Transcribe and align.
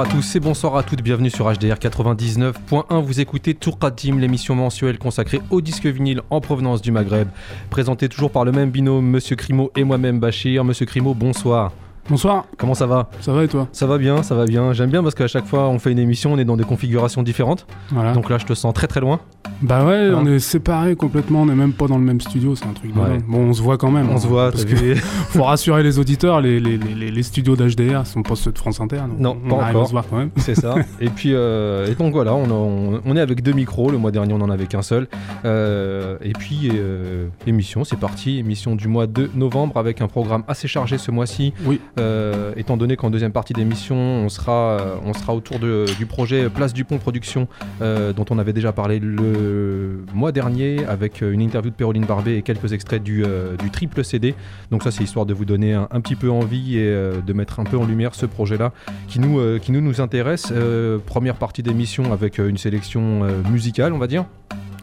Bonsoir 0.00 0.16
à 0.16 0.22
tous 0.22 0.36
et 0.36 0.40
bonsoir 0.40 0.76
à 0.76 0.82
toutes, 0.82 1.02
bienvenue 1.02 1.28
sur 1.28 1.44
HDR 1.52 1.74
99.1. 1.74 3.02
Vous 3.02 3.20
écoutez 3.20 3.52
Tourkadim, 3.52 4.18
l'émission 4.18 4.54
mensuelle 4.54 4.98
consacrée 4.98 5.42
au 5.50 5.60
disque 5.60 5.84
vinyle 5.84 6.22
en 6.30 6.40
provenance 6.40 6.80
du 6.80 6.90
Maghreb. 6.90 7.28
Présenté 7.68 8.08
toujours 8.08 8.30
par 8.30 8.46
le 8.46 8.52
même 8.52 8.70
binôme, 8.70 9.04
Monsieur 9.04 9.36
Crimo 9.36 9.70
et 9.76 9.84
moi-même 9.84 10.18
Bachir. 10.18 10.64
Monsieur 10.64 10.86
Crimo, 10.86 11.12
bonsoir. 11.12 11.72
Bonsoir. 12.10 12.44
Comment 12.58 12.74
ça 12.74 12.86
va 12.86 13.08
Ça 13.20 13.32
va 13.32 13.44
et 13.44 13.48
toi 13.48 13.68
Ça 13.70 13.86
va 13.86 13.96
bien, 13.96 14.24
ça 14.24 14.34
va 14.34 14.44
bien. 14.44 14.72
J'aime 14.72 14.90
bien 14.90 15.00
parce 15.00 15.14
qu'à 15.14 15.28
chaque 15.28 15.46
fois 15.46 15.68
on 15.68 15.78
fait 15.78 15.92
une 15.92 15.98
émission, 16.00 16.32
on 16.32 16.38
est 16.38 16.44
dans 16.44 16.56
des 16.56 16.64
configurations 16.64 17.22
différentes. 17.22 17.68
Voilà. 17.90 18.12
Donc 18.12 18.28
là, 18.28 18.36
je 18.38 18.46
te 18.46 18.52
sens 18.54 18.74
très 18.74 18.88
très 18.88 18.98
loin. 19.00 19.20
Bah 19.62 19.84
ouais, 19.84 20.08
Hein 20.08 20.18
on 20.20 20.26
est 20.26 20.38
séparés 20.40 20.96
complètement, 20.96 21.42
on 21.42 21.46
n'est 21.46 21.54
même 21.54 21.72
pas 21.72 21.86
dans 21.86 21.98
le 21.98 22.04
même 22.04 22.20
studio, 22.20 22.56
c'est 22.56 22.64
un 22.66 22.72
truc 22.72 22.92
de 22.94 22.98
Ouais. 22.98 23.08
dingue. 23.10 23.24
Bon, 23.28 23.38
on 23.48 23.52
se 23.52 23.62
voit 23.62 23.76
quand 23.78 23.90
même. 23.92 24.08
On 24.10 24.14
hein, 24.16 24.18
se 24.18 24.26
voit, 24.26 24.50
Parce 24.50 24.64
que 24.64 24.94
faut 24.94 25.44
rassurer 25.44 25.82
les 25.84 25.98
auditeurs, 26.00 26.40
les, 26.40 26.58
les, 26.58 26.78
les, 26.78 27.10
les 27.10 27.22
studios 27.22 27.54
d'HDR 27.56 28.06
sont 28.06 28.22
pas 28.22 28.34
ceux 28.36 28.50
de 28.52 28.58
France 28.58 28.80
Inter. 28.80 29.02
donc 29.06 29.20
Non, 29.20 29.36
on 29.44 29.48
pas 29.50 29.62
arrive 29.62 29.76
encore. 29.76 29.82
à 29.82 29.86
se 29.86 29.90
voir 29.92 30.04
quand 30.10 30.16
même. 30.16 30.30
C'est 30.38 30.54
ça. 30.56 30.74
et 31.00 31.10
puis, 31.10 31.30
euh, 31.34 31.86
et 31.86 31.94
donc 31.94 32.12
voilà, 32.12 32.34
on, 32.34 32.50
on- 32.50 33.00
on 33.04 33.16
est 33.16 33.20
avec 33.20 33.42
deux 33.42 33.52
micros. 33.52 33.90
Le 33.90 33.98
mois 33.98 34.10
dernier, 34.10 34.32
on 34.34 34.40
en 34.40 34.50
avait 34.50 34.66
qu'un 34.66 34.82
seul. 34.82 35.06
Euh, 35.44 36.16
et 36.22 36.32
puis, 36.32 36.70
euh, 36.74 37.28
émission, 37.46 37.84
c'est 37.84 37.98
parti. 38.00 38.38
Émission 38.38 38.74
du 38.74 38.88
mois 38.88 39.06
de 39.06 39.30
novembre 39.34 39.76
avec 39.76 40.00
un 40.00 40.08
programme 40.08 40.42
assez 40.48 40.66
chargé 40.68 40.96
ce 40.98 41.10
mois-ci. 41.10 41.52
Oui. 41.66 41.80
Euh, 42.00 42.52
étant 42.56 42.76
donné 42.76 42.96
qu'en 42.96 43.10
deuxième 43.10 43.32
partie 43.32 43.52
d'émission, 43.52 43.96
on 43.96 44.28
sera, 44.28 44.52
euh, 44.52 44.96
on 45.04 45.12
sera 45.12 45.34
autour 45.34 45.58
du 45.58 46.06
projet 46.06 46.48
Place 46.48 46.72
du 46.72 46.84
Pont 46.84 46.98
Production, 46.98 47.46
euh, 47.82 48.12
dont 48.12 48.24
on 48.30 48.38
avait 48.38 48.52
déjà 48.52 48.72
parlé 48.72 48.98
le 48.98 50.04
mois 50.14 50.32
dernier, 50.32 50.84
avec 50.86 51.20
une 51.20 51.40
interview 51.40 51.70
de 51.70 51.76
Péroline 51.76 52.04
Barbet 52.04 52.36
et 52.36 52.42
quelques 52.42 52.72
extraits 52.72 53.02
du, 53.02 53.24
triple 53.72 54.02
CD. 54.02 54.34
Donc 54.70 54.82
ça, 54.82 54.90
c'est 54.90 55.04
histoire 55.04 55.26
de 55.26 55.34
vous 55.34 55.44
donner 55.44 55.74
un, 55.74 55.88
un 55.90 56.00
petit 56.00 56.16
peu 56.16 56.30
envie 56.30 56.78
et 56.78 56.90
de 56.90 57.32
mettre 57.32 57.60
un 57.60 57.64
peu 57.64 57.76
en 57.76 57.84
lumière 57.84 58.14
ce 58.14 58.26
projet-là 58.26 58.72
qui 59.08 59.20
nous, 59.20 59.58
qui 59.60 59.72
nous, 59.72 59.80
nous 59.80 60.00
intéresse. 60.00 60.52
Première 61.06 61.36
partie 61.36 61.62
d'émission 61.62 62.12
avec 62.12 62.38
une 62.38 62.58
sélection 62.58 63.26
musicale, 63.50 63.92
on 63.92 63.98
va 63.98 64.06
dire. 64.06 64.24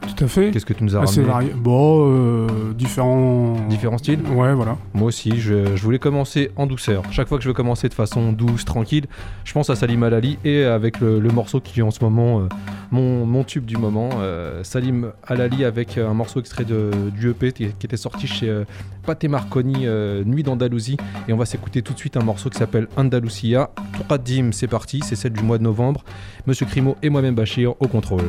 Tout 0.01 0.23
à 0.23 0.27
fait. 0.27 0.51
Qu'est-ce 0.51 0.65
que 0.65 0.73
tu 0.73 0.83
nous 0.83 0.95
as 0.95 1.01
Assez 1.01 1.21
ramené 1.21 1.31
varié. 1.49 1.51
Bon, 1.55 2.07
euh, 2.09 2.47
différents. 2.73 3.55
Différents 3.69 3.97
styles 3.97 4.21
Ouais, 4.35 4.53
voilà. 4.53 4.77
Moi 4.93 5.07
aussi, 5.07 5.39
je, 5.39 5.75
je 5.75 5.83
voulais 5.83 5.99
commencer 5.99 6.51
en 6.55 6.65
douceur. 6.65 7.03
Chaque 7.11 7.27
fois 7.27 7.37
que 7.37 7.43
je 7.43 7.49
veux 7.49 7.53
commencer 7.53 7.89
de 7.89 7.93
façon 7.93 8.31
douce, 8.31 8.65
tranquille, 8.65 9.05
je 9.43 9.53
pense 9.53 9.69
à 9.69 9.75
Salim 9.75 10.03
Alali 10.03 10.37
et 10.43 10.63
avec 10.63 10.99
le, 10.99 11.19
le 11.19 11.29
morceau 11.29 11.59
qui 11.59 11.79
est 11.79 11.83
en 11.83 11.91
ce 11.91 12.03
moment 12.03 12.41
euh, 12.41 12.47
mon, 12.91 13.25
mon 13.25 13.43
tube 13.43 13.65
du 13.65 13.77
moment. 13.77 14.09
euh, 14.19 14.63
Salim 14.63 15.11
Alali 15.25 15.63
avec 15.65 15.97
un 15.97 16.13
morceau 16.13 16.39
extrait 16.39 16.65
de, 16.65 16.91
du 17.15 17.29
EP 17.29 17.51
qui, 17.51 17.67
qui 17.77 17.85
était 17.85 17.97
sorti 17.97 18.27
chez 18.27 18.63
Pathé 19.05 19.27
Marconi, 19.27 19.85
Nuit 20.25 20.43
d'Andalousie. 20.43 20.97
Et 21.27 21.33
on 21.33 21.37
va 21.37 21.45
s'écouter 21.45 21.81
tout 21.81 21.93
de 21.93 21.99
suite 21.99 22.17
un 22.17 22.23
morceau 22.23 22.49
qui 22.49 22.57
s'appelle 22.57 22.87
Andalusia. 22.97 23.69
Touradim, 23.93 24.51
c'est 24.51 24.67
parti, 24.67 25.01
c'est 25.03 25.15
celle 25.15 25.33
du 25.33 25.43
mois 25.43 25.57
de 25.57 25.63
novembre. 25.63 26.03
Monsieur 26.45 26.65
Crimo 26.65 26.95
et 27.03 27.09
moi-même 27.09 27.35
Bachir 27.35 27.73
au 27.81 27.87
contrôle. 27.87 28.23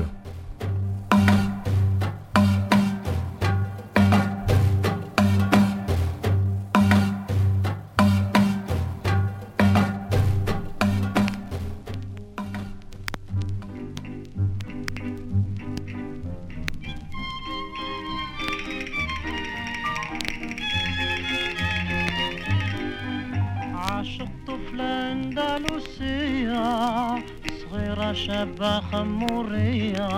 شابة 28.27 28.81
خمورية 28.81 30.09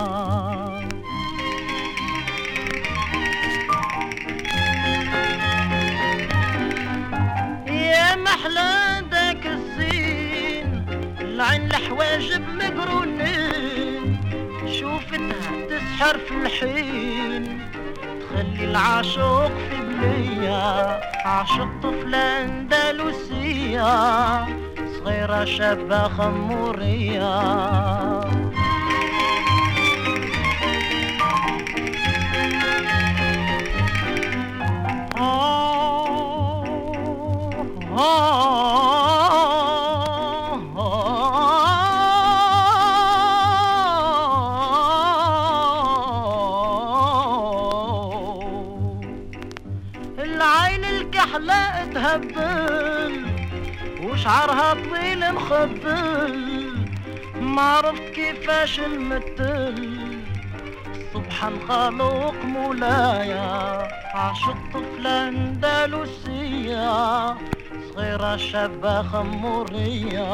يا 7.66 8.16
محلى 8.16 9.02
داك 9.10 9.46
الزين 9.46 10.84
العين 11.20 11.66
الحواجب 11.66 12.42
مقرونين 12.48 14.20
شوفتها 14.80 15.66
تسحر 15.70 16.18
في 16.18 16.34
الحين 16.34 17.60
تخلي 18.20 18.64
العاشق 18.64 19.48
في 19.48 19.76
بلية 19.80 21.00
عاشق 21.24 21.68
طفلة 21.82 22.44
أندلسية. 22.44 23.90
صغيرة 25.04 25.44
شابة 25.44 26.08
خمورية 26.08 27.40
العين 50.18 50.84
الكحلة 50.84 51.84
تهبل 51.94 53.26
وشعرها 54.04 54.74
مخبل 55.50 56.86
ما 57.40 57.62
عرفت 57.62 58.02
كيفاش 58.02 58.80
نمثل. 58.80 59.98
سبحان 61.14 61.52
خالق 61.68 62.34
مولايا 62.44 63.88
عاشق 64.14 64.56
طفلة 64.74 65.28
أندلسية 65.28 66.86
صغيرة 67.94 68.36
شابة 68.36 69.02
خمورية. 69.02 70.30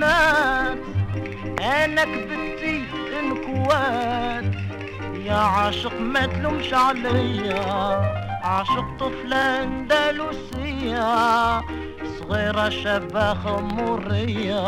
فنات 0.00 0.78
أنا 1.60 2.04
كبتي 2.04 2.84
انكوات 3.20 4.44
يا 5.24 5.34
عاشق 5.34 6.00
ما 6.00 6.26
تلومش 6.26 6.74
عليا 6.74 7.64
عاشق 8.44 8.84
طفلة 9.00 9.62
أندلسية 9.62 11.00
صغيرة 12.18 12.68
شابة 12.68 13.34
خمورية 13.34 14.60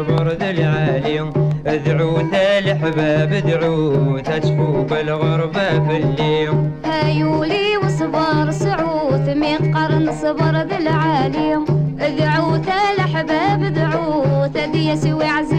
صبر 0.00 0.28
ذا 0.28 0.50
العالي 0.50 1.20
ادعوت 1.66 2.34
الحباب 2.34 3.32
ادعو 3.32 4.18
تشفو 4.18 4.82
بالغربة 4.82 5.68
في 5.86 5.96
الليل. 5.96 6.70
هايولي 6.84 7.76
وصبر 7.76 8.50
صعوت 8.50 9.26
من 9.42 9.74
قرن 9.74 10.12
صبر 10.22 10.52
ذا 10.68 10.78
العالي 10.78 11.54
ادعو 12.00 12.54
الحباب 12.98 13.62
ادعوت 13.62 14.58
دي 14.72 14.88
يسوي 14.88 15.24
عز 15.24 15.49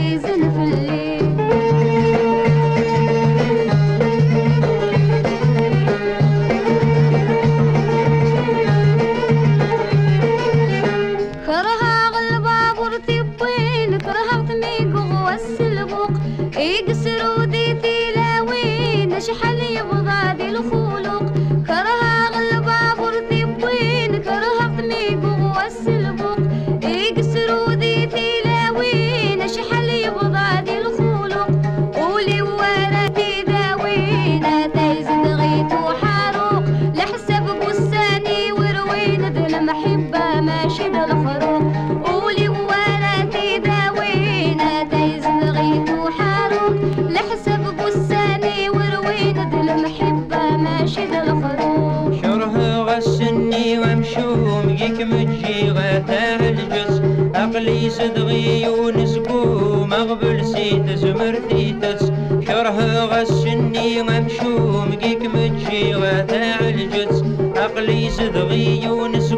أقلي 67.61 68.09
صدغي 68.09 68.83
يونس 68.83 69.31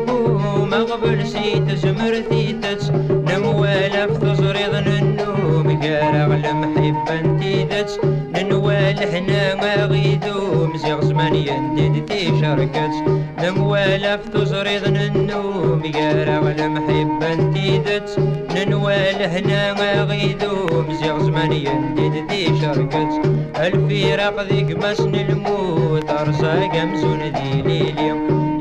ما 0.71 0.83
قبل 0.83 1.27
سيت 1.27 1.71
زمرثيتت 1.71 2.91
نموالا 3.11 4.07
في 4.07 4.19
تزريض 4.19 4.75
النوم 4.75 5.67
قال 5.81 6.15
أغلم 6.15 6.59
حبا 6.77 7.39
تيدت 7.39 7.99
ننوال 8.35 8.99
حنا 9.11 9.55
ما 9.55 9.85
غيدو 9.85 10.67
مزيغ 10.67 11.01
زمان 11.01 11.35
يندد 11.35 12.05
تي 12.05 12.39
شركت 12.41 13.22
نموالف 13.43 14.29
تزريض 14.33 14.83
النوم 14.87 15.81
يا 15.85 16.39
ولا 16.39 16.67
محبة 16.67 17.35
تيدت 17.53 18.19
ننوال 18.55 19.21
هنا 19.21 19.73
ما 19.73 20.03
غيدوم 20.03 20.93
زيغ 21.01 21.19
زمان 21.23 21.51
يندد 21.51 22.31
ذي 22.31 22.59
شركت 22.61 23.11
الفراق 23.59 24.41
ذيك 24.43 24.77
مسن 24.77 25.15
الموت 25.15 26.09
أرسا 26.09 26.53
قمزون 26.67 27.19
ذي 27.19 27.61
ليلي 27.61 28.15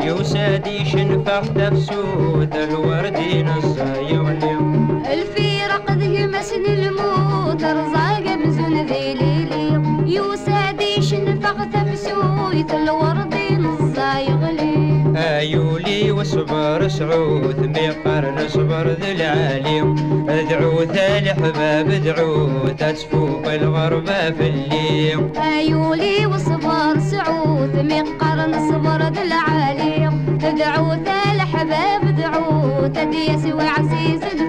يوسادي 0.07 0.85
شنفخ 0.85 1.49
تفسود 1.55 2.57
الوردين 2.57 3.49
الصايغ 3.49 4.31
اليوم 4.31 5.03
الفراق 5.13 5.91
ذيك 5.93 6.21
مسن 6.35 6.65
الموت 6.67 7.63
أرسا 7.65 8.07
قمزون 8.27 8.87
ذي 8.87 9.15
ليلي 9.15 9.83
يوسادي 10.07 11.03
شنفخ 11.03 11.57
تفسود 11.73 12.71
الورد 12.75 13.32
آيولي 15.17 16.11
وصبر 16.11 16.89
سعود 16.89 17.59
ميقر 17.61 18.35
نصبر 18.35 18.87
ذي 18.89 19.13
العالي. 19.13 19.81
ادعو 20.29 20.85
الحباب 21.19 21.91
ادعو 21.91 22.49
تسفوق 22.79 23.53
الغربة 23.53 24.31
في 24.31 24.47
الليل. 24.49 25.21
آيولي 25.37 26.27
وصبر 26.27 26.99
سعود 26.99 27.77
ميقر 27.77 28.39
نصبر 28.49 29.01
ذي 29.15 29.23
العالي. 29.23 30.11
ادعو 30.45 30.93
الحباب 31.35 32.03
ادعو 32.09 32.87
تدي 32.87 33.27
سوى 33.43 33.67
عزيز 33.69 34.21
في 34.25 34.43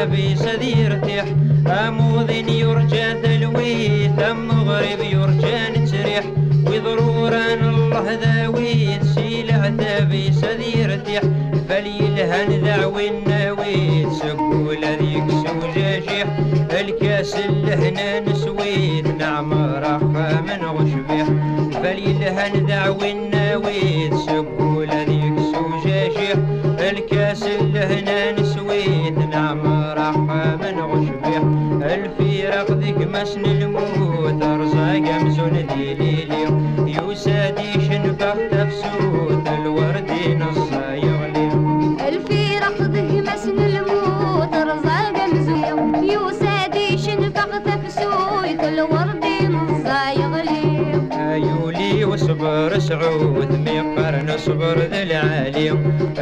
لابس 0.00 0.42
ذي 0.42 0.72
يرتاح 0.80 1.24
أموذن 1.66 2.48
يرجى 2.48 3.14
تلويت 3.22 4.18
أم 4.18 4.48
مغرب 4.48 5.00
يرجى 5.00 5.56
نتريح. 5.76 6.24
وضرورا 6.66 7.54
الله 7.54 8.18
ذاويت 8.22 9.02
سيلع 9.04 9.68
تابس 9.68 10.44
ذي 10.44 10.80
يرتاح 10.80 11.22
فليلهن 11.68 12.50
ذاوي 12.64 13.08
الناويت 13.08 14.12
سكول 14.12 14.82
ذيك 15.00 15.28
سوجاجيح. 15.44 16.26
الكاس 16.80 17.34
اللهنا 17.36 18.20
نسويت 18.20 19.06
نعم 19.06 19.52
رقم 19.54 20.12
من 20.48 20.60
غشبيح. 20.76 21.26
فليلهن 21.82 22.66
ذاوي 22.66 23.12
الناويت 23.12 23.39
مشن 33.12 33.44
الموت 33.44 34.42
رزاق 34.42 35.06
مزون 35.22 35.66
ديلي 35.66 36.09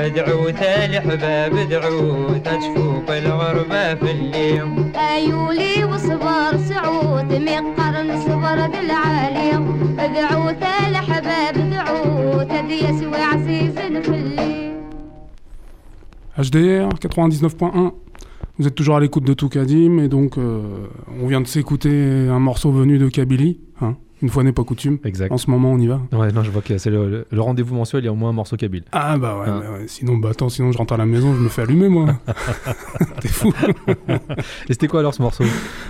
ادعو 0.09 0.51
ثالي 0.51 1.01
حباب 1.01 1.57
ادعو 1.57 2.29
تجفوق 2.49 3.11
الغربة 3.11 3.95
في 3.95 4.11
الليل. 4.11 4.93
ايولي 4.97 5.85
وصبر 5.85 6.57
سعود 6.69 7.33
مقرن 7.33 8.21
صبر 8.21 8.59
ذي 8.73 8.81
العالي 8.87 9.51
ادعو 9.99 10.51
تال 10.51 10.97
حباب 10.97 11.71
دعو 11.71 12.43
تديس 12.43 13.03
وعزيز 13.03 13.75
في 13.79 14.15
الليل 14.15 14.69
HDR 16.39 16.89
99.1. 16.95 17.93
Vous 18.59 18.67
êtes 18.67 18.75
toujours 18.75 18.97
à 18.97 19.01
l'écoute 19.01 19.25
de 19.25 19.35
Toukadim 19.35 19.99
et 19.99 20.09
donc 20.09 20.39
euh, 20.39 20.43
on 21.23 21.27
vient 21.27 21.41
de 21.41 21.47
s'écouter 21.47 22.29
un 22.31 22.39
morceau 22.39 22.71
venu 22.71 22.99
de 22.99 23.09
Kabylie, 23.09 23.59
hein, 23.81 23.97
Une 24.21 24.29
fois 24.31 24.43
n'est 24.43 24.53
pas 24.53 24.65
coutume. 24.65 24.99
Exact. 25.05 25.31
En 25.33 25.39
ce 25.39 25.49
moment, 25.51 25.71
on 25.73 25.79
y 25.79 25.87
va. 25.87 26.01
Ouais, 26.13 26.33
non, 26.33 26.43
je 26.43 26.51
vois 26.51 26.61
que 26.63 26.77
c'est 26.79 26.91
le, 26.91 27.09
le- 27.09 27.27
le 27.31 27.41
rendez-vous 27.41 27.75
mensuel, 27.75 28.03
il 28.03 28.07
y 28.07 28.09
a 28.09 28.13
au 28.13 28.17
moins 28.17 28.31
un 28.31 28.33
morceau 28.33 28.57
kabyle. 28.57 28.83
Ah 28.93 29.17
bah 29.17 29.39
ouais, 29.39 29.47
Ah. 29.49 29.61
mais 29.63 29.69
ouais, 29.79 29.85
sinon 29.89 30.17
bah 30.17 30.31
attends, 30.31 30.49
sinon 30.49 30.73
je 30.73 30.79
rentre 30.79 30.93
à 30.95 30.97
la 30.97 31.07
maison, 31.07 31.35
je 31.35 31.41
me 31.41 31.49
fais 31.49 31.63
allumer 31.63 31.89
moi. 31.89 32.07
T'es 33.21 33.29
fou. 33.29 33.53
Et 34.69 34.73
c'était 34.73 34.89
quoi 34.89 35.01
alors 35.01 35.15
ce 35.15 35.23
morceau? 35.23 35.45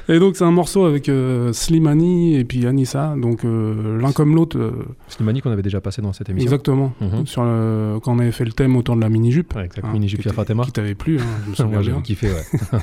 Et 0.09 0.19
donc 0.19 0.37
c'est 0.37 0.45
un 0.45 0.51
morceau 0.51 0.85
avec 0.85 1.09
euh, 1.09 1.53
Slimani 1.53 2.37
et 2.37 2.45
puis 2.45 2.67
Anissa, 2.67 3.15
donc 3.17 3.45
euh, 3.45 3.99
l'un 4.01 4.13
comme 4.13 4.35
l'autre, 4.35 4.59
euh, 4.59 4.73
Slimani 5.09 5.41
qu'on 5.41 5.51
avait 5.51 5.63
déjà 5.63 5.81
passé 5.81 6.03
dans 6.03 6.13
cette 6.13 6.29
émission. 6.29 6.47
exactement. 6.47 6.93
Mhm. 7.01 7.27
Sur 7.27 7.45
le- 7.45 7.99
quand 8.03 8.13
on 8.15 8.19
avait 8.19 8.33
fait 8.33 8.45
le 8.45 8.53
thème 8.53 8.77
autour 8.77 8.97
de 8.97 9.01
la 9.01 9.09
mini 9.09 9.33
jupe. 9.33 9.55
Ouais, 9.57 9.65
exact. 9.65 9.85
hein, 9.87 9.91
Mini 9.93 10.07
qui 10.07 10.11
Jupia 10.17 10.31
était- 10.31 10.37
Fatima. 10.37 10.65
Qui 10.65 10.73
t'avait 10.73 10.95
plu, 10.95 11.19
hein, 11.19 11.23
je 11.47 11.51
me 11.51 11.55
souviens 11.55 11.81
bien. 11.81 12.01
kiffé, 12.03 12.29
ouais. 12.29 12.79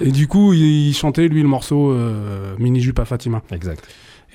Et 0.00 0.10
du 0.10 0.26
coup, 0.26 0.52
il, 0.52 0.88
il 0.88 0.94
chantait 0.94 1.28
lui 1.28 1.42
le 1.42 1.48
morceau 1.48 1.90
euh, 1.92 2.54
Mini 2.58 2.80
jupe 2.80 2.98
à 2.98 3.04
Fatima. 3.04 3.42
exact. 3.52 3.86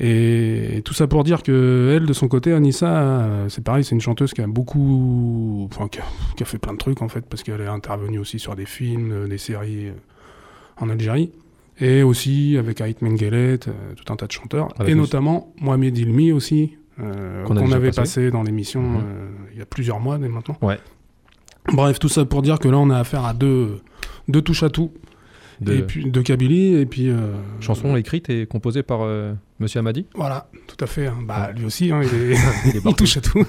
Et 0.02 0.82
tout 0.86 0.94
ça 0.94 1.08
pour 1.08 1.24
dire 1.26 1.44
que 1.44 1.94
elle, 1.96 2.06
de 2.06 2.14
son 2.14 2.28
côté, 2.30 2.54
Anissa, 2.54 2.88
euh, 3.02 3.50
c'est 3.50 3.64
pareil, 3.64 3.84
c'est 3.84 3.96
une 3.96 4.02
chanteuse 4.02 4.34
qui 4.34 4.42
a 4.42 4.48
beaucoup, 4.48 5.68
enfin, 5.72 5.90
qui 5.90 6.00
a, 6.00 6.04
qui 6.38 6.44
a 6.44 6.46
fait 6.46 6.58
plein 6.58 6.72
de 6.74 6.78
trucs 6.78 7.02
en 7.02 7.10
fait, 7.10 7.26
parce 7.26 7.44
qu'elle 7.44 7.60
est 7.60 7.68
intervenue 7.68 8.18
aussi 8.20 8.40
sur 8.40 8.56
des 8.56 8.66
films, 8.66 9.12
euh, 9.12 9.28
des 9.28 9.38
séries 9.38 9.88
euh, 9.88 9.94
en 10.78 10.90
Algérie, 10.90 11.32
et 11.82 12.02
aussi 12.04 12.56
avec 12.58 12.80
Ait 12.80 12.96
Mengelet, 13.02 13.58
tout 13.58 14.14
un 14.14 14.16
tas 14.16 14.28
de 14.28 14.32
chanteurs, 14.32 14.70
Avec 14.80 14.92
et 14.94 14.96
notamment 14.96 15.54
Mohamed 15.60 15.98
Ilmi 15.98 16.32
aussi, 16.32 16.78
euh, 17.02 17.44
Qu'on 17.44 17.58
avait 17.72 17.88
passé. 17.88 18.00
passé. 18.02 18.32
dans 18.32 18.44
l'émission 18.44 18.82
Mhm. 18.82 18.98
euh, 19.04 19.28
il 19.54 19.60
y 19.60 19.62
a 19.62 19.66
plusieurs 19.66 20.00
mois 20.00 20.18
dès 20.18 20.30
maintenant. 20.30 20.58
Ouais. 20.62 20.78
Bref, 21.74 22.00
tout 22.00 22.10
ça 22.10 22.24
pour 22.26 22.42
dire 22.42 22.60
que 22.60 22.68
là, 22.70 22.78
on 22.78 22.90
a 22.90 22.98
affaire 22.98 23.26
à 23.26 23.34
deux, 23.34 23.82
deux 24.30 24.42
touches 24.42 24.64
à 24.64 24.70
tout, 24.70 24.92
De 25.62 25.74
et 25.76 25.82
puis 25.84 26.10
de 26.10 26.22
Kabylie, 26.22 26.76
et 26.76 26.86
puis 26.86 27.10
euh, 27.10 27.34
chanson 27.60 27.98
écrite 27.98 28.30
et 28.30 28.46
composée 28.46 28.82
par 28.84 29.00
Monsieur 29.60 29.80
Amadi. 29.80 30.06
Voilà, 30.16 30.50
tout 30.68 30.78
à 30.84 30.88
fait. 30.88 31.08
hein. 31.08 31.18
Bah, 31.28 31.52
lui 31.56 31.66
aussi, 31.66 31.92
hein, 31.92 32.02
il, 32.04 32.08
est... 32.32 32.38
Il 32.66 32.70
est 32.72 32.76
il 32.76 32.82
partout. 32.82 32.98
touche 33.04 33.18
à 33.18 33.22
tout. 33.22 33.44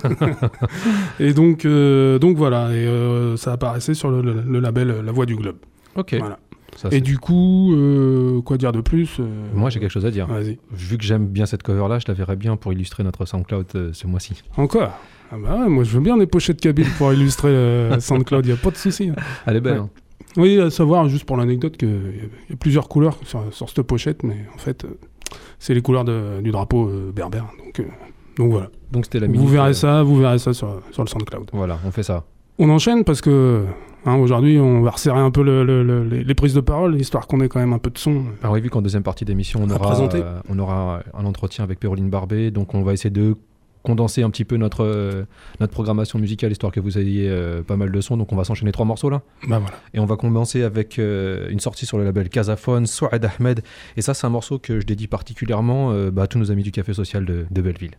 et 1.21 1.33
donc, 1.33 1.65
euh, 1.65 2.19
donc 2.19 2.37
voilà, 2.37 2.71
et 2.73 2.87
euh, 2.87 3.37
ça 3.37 3.53
apparaissait 3.53 3.95
sur 3.95 4.11
le, 4.11 4.21
le- 4.23 4.43
le 4.47 4.61
label 4.61 5.03
La 5.05 5.13
Voix 5.13 5.27
du 5.27 5.37
Globe. 5.37 5.57
Ok. 5.97 6.15
Voilà. 6.19 6.39
Ça, 6.77 6.89
Et 6.93 7.01
du 7.01 7.19
coup, 7.19 7.75
euh, 7.75 8.41
quoi 8.43 8.57
dire 8.57 8.71
de 8.73 8.81
plus 8.81 9.17
euh, 9.19 9.25
Moi 9.55 9.71
j'ai 9.71 9.81
quelque 9.81 9.91
chose 9.91 10.07
à 10.07 10.11
dire. 10.13 10.27
Vas-y. 10.29 10.59
Vu 10.71 10.97
que 10.99 11.05
j'aime 11.05 11.27
bien 11.27 11.45
cette 11.45 11.63
cover 11.65 11.87
là, 11.89 11.99
je 11.99 12.05
la 12.07 12.15
verrais 12.15 12.37
bien 12.37 12.57
pour 12.57 12.73
illustrer 12.73 13.03
notre 13.03 13.27
SoundCloud 13.27 13.67
euh, 13.75 13.91
ce 13.93 14.07
mois-ci. 14.07 14.35
Encore? 14.57 14.91
Ah 15.33 15.37
bah 15.43 15.59
ouais, 15.59 15.69
moi 15.69 15.83
je 15.85 15.91
veux 15.91 16.01
bien 16.01 16.17
des 16.17 16.27
pochettes 16.29 16.61
Kabyle 16.61 16.87
pour 16.97 17.13
illustrer 17.13 17.49
euh, 17.51 17.99
SoundCloud, 18.01 18.47
il 18.47 18.53
n'y 18.53 18.55
a 18.55 18.57
pas 18.57 18.71
de 18.71 18.77
souci. 18.77 19.11
hein. 19.11 19.17
Elle 19.47 19.57
est 19.57 19.61
belle. 19.61 19.75
Ouais. 19.75 19.79
hein. 19.81 19.91
Oui, 20.37 20.61
à 20.61 20.71
savoir, 20.71 21.09
juste 21.09 21.25
pour 21.25 21.37
l'anecdote, 21.37 21.77
qu'il 21.77 21.89
y 22.51 22.53
a 22.53 22.57
plusieurs 22.57 22.89
couleurs 22.89 23.19
sur, 23.25 23.43
sur 23.53 23.69
cette 23.69 23.83
pochette, 23.83 24.23
mais 24.23 24.37
en 24.55 24.59
fait, 24.59 24.85
euh, 24.85 24.97
c'est 25.61 25.75
les 25.75 25.83
couleurs 25.83 26.05
de- 26.05 26.41
du 26.43 26.51
drapeau 26.51 26.89
euh, 26.89 27.13
berbère. 27.15 27.47
Donc, 27.65 27.79
euh, 27.79 27.85
donc 28.37 28.51
voilà. 28.51 28.69
Donc 28.91 29.05
c'était 29.05 29.21
la 29.21 29.27
Vous 29.29 29.33
minute, 29.35 29.51
verrez 29.51 29.71
euh, 29.71 29.75
ça, 29.75 30.03
vous 30.03 30.17
verrez 30.17 30.39
ça 30.41 30.53
sur, 30.53 30.81
sur 30.91 31.05
le 31.05 31.09
SoundCloud. 31.09 31.51
Voilà, 31.53 31.79
on 31.87 31.93
fait 31.93 32.03
ça. 32.03 32.25
On 32.59 32.69
enchaîne 32.71 33.05
parce 33.05 33.21
que 33.21 33.65
hein, 34.05 34.17
aujourd'hui, 34.17 34.59
on 34.59 34.81
va 34.83 34.91
resserrer 34.91 35.21
un 35.21 35.31
peu 35.31 35.43
le- 35.43 35.63
le- 35.65 35.83
le- 35.85 36.03
les, 36.05 36.35
prises 36.35 36.55
de 36.55 36.61
parole, 36.61 37.01
histoire 37.01 37.27
qu'on 37.27 37.41
ait 37.41 37.49
quand 37.49 37.61
même 37.61 37.73
un 37.73 37.79
peu 37.79 37.91
de 37.91 37.99
son. 37.99 38.25
Alors 38.43 38.55
oui, 38.55 38.61
vu 38.61 38.69
qu'en 38.71 38.83
deuxième 38.83 39.03
partie 39.03 39.25
d'émission, 39.25 39.61
on 39.63 39.71
aura, 39.71 39.99
euh, 40.15 40.41
on 40.49 40.59
aura 40.59 41.01
un 41.15 41.25
entretien 41.25 41.63
avec 41.65 41.79
Péroline 41.79 42.11
Barbet, 42.11 42.51
donc 42.51 42.75
on 42.75 42.83
va 42.83 42.93
essayer 42.93 43.11
de 43.11 43.37
condenser 43.83 44.23
un 44.23 44.31
petit 44.31 44.45
peu 44.45 44.57
notre, 44.57 44.85
euh, 44.85 45.25
notre 45.61 45.73
programmation 45.73 46.19
musicale, 46.19 46.53
histoire 46.53 46.73
que 46.73 46.81
vous 46.81 46.99
ayez 46.99 47.29
euh, 47.29 47.63
pas 47.63 47.77
mal 47.77 47.91
de 47.91 48.01
sons. 48.01 48.17
Donc 48.17 48.33
on 48.33 48.37
va 48.37 48.45
s'enchaîner 48.45 48.73
trois 48.73 48.87
morceaux 48.87 49.11
là. 49.11 49.23
Bah 49.49 49.59
voilà. 49.59 49.77
Et 49.95 50.01
on 50.01 50.07
va 50.07 50.17
commencer 50.17 50.63
avec 50.63 50.99
euh, 50.99 51.49
une 51.51 51.61
sortie 51.61 51.87
sur 51.87 51.99
le 51.99 52.05
label 52.05 52.29
Casaphone, 52.29 52.87
Souad 52.87 53.31
Ahmed. 53.39 53.63
Et 53.97 54.03
ça, 54.03 54.15
c'est 54.15 54.27
un 54.27 54.31
morceau 54.31 54.59
que 54.59 54.81
je 54.81 54.87
dédie 54.87 55.07
particulièrement 55.07 55.93
bah, 56.11 56.25
à 56.25 56.27
tous 56.27 56.39
nos 56.39 56.51
amis 56.51 56.63
du 56.63 56.73
Café 56.73 56.93
Social 56.93 57.25
de, 57.25 57.47
de 57.51 57.63
Belleville. 57.63 57.97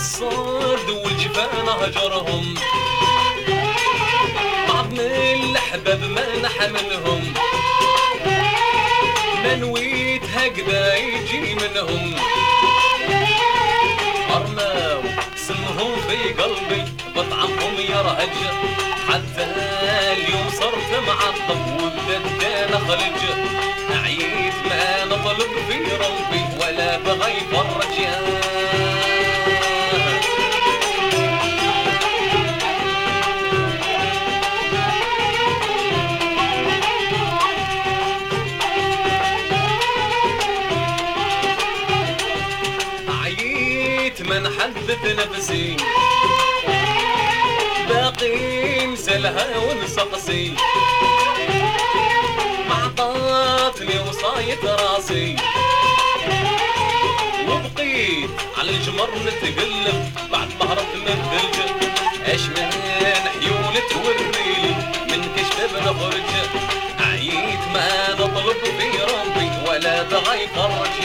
بالصاد 0.00 0.90
والجفان 0.90 1.68
هجرهم 1.68 2.54
بعض 4.68 4.92
من 4.92 5.00
الأحباب 5.00 6.00
ما 6.04 6.36
نحملهم 6.42 7.32
ما 9.44 9.54
نويت 9.54 10.22
هكذا 10.34 10.94
يجي 10.96 11.54
منهم. 11.54 12.14
أرماو 14.30 15.02
سمهم 15.36 15.96
في 16.08 16.32
قلبي 16.42 16.84
بطعمهم 17.16 17.74
يرهج 17.78 18.36
حتى 19.08 19.44
اليوم 20.12 20.50
صرت 20.50 20.90
معطب 21.06 21.60
وبدأت 21.82 22.72
أخرج 22.72 23.20
عييت 24.04 24.54
ما 24.70 25.04
نطلب 25.04 25.50
في 25.68 25.78
ربي 25.96 26.44
ولا 26.60 26.98
بغى 26.98 27.30
يفرج 27.32 27.98
يا 27.98 28.49
نفسي. 45.10 45.76
باقي 47.88 48.86
مسلها 48.86 49.46
ونسقسي. 49.58 50.54
ما 52.68 52.74
عطاتني 52.74 54.00
وصايت 54.08 54.64
راسي. 54.64 55.36
وبقيت 57.48 58.30
على 58.58 58.70
الجمر 58.70 59.10
نتقلب. 59.26 60.12
بعد 60.32 60.48
ما 60.60 60.72
هربت 60.72 60.94
من 60.94 61.08
الثلج 61.08 61.56
اش 62.34 62.40
من 62.40 62.70
حيول 63.32 63.74
توريلي 63.90 64.74
من 65.10 65.34
كشف 65.36 65.76
نخرج. 65.76 66.30
عييت 67.00 67.60
ما 67.74 68.12
نطلب 68.12 68.56
في 68.78 68.88
ربي؟ 69.02 69.50
ولا 69.68 70.02
بغى 70.02 70.42
يفرج 70.44 70.96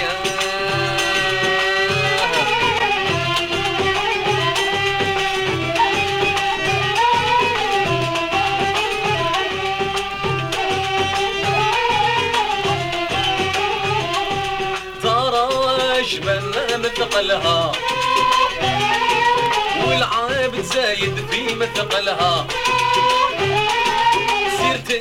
مثقلها 16.95 17.71
والعابد 19.87 20.61
زايد 20.61 21.27
في 21.31 21.55
مثقلها 21.55 22.47
سيرت 24.57 24.91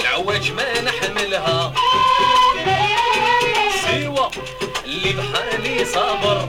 العواج 0.00 0.52
ما 0.52 0.80
نحملها. 0.80 1.72
سوى 3.84 4.30
اللي 4.84 5.12
بحالي 5.12 5.84
صابر 5.84 6.48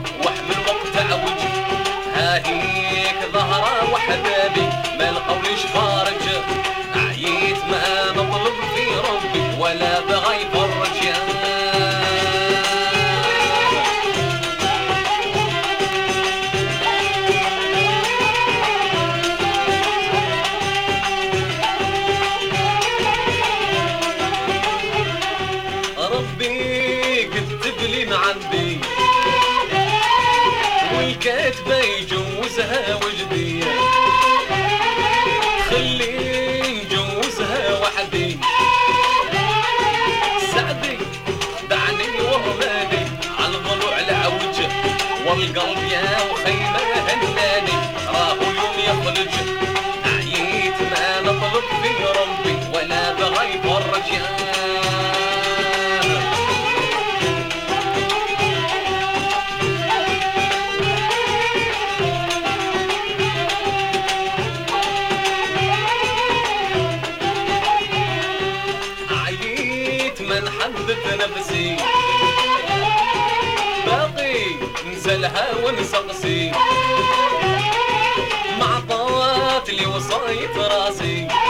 mãe 80.28 80.46
trazem. 80.48 81.26
Assim. 81.26 81.47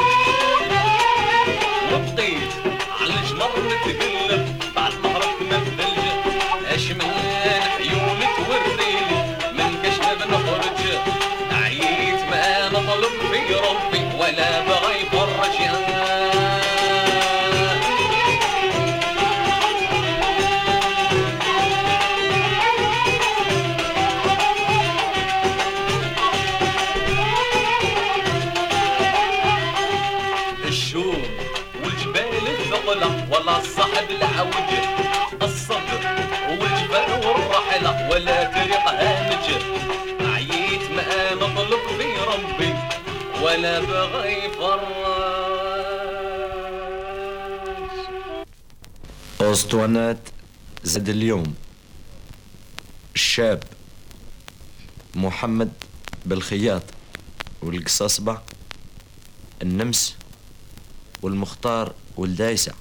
ولا 43.49 43.81
بغى 43.81 44.45
يفرج 44.45 44.81
أسطوانات 49.41 50.19
زاد 50.85 51.09
اليوم. 51.09 51.55
الشاب 53.15 53.63
محمد 55.15 55.73
بالخياط 56.27 56.83
والقصاصبة 57.63 58.39
النمس 59.63 60.17
والمختار 61.23 61.95
والدايسة. 62.17 62.73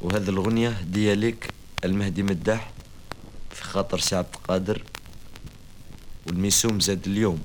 وهذه 0.00 0.28
الغنية 0.28 0.68
هدية 0.68 1.14
لك 1.14 1.54
المهدي 1.84 2.22
مداح 2.22 2.70
في 3.50 3.62
خاطر 3.64 3.98
سي 3.98 4.16
عبد 4.16 4.34
القادر 4.34 4.82
والميسوم 6.26 6.80
زاد 6.80 7.06
اليوم. 7.06 7.42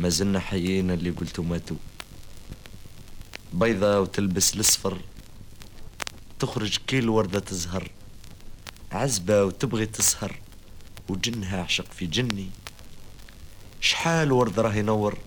ما 0.00 0.08
زلنا 0.08 0.40
حيين 0.40 0.90
اللي 0.90 1.10
قلتوا 1.10 1.44
ماتوا. 1.44 1.76
بيضة 3.52 4.00
وتلبس 4.00 4.54
الأصفر 4.54 5.00
تخرج 6.38 6.78
كيل 6.86 7.08
وردة 7.08 7.38
تزهر. 7.38 7.90
عزبة 8.92 9.44
وتبغي 9.44 9.86
تسهر 9.86 10.38
وجنها 11.08 11.62
عشق 11.62 11.92
في 11.92 12.06
جني. 12.06 12.50
شحال 13.80 14.32
ورد 14.32 14.60
راه 14.60 14.74
ينور؟ 14.74 15.18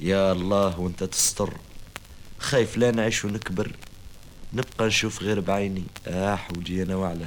يا 0.00 0.32
الله 0.32 0.80
وانت 0.80 1.04
تستر. 1.04 1.56
خايف 2.38 2.76
لا 2.76 2.90
نعيش 2.90 3.24
ونكبر 3.24 3.72
نبقى 4.52 4.86
نشوف 4.86 5.22
غير 5.22 5.40
بعيني. 5.40 5.84
آه 6.06 6.36
حولي 6.36 6.82
أنا 6.82 6.96
وعله 6.96 7.26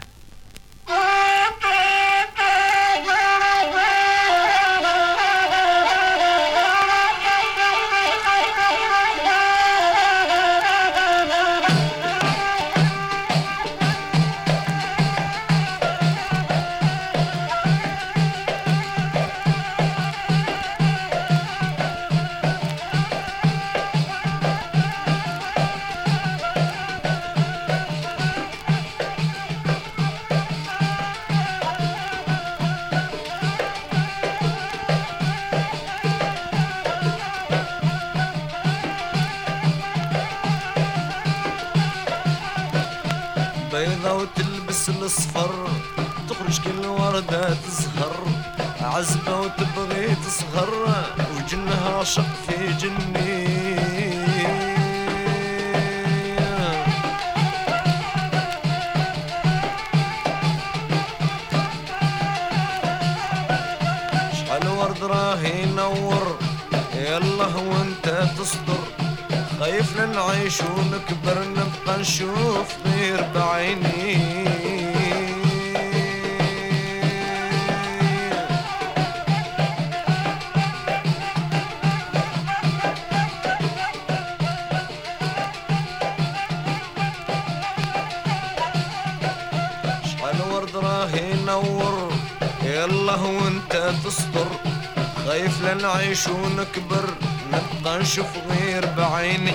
نشوف 98.09 98.37
غير 98.49 98.85
بعيني. 98.85 99.53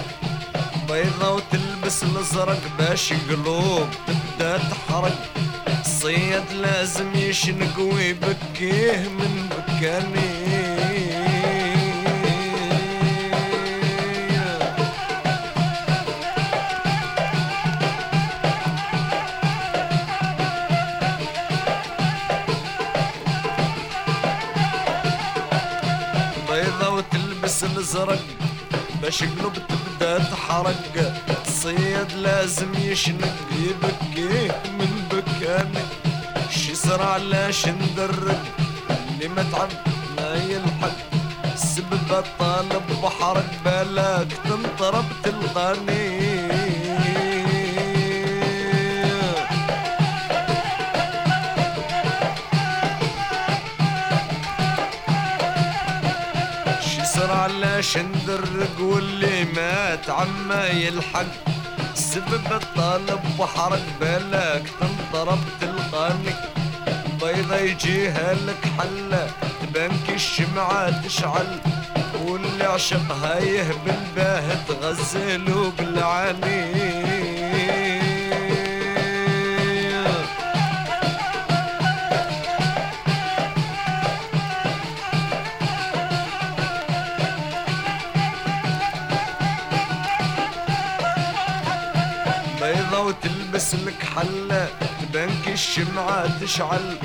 بيضة 0.88 1.30
وتلبس 1.32 2.02
الأزرق 2.02 2.60
باش 2.78 3.12
قلوب 3.12 3.88
تبدأ 4.06 4.58
تحرق. 4.58 5.18
الصياد 5.80 6.52
لازم 6.52 7.14
يشنق 7.14 7.78
ويبكيه 7.78 9.08
من 9.08 9.48
بكاني. 9.50 10.43
I 29.22 29.53
علاش 57.44 57.98
ندرق 57.98 58.80
واللي 58.80 59.44
مات 59.44 60.10
عما 60.10 60.66
يلحق. 60.66 61.26
سبب 61.94 62.52
الطالب 62.52 63.20
وحرق 63.38 63.82
بالك 64.00 64.62
تنضرب 64.80 65.38
تلقاني 65.60 66.34
بيضة 67.22 67.56
يجيها 67.56 68.34
لك 68.34 68.62
حلة 68.78 69.30
تبانك 69.62 70.10
الشمعة 70.10 71.06
تشعل. 71.06 71.60
واللي 72.24 72.64
عشقها 72.64 73.38
يهبل 73.38 74.00
باه 74.16 74.54
تغزلو 74.68 75.70
بالعاني 75.70 77.13
وتلبس 93.04 93.74
لك 93.74 94.02
حلة 94.16 94.68
تبانك 95.00 95.48
الشمعة 95.48 96.40
تشعل. 96.40 96.96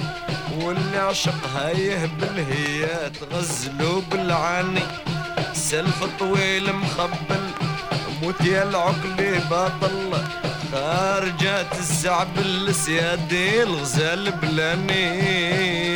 واللي 0.58 0.98
عشقها 0.98 1.70
يهبل 1.70 2.46
هي 2.52 3.10
تغزلو 3.10 4.02
بالعاني 4.12 4.82
سلف 5.54 6.04
طويل 6.20 6.74
مخبل 6.74 7.44
موت 8.22 8.42
يا 8.42 8.64
العقل 8.64 9.40
باطل. 9.50 10.24
خارجات 10.72 11.74
الزعبل 11.80 12.68
السيادي 12.68 13.64
الغزال 13.64 14.32
بلاني. 14.32 15.89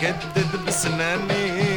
كدد 0.00 0.56
بسناني. 0.66 1.70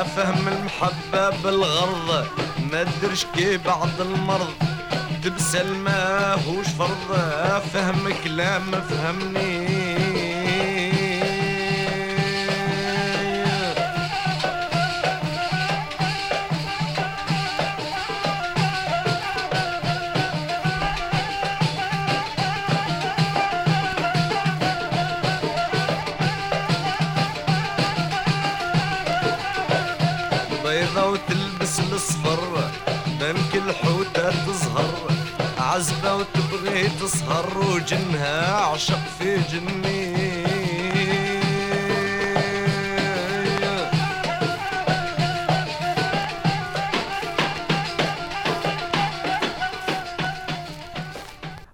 أفهم 0.00 0.48
المحبة 0.48 1.30
بالغرض 1.42 2.26
ما 2.72 2.80
ادريش 2.80 3.24
كي 3.36 3.56
بعض 3.56 4.00
المرض. 4.00 4.54
تبسل 5.24 5.74
ما 5.74 6.34
هوش 6.34 6.66
فرض 6.78 7.10
أفهم 7.10 8.14
كلام 8.24 8.70
فهمني 8.70 9.69
Russia. 38.80 39.09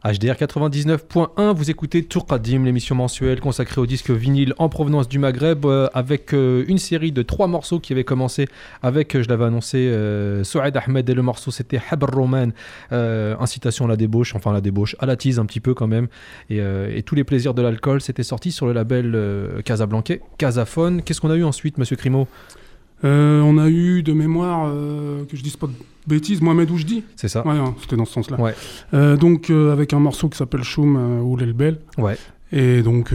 HDR 0.07 0.35
99.1, 0.35 1.53
vous 1.53 1.69
écoutez 1.69 2.05
Tourkadim, 2.05 2.62
l'émission 2.64 2.95
mensuelle 2.95 3.40
consacrée 3.40 3.81
au 3.81 3.87
disque 3.87 4.11
vinyle 4.11 4.55
en 4.59 4.69
provenance 4.69 5.09
du 5.09 5.19
Maghreb, 5.19 5.66
euh, 5.66 5.88
avec 5.95 6.33
euh, 6.33 6.64
une 6.69 6.79
série 6.79 7.11
de 7.11 7.23
trois 7.23 7.49
morceaux 7.49 7.81
qui 7.81 7.92
avaient 7.92 8.05
commencé 8.05 8.47
avec, 8.85 9.16
euh, 9.16 9.25
je 9.25 9.29
l'avais 9.29 9.47
annoncé, 9.47 9.79
euh, 9.79 10.45
Souad 10.45 10.77
Ahmed, 10.77 11.11
et 11.11 11.14
le 11.14 11.23
morceau 11.23 11.51
c'était 11.51 11.81
Habr 11.90 12.14
Roman, 12.14 12.51
incitation 12.92 13.87
à 13.87 13.88
la 13.88 13.97
débauche, 13.97 14.37
enfin 14.37 14.53
la 14.53 14.61
débauche, 14.61 14.95
à 15.01 15.07
la 15.07 15.16
tease 15.16 15.40
un 15.40 15.47
petit 15.47 15.61
peu 15.61 15.75
quand 15.75 15.88
même, 15.88 16.07
et, 16.51 17.03
tous 17.05 17.16
les 17.16 17.25
plaisirs 17.25 17.55
de 17.55 17.62
l'alcool, 17.62 18.01
c'était 18.01 18.23
sorti 18.23 18.53
sur 18.53 18.66
le 18.66 18.73
label 18.73 19.19
Casablancais, 19.64 20.21
Casaphone. 20.38 21.03
Qu'est-ce 21.03 21.21
qu'on 21.21 21.31
a 21.31 21.37
eu 21.37 21.45
ensuite, 21.45 21.79
monsieur 21.79 21.97
Crimo? 21.97 22.29
Euh, 23.04 23.40
on 23.42 23.59
a 23.59 23.68
eu 23.68 24.02
de 24.02 24.12
mémoire, 24.12 24.66
euh, 24.68 25.24
que 25.26 25.37
je 25.37 25.42
dise 25.42 25.56
pas 25.56 25.66
de 25.66 25.72
bêtises, 26.06 26.40
Mohamed 26.40 26.70
Oujdi. 26.70 27.04
C'est 27.16 27.28
ça 27.28 27.46
Ouais, 27.46 27.54
hein, 27.56 27.74
c'était 27.80 27.96
dans 27.96 28.04
ce 28.06 28.12
sens-là. 28.14 28.40
Ouais. 28.40 28.54
Euh, 28.94 29.16
donc, 29.16 29.50
avec 29.50 29.92
un 29.92 29.98
morceau 30.00 30.28
qui 30.28 30.38
s'appelle 30.38 30.62
Choum 30.62 30.96
ou 31.22 31.37
l'Elbel. 31.37 31.80
Ouais. 31.98 32.16
Et 32.52 32.82
donc, 32.82 33.12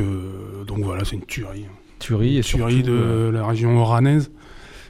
donc 0.67 0.79
voilà, 0.83 1.03
c'est 1.05 1.15
une 1.15 1.25
tuerie. 1.25 1.65
Tuerie 1.99 2.37
et 2.37 2.41
tuerie 2.41 2.73
surtout, 2.83 2.89
de 2.91 3.29
la 3.33 3.45
région 3.45 3.77
oranaise. 3.77 4.31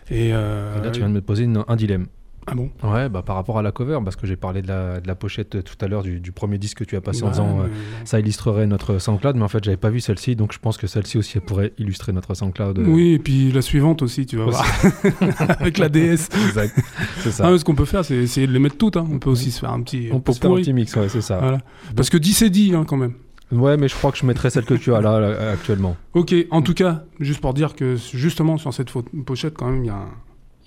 Et, 0.09 0.29
Là, 0.31 0.89
tu 0.91 0.99
viens 0.99 1.09
de 1.09 1.13
me 1.13 1.21
poser 1.21 1.43
une- 1.45 1.63
un 1.67 1.75
dilemme. 1.75 2.07
Ah 2.47 2.55
bon? 2.55 2.71
Ouais, 2.83 3.07
bah, 3.07 3.21
par 3.21 3.35
rapport 3.35 3.59
à 3.59 3.61
la 3.61 3.71
cover, 3.71 3.99
parce 4.03 4.15
que 4.15 4.25
j'ai 4.25 4.35
parlé 4.35 4.61
de 4.63 4.67
la, 4.67 4.99
de 4.99 5.07
la 5.07 5.13
pochette 5.15 5.63
tout 5.63 5.75
à 5.85 5.87
l'heure 5.87 6.01
du, 6.01 6.19
du 6.19 6.31
premier 6.31 6.57
disque 6.57 6.79
que 6.79 6.83
tu 6.83 6.95
as 6.95 7.01
passé 7.01 7.23
en 7.23 7.29
disant 7.29 7.59
euh, 7.61 7.67
ça 8.03 8.19
illustrerait 8.19 8.65
notre 8.65 8.97
SoundCloud, 8.97 9.35
mais 9.35 9.43
en 9.43 9.47
fait, 9.47 9.63
j'avais 9.63 9.77
pas 9.77 9.91
vu 9.91 9.99
celle-ci, 9.99 10.35
donc 10.35 10.51
je 10.51 10.57
pense 10.57 10.77
que 10.77 10.87
celle-ci 10.87 11.19
aussi 11.19 11.37
elle 11.37 11.43
pourrait 11.43 11.71
illustrer 11.77 12.11
notre 12.13 12.33
SoundCloud. 12.33 12.79
euh, 12.79 12.85
Oui, 12.87 13.13
et 13.13 13.19
puis 13.19 13.51
la 13.51 13.61
suivante 13.61 14.01
aussi, 14.01 14.25
tu 14.25 14.37
vas 14.37 14.45
Aussi. 14.45 14.57
voir. 14.81 15.31
avec 15.59 15.77
la 15.77 15.87
DS. 15.89 16.29
Exact. 16.47 16.75
C'est 17.19 17.31
ça. 17.31 17.47
Ah, 17.47 17.57
ce 17.57 17.63
qu'on 17.63 17.75
peut 17.75 17.85
faire, 17.85 18.03
c'est 18.03 18.15
essayer 18.15 18.47
de 18.47 18.51
les 18.53 18.59
mettre 18.59 18.77
toutes. 18.77 18.97
hein. 18.97 19.07
On 19.11 19.19
peut 19.19 19.29
aussi 19.29 19.51
se 19.51 19.59
faire 19.59 19.71
un 19.71 19.81
petit 19.83 20.09
On 20.11 20.19
peut 20.19 20.33
se 20.33 20.39
faire 20.39 20.51
un 20.51 20.55
petit 20.55 20.73
mix, 20.73 20.95
ouais, 20.95 21.09
c'est 21.09 21.21
ça. 21.21 21.37
Voilà. 21.37 21.59
Parce 21.95 22.09
que 22.09 22.17
10 22.17 22.33
c'est 22.33 22.49
dit 22.49 22.73
hein, 22.75 22.85
quand 22.87 22.97
même. 22.97 23.13
Ouais, 23.51 23.77
mais 23.77 23.87
je 23.87 23.95
crois 23.95 24.11
que 24.11 24.17
je 24.17 24.25
mettrais 24.25 24.49
celle 24.49 24.65
que 24.65 24.73
tu 24.73 24.93
as 24.95 25.01
là, 25.01 25.19
là, 25.19 25.51
actuellement. 25.51 25.95
Ok, 26.13 26.33
en 26.51 26.61
tout 26.63 26.73
cas, 26.73 27.03
juste 27.19 27.41
pour 27.41 27.53
dire 27.53 27.75
que 27.75 27.97
justement 27.97 28.57
sur 28.57 28.73
cette 28.73 28.89
pochette, 29.25 29.53
quand 29.55 29.69
même, 29.69 29.83
il 29.83 29.91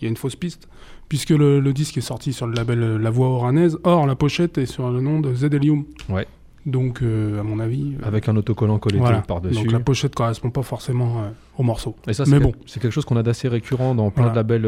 y, 0.01 0.05
y 0.05 0.07
a 0.07 0.09
une 0.11 0.19
fausse 0.19 0.37
piste, 0.37 0.69
puisque 1.09 1.31
le, 1.31 1.61
le 1.61 1.73
disque 1.73 1.97
est 1.99 2.03
sorti 2.03 2.33
sur 2.33 2.47
le 2.47 2.55
label 2.55 2.83
euh, 2.83 2.99
La 2.99 3.11
Voix 3.11 3.29
Oranaise. 3.29 3.79
Or, 3.85 4.07
la 4.07 4.15
pochette 4.17 4.59
est 4.59 4.67
sur 4.67 4.91
le 4.91 5.01
nom 5.01 5.21
de 5.21 5.35
Zedelium. 5.35 5.85
Ouais. 6.09 6.27
Donc, 6.67 7.03
euh, 7.03 7.41
à 7.41 7.43
mon 7.43 7.61
avis. 7.61 7.93
euh, 8.03 8.09
Avec 8.09 8.27
un 8.27 8.37
autocollant 8.37 8.79
collé 8.79 8.97
voilà. 8.99 9.21
par-dessus. 9.21 9.55
Donc, 9.65 9.71
la 9.71 9.81
pochette 9.81 10.15
correspond 10.15 10.49
pas 10.51 10.63
forcément 10.63 11.19
euh, 11.21 11.29
au 11.59 11.63
morceau. 11.63 11.95
Et 12.09 12.15
ça, 12.15 12.25
Mais 12.27 12.41
bon. 12.41 12.53
c'est 12.65 12.81
quelque 12.81 12.91
chose 12.93 13.05
qu'on 13.05 13.19
a 13.19 13.23
d'assez 13.23 13.49
récurrent 13.49 13.95
dans 13.95 14.11
plein 14.11 14.25
Voilà. 14.29 14.43
de 14.43 14.49
labels, 14.55 14.65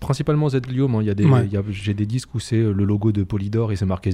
principalement 0.00 0.48
Zlium. 0.48 0.94
hein. 0.94 1.02
Ouais. 1.30 1.48
j'ai 1.68 1.92
des 1.92 2.06
disques 2.06 2.34
où 2.34 2.40
c'est 2.40 2.56
le 2.62 2.84
logo 2.84 3.12
de 3.12 3.24
Polydor 3.24 3.72
et 3.72 3.76
c'est 3.76 3.84
marqué 3.84 4.10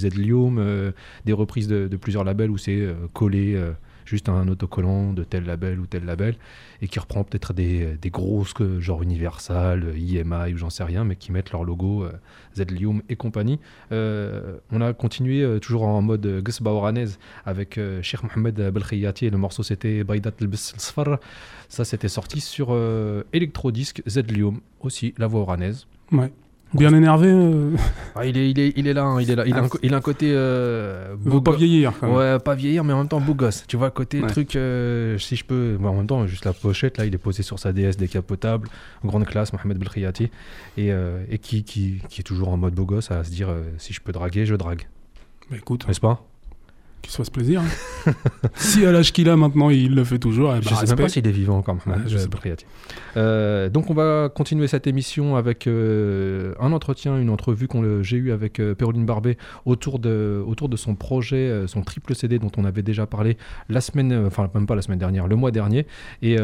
euh, 0.58 0.90
des 1.24 1.32
reprises 1.32 1.68
de, 1.68 1.86
de 1.86 1.96
plusieurs 1.96 2.24
labels 2.24 2.50
où 2.50 2.58
c'est 2.58 2.84
collé 3.12 3.56
juste 4.08 4.28
un 4.28 4.48
autocollant 4.48 5.12
de 5.12 5.24
tel 5.24 5.44
label 5.44 5.78
ou 5.78 5.86
tel 5.86 6.04
label 6.04 6.36
et 6.80 6.88
qui 6.88 6.98
reprend 6.98 7.24
peut-être 7.24 7.52
des, 7.52 7.96
des 7.96 8.10
grosses 8.10 8.54
genre 8.78 9.02
Universal, 9.02 9.96
IMI 9.96 10.54
ou 10.54 10.56
j'en 10.56 10.70
sais 10.70 10.84
rien, 10.84 11.04
mais 11.04 11.16
qui 11.16 11.32
mettent 11.32 11.52
leur 11.52 11.64
logo 11.64 12.04
euh, 12.04 12.12
Zlium 12.56 13.02
et 13.08 13.16
compagnie. 13.16 13.58
Euh, 13.92 14.58
on 14.70 14.80
a 14.80 14.92
continué 14.92 15.42
euh, 15.42 15.58
toujours 15.58 15.84
en 15.84 16.02
mode 16.02 16.42
Ghesba 16.42 16.70
oranaise 16.70 17.18
avec 17.44 17.78
euh, 17.78 18.02
Cheikh 18.02 18.22
Mohamed 18.22 18.70
Belkhiyati 18.70 19.26
et 19.26 19.30
le 19.30 19.38
morceau 19.38 19.62
c'était 19.62 20.04
Baydat 20.04 20.32
al-Bs 20.40 20.72
al-Sfar. 20.74 21.18
Ça, 21.68 21.84
c'était 21.84 22.08
sorti 22.08 22.40
sur 22.40 22.74
Electrodisc 23.32 24.02
Zlium 24.08 24.60
aussi, 24.80 25.14
la 25.18 25.26
voix 25.26 25.40
oranaise. 25.40 25.86
Ouais. 26.12 26.32
Bien 26.74 26.92
énervé, 26.92 27.28
euh, 27.30 27.70
Ah, 28.14 28.26
il, 28.26 28.36
est, 28.36 28.50
il, 28.50 28.58
est, 28.60 28.72
il 28.76 28.86
est 28.86 28.92
là, 28.92 29.04
hein, 29.04 29.20
il 29.22 29.30
est 29.30 29.34
là. 29.36 29.44
Il, 29.46 29.54
a, 29.54 29.62
un, 29.62 29.64
Ah, 29.72 29.78
il 29.82 29.94
a 29.94 29.96
un 29.96 30.00
côté. 30.02 30.30
Euh, 30.34 31.14
beau 31.18 31.40
pas 31.40 31.52
vieillir 31.56 31.92
quand 31.98 32.06
même. 32.08 32.16
Ouais, 32.16 32.38
pas 32.38 32.54
vieillir, 32.54 32.84
mais 32.84 32.92
en 32.92 32.98
même 32.98 33.08
temps 33.08 33.20
beau 33.20 33.32
gosse. 33.34 33.64
Tu 33.66 33.76
vois, 33.78 33.90
côté 33.90 34.20
Ouais. 34.20 34.26
truc, 34.28 34.54
euh, 34.54 35.16
si 35.18 35.34
je 35.36 35.44
peux. 35.44 35.76
bon, 35.80 35.88
en 35.88 35.94
même 35.94 36.06
temps, 36.06 36.26
juste 36.26 36.44
la 36.44 36.52
pochette, 36.52 36.98
là, 36.98 37.06
il 37.06 37.14
est 37.14 37.18
posé 37.18 37.42
sur 37.42 37.58
sa 37.58 37.72
DS 37.72 37.96
décapotable, 37.96 38.68
grande 39.04 39.24
classe, 39.24 39.52
Mohamed 39.54 39.78
Belkhiyati, 39.78 40.30
et, 40.76 40.90
et 41.30 41.38
qui, 41.38 41.64
qui, 41.64 42.02
qui 42.08 42.20
est 42.20 42.24
toujours 42.24 42.50
en 42.50 42.56
mode 42.58 42.74
beau 42.74 42.84
gosse 42.84 43.10
à 43.10 43.24
se 43.24 43.30
dire 43.30 43.48
si 43.78 43.92
je 43.94 44.00
peux 44.02 44.12
draguer, 44.12 44.44
je 44.44 44.54
drague. 44.54 44.86
Bah, 45.50 45.56
écoute, 45.56 45.88
N'est-ce 45.88 46.00
pas? 46.00 46.22
Qu'il 47.00 47.12
se 47.12 47.16
fasse 47.16 47.30
plaisir. 47.30 47.62
hein. 47.62 47.64
si 48.54 48.84
à 48.86 48.92
l'âge 48.92 49.12
qu'il 49.12 49.28
a 49.28 49.36
maintenant, 49.36 49.70
il 49.70 49.94
le 49.94 50.04
fait 50.04 50.18
toujours, 50.18 50.54
eh 50.54 50.60
ben, 50.60 50.68
Je 50.70 50.74
sais 50.74 50.86
même 50.86 50.96
pas 50.96 51.08
s'il 51.08 51.26
est 51.26 51.30
vivant 51.30 51.58
encore, 51.58 51.76
Ouais, 51.86 51.94
je 52.06 52.18
sais 52.18 52.28
pas. 52.28 52.38
Euh, 53.16 53.68
donc 53.68 53.90
on 53.90 53.94
va 53.94 54.28
continuer 54.28 54.68
cette 54.68 54.86
émission 54.86 55.36
avec 55.36 55.66
euh, 55.66 56.54
un 56.60 56.72
entretien, 56.72 57.18
une 57.18 57.30
entrevue 57.30 57.68
que 57.68 58.02
j'ai 58.02 58.16
eue 58.16 58.32
avec 58.32 58.60
euh, 58.60 58.74
Péroline 58.74 59.06
Barbet 59.06 59.36
autour 59.64 59.98
de, 59.98 60.42
autour 60.46 60.68
de 60.68 60.76
son 60.76 60.94
projet, 60.94 61.36
euh, 61.36 61.66
son 61.66 61.82
triple 61.82 62.14
CD 62.14 62.38
dont 62.38 62.50
on 62.56 62.64
avait 62.64 62.82
déjà 62.82 63.06
parlé 63.06 63.36
la 63.68 63.80
semaine, 63.80 64.12
euh, 64.12 64.26
enfin 64.26 64.48
même 64.54 64.66
pas 64.66 64.74
la 64.74 64.82
semaine 64.82 64.98
dernière, 64.98 65.26
le 65.26 65.36
mois 65.36 65.50
dernier. 65.50 65.86
Et 66.22 66.36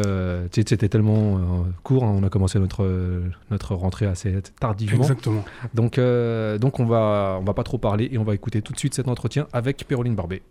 c'était 0.53 0.89
tellement 0.89 1.67
court, 1.83 2.05
hein, 2.05 2.15
on 2.17 2.23
a 2.25 2.29
commencé 2.29 2.59
notre, 2.59 2.89
notre 3.51 3.75
rentrée 3.75 4.07
assez 4.07 4.35
tardivement. 4.61 5.03
Exactement. 5.03 5.45
Donc, 5.75 5.99
donc 6.61 6.81
on 6.81 6.85
va, 6.85 7.39
on 7.41 7.45
va 7.45 7.55
pas 7.55 7.63
trop 7.63 7.79
parler 7.79 8.09
et 8.13 8.19
on 8.19 8.25
va 8.25 8.35
écouter 8.35 8.63
tout 8.63 8.73
de 8.73 8.79
suite 8.79 8.95
cet 8.95 9.09
entretien 9.09 9.47
avec 9.53 9.87
Péroline 9.87 10.15
Barbet. 10.15 10.43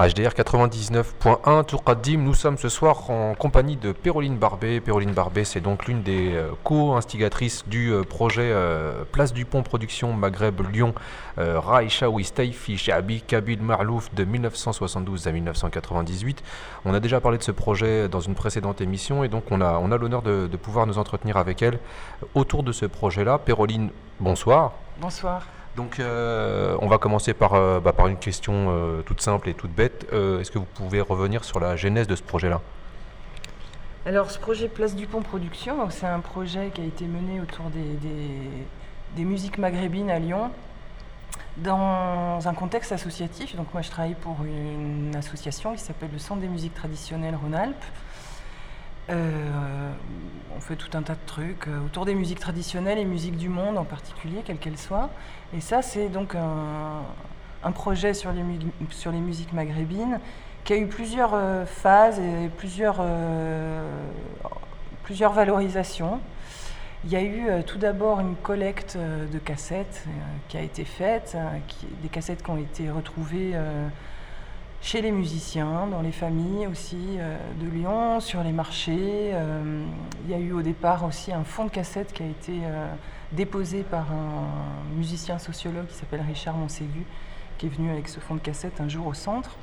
HDR 0.00 0.30
99.1 0.30 1.64
Tourkadim, 1.66 2.18
nous 2.18 2.34
sommes 2.34 2.58
ce 2.58 2.68
soir 2.68 3.08
en 3.10 3.36
compagnie 3.36 3.76
de 3.76 3.92
Péroline 3.92 4.36
Barbet. 4.36 4.80
Péroline 4.80 5.12
Barbet, 5.12 5.44
c'est 5.44 5.60
donc 5.60 5.86
l'une 5.86 6.02
des 6.02 6.34
euh, 6.34 6.50
co-instigatrices 6.64 7.62
du 7.68 7.92
euh, 7.92 8.02
projet 8.02 8.50
euh, 8.52 9.04
Place 9.12 9.32
du 9.32 9.44
Pont 9.44 9.62
Production 9.62 10.12
Maghreb 10.12 10.60
Lyon, 10.68 10.94
euh, 11.38 11.60
Raïcha 11.60 12.10
Ouistaifi 12.10 12.76
Shabi 12.76 13.22
Kabil 13.22 13.62
Marlouf 13.62 14.12
de 14.16 14.24
1972 14.24 15.28
à 15.28 15.30
1998. 15.30 16.42
On 16.84 16.92
a 16.92 16.98
déjà 16.98 17.20
parlé 17.20 17.38
de 17.38 17.44
ce 17.44 17.52
projet 17.52 18.08
dans 18.08 18.20
une 18.20 18.34
précédente 18.34 18.80
émission 18.80 19.22
et 19.22 19.28
donc 19.28 19.44
on 19.52 19.60
a, 19.60 19.78
on 19.78 19.92
a 19.92 19.96
l'honneur 19.96 20.22
de, 20.22 20.48
de 20.48 20.56
pouvoir 20.56 20.88
nous 20.88 20.98
entretenir 20.98 21.36
avec 21.36 21.62
elle 21.62 21.78
autour 22.34 22.64
de 22.64 22.72
ce 22.72 22.86
projet-là. 22.86 23.38
Péroline, 23.38 23.90
bonsoir. 24.18 24.72
Bonsoir. 25.00 25.44
Donc, 25.76 25.98
euh, 25.98 26.76
on 26.80 26.86
va 26.86 26.98
commencer 26.98 27.34
par, 27.34 27.54
euh, 27.54 27.80
bah, 27.80 27.92
par 27.92 28.06
une 28.06 28.16
question 28.16 28.52
euh, 28.68 29.02
toute 29.02 29.20
simple 29.20 29.48
et 29.48 29.54
toute 29.54 29.72
bête. 29.72 30.06
Est-ce 30.12 30.50
que 30.50 30.58
vous 30.58 30.66
pouvez 30.66 31.00
revenir 31.00 31.42
sur 31.44 31.58
la 31.60 31.74
genèse 31.76 32.06
de 32.06 32.14
ce 32.14 32.22
projet-là? 32.22 32.60
Alors, 34.06 34.30
ce 34.30 34.38
projet 34.38 34.68
Place 34.68 34.94
du 34.94 35.06
Pont 35.06 35.22
Production, 35.22 35.88
c'est 35.90 36.06
un 36.06 36.20
projet 36.20 36.70
qui 36.74 36.80
a 36.80 36.84
été 36.84 37.06
mené 37.06 37.40
autour 37.40 37.66
des, 37.70 37.80
des- 37.80 38.66
des 39.16 39.24
musiques 39.24 39.58
maghrébines 39.58 40.10
à 40.10 40.18
Lyon, 40.18 40.50
dans 41.56 42.38
un 42.44 42.54
contexte 42.54 42.92
associatif. 42.92 43.56
Donc, 43.56 43.72
moi, 43.72 43.80
je 43.82 43.90
travaille 43.90 44.14
pour 44.14 44.36
une 44.44 45.14
association 45.16 45.72
qui 45.72 45.80
s'appelle 45.80 46.10
le 46.12 46.18
Centre 46.18 46.40
des 46.40 46.48
musiques 46.48 46.74
traditionnelles 46.74 47.36
Rhône-Alpes. 47.40 47.84
Euh, 49.10 49.92
on 50.56 50.60
fait 50.60 50.76
tout 50.76 50.96
un 50.96 51.02
tas 51.02 51.14
de 51.14 51.26
trucs 51.26 51.68
euh, 51.68 51.84
autour 51.84 52.06
des 52.06 52.14
musiques 52.14 52.40
traditionnelles 52.40 52.98
et 52.98 53.04
musiques 53.04 53.36
du 53.36 53.48
monde 53.48 53.76
en 53.76 53.84
particulier, 53.84 54.42
quelles 54.44 54.58
qu'elles 54.58 54.78
soient. 54.78 55.10
Et 55.54 55.60
ça, 55.60 55.82
c'est 55.82 56.08
donc 56.08 56.34
un, 56.34 57.72
projet 57.72 58.14
sur 58.14 58.32
les, 58.32 58.42
sur 58.90 59.12
les 59.12 59.18
musiques 59.18 59.52
maghrébines 59.52 60.20
qui 60.64 60.72
a 60.72 60.76
eu 60.76 60.86
plusieurs 60.86 61.32
euh, 61.34 61.66
phases 61.66 62.18
et 62.18 62.48
plusieurs, 62.56 63.04
plusieurs 65.02 65.32
valorisations. 65.32 66.20
Il 67.04 67.10
y 67.10 67.16
a 67.16 67.22
eu 67.22 67.62
tout 67.66 67.76
d'abord 67.76 68.20
une 68.20 68.34
collecte 68.34 68.96
de 68.96 69.38
cassettes 69.38 70.06
qui 70.48 70.56
a 70.56 70.62
été 70.62 70.86
faite, 70.86 71.36
des 72.02 72.08
cassettes 72.08 72.42
qui 72.42 72.48
ont 72.48 72.56
été 72.56 72.90
retrouvées 72.90 73.52
chez 74.84 75.00
les 75.00 75.12
musiciens, 75.12 75.86
dans 75.90 76.02
les 76.02 76.12
familles 76.12 76.66
aussi 76.66 76.98
euh, 77.18 77.38
de 77.58 77.70
Lyon, 77.70 78.20
sur 78.20 78.42
les 78.42 78.52
marchés. 78.52 79.30
Euh, 79.32 79.82
il 80.26 80.30
y 80.30 80.34
a 80.34 80.38
eu 80.38 80.52
au 80.52 80.60
départ 80.60 81.04
aussi 81.06 81.32
un 81.32 81.42
fonds 81.42 81.64
de 81.64 81.70
cassettes 81.70 82.12
qui 82.12 82.22
a 82.22 82.26
été 82.26 82.52
euh, 82.62 82.86
déposé 83.32 83.82
par 83.82 84.12
un 84.12 84.94
musicien 84.94 85.38
sociologue 85.38 85.86
qui 85.86 85.94
s'appelle 85.94 86.20
Richard 86.20 86.58
Monségu, 86.58 87.06
qui 87.56 87.64
est 87.64 87.68
venu 87.70 87.90
avec 87.90 88.08
ce 88.08 88.20
fonds 88.20 88.34
de 88.34 88.40
cassettes 88.40 88.78
un 88.78 88.88
jour 88.88 89.06
au 89.06 89.14
centre. 89.14 89.56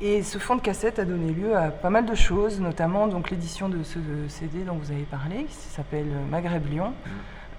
Et 0.00 0.22
ce 0.22 0.38
fonds 0.38 0.56
de 0.56 0.62
cassette 0.62 0.98
a 0.98 1.04
donné 1.04 1.30
lieu 1.30 1.54
à 1.54 1.68
pas 1.70 1.90
mal 1.90 2.06
de 2.06 2.14
choses, 2.14 2.58
notamment 2.58 3.06
donc 3.06 3.30
l'édition 3.30 3.68
de 3.68 3.82
ce 3.82 3.98
CD 4.28 4.64
dont 4.64 4.76
vous 4.76 4.92
avez 4.92 5.02
parlé, 5.02 5.44
qui 5.44 5.54
s'appelle 5.56 6.08
Maghreb 6.30 6.66
Lyon, 6.70 6.94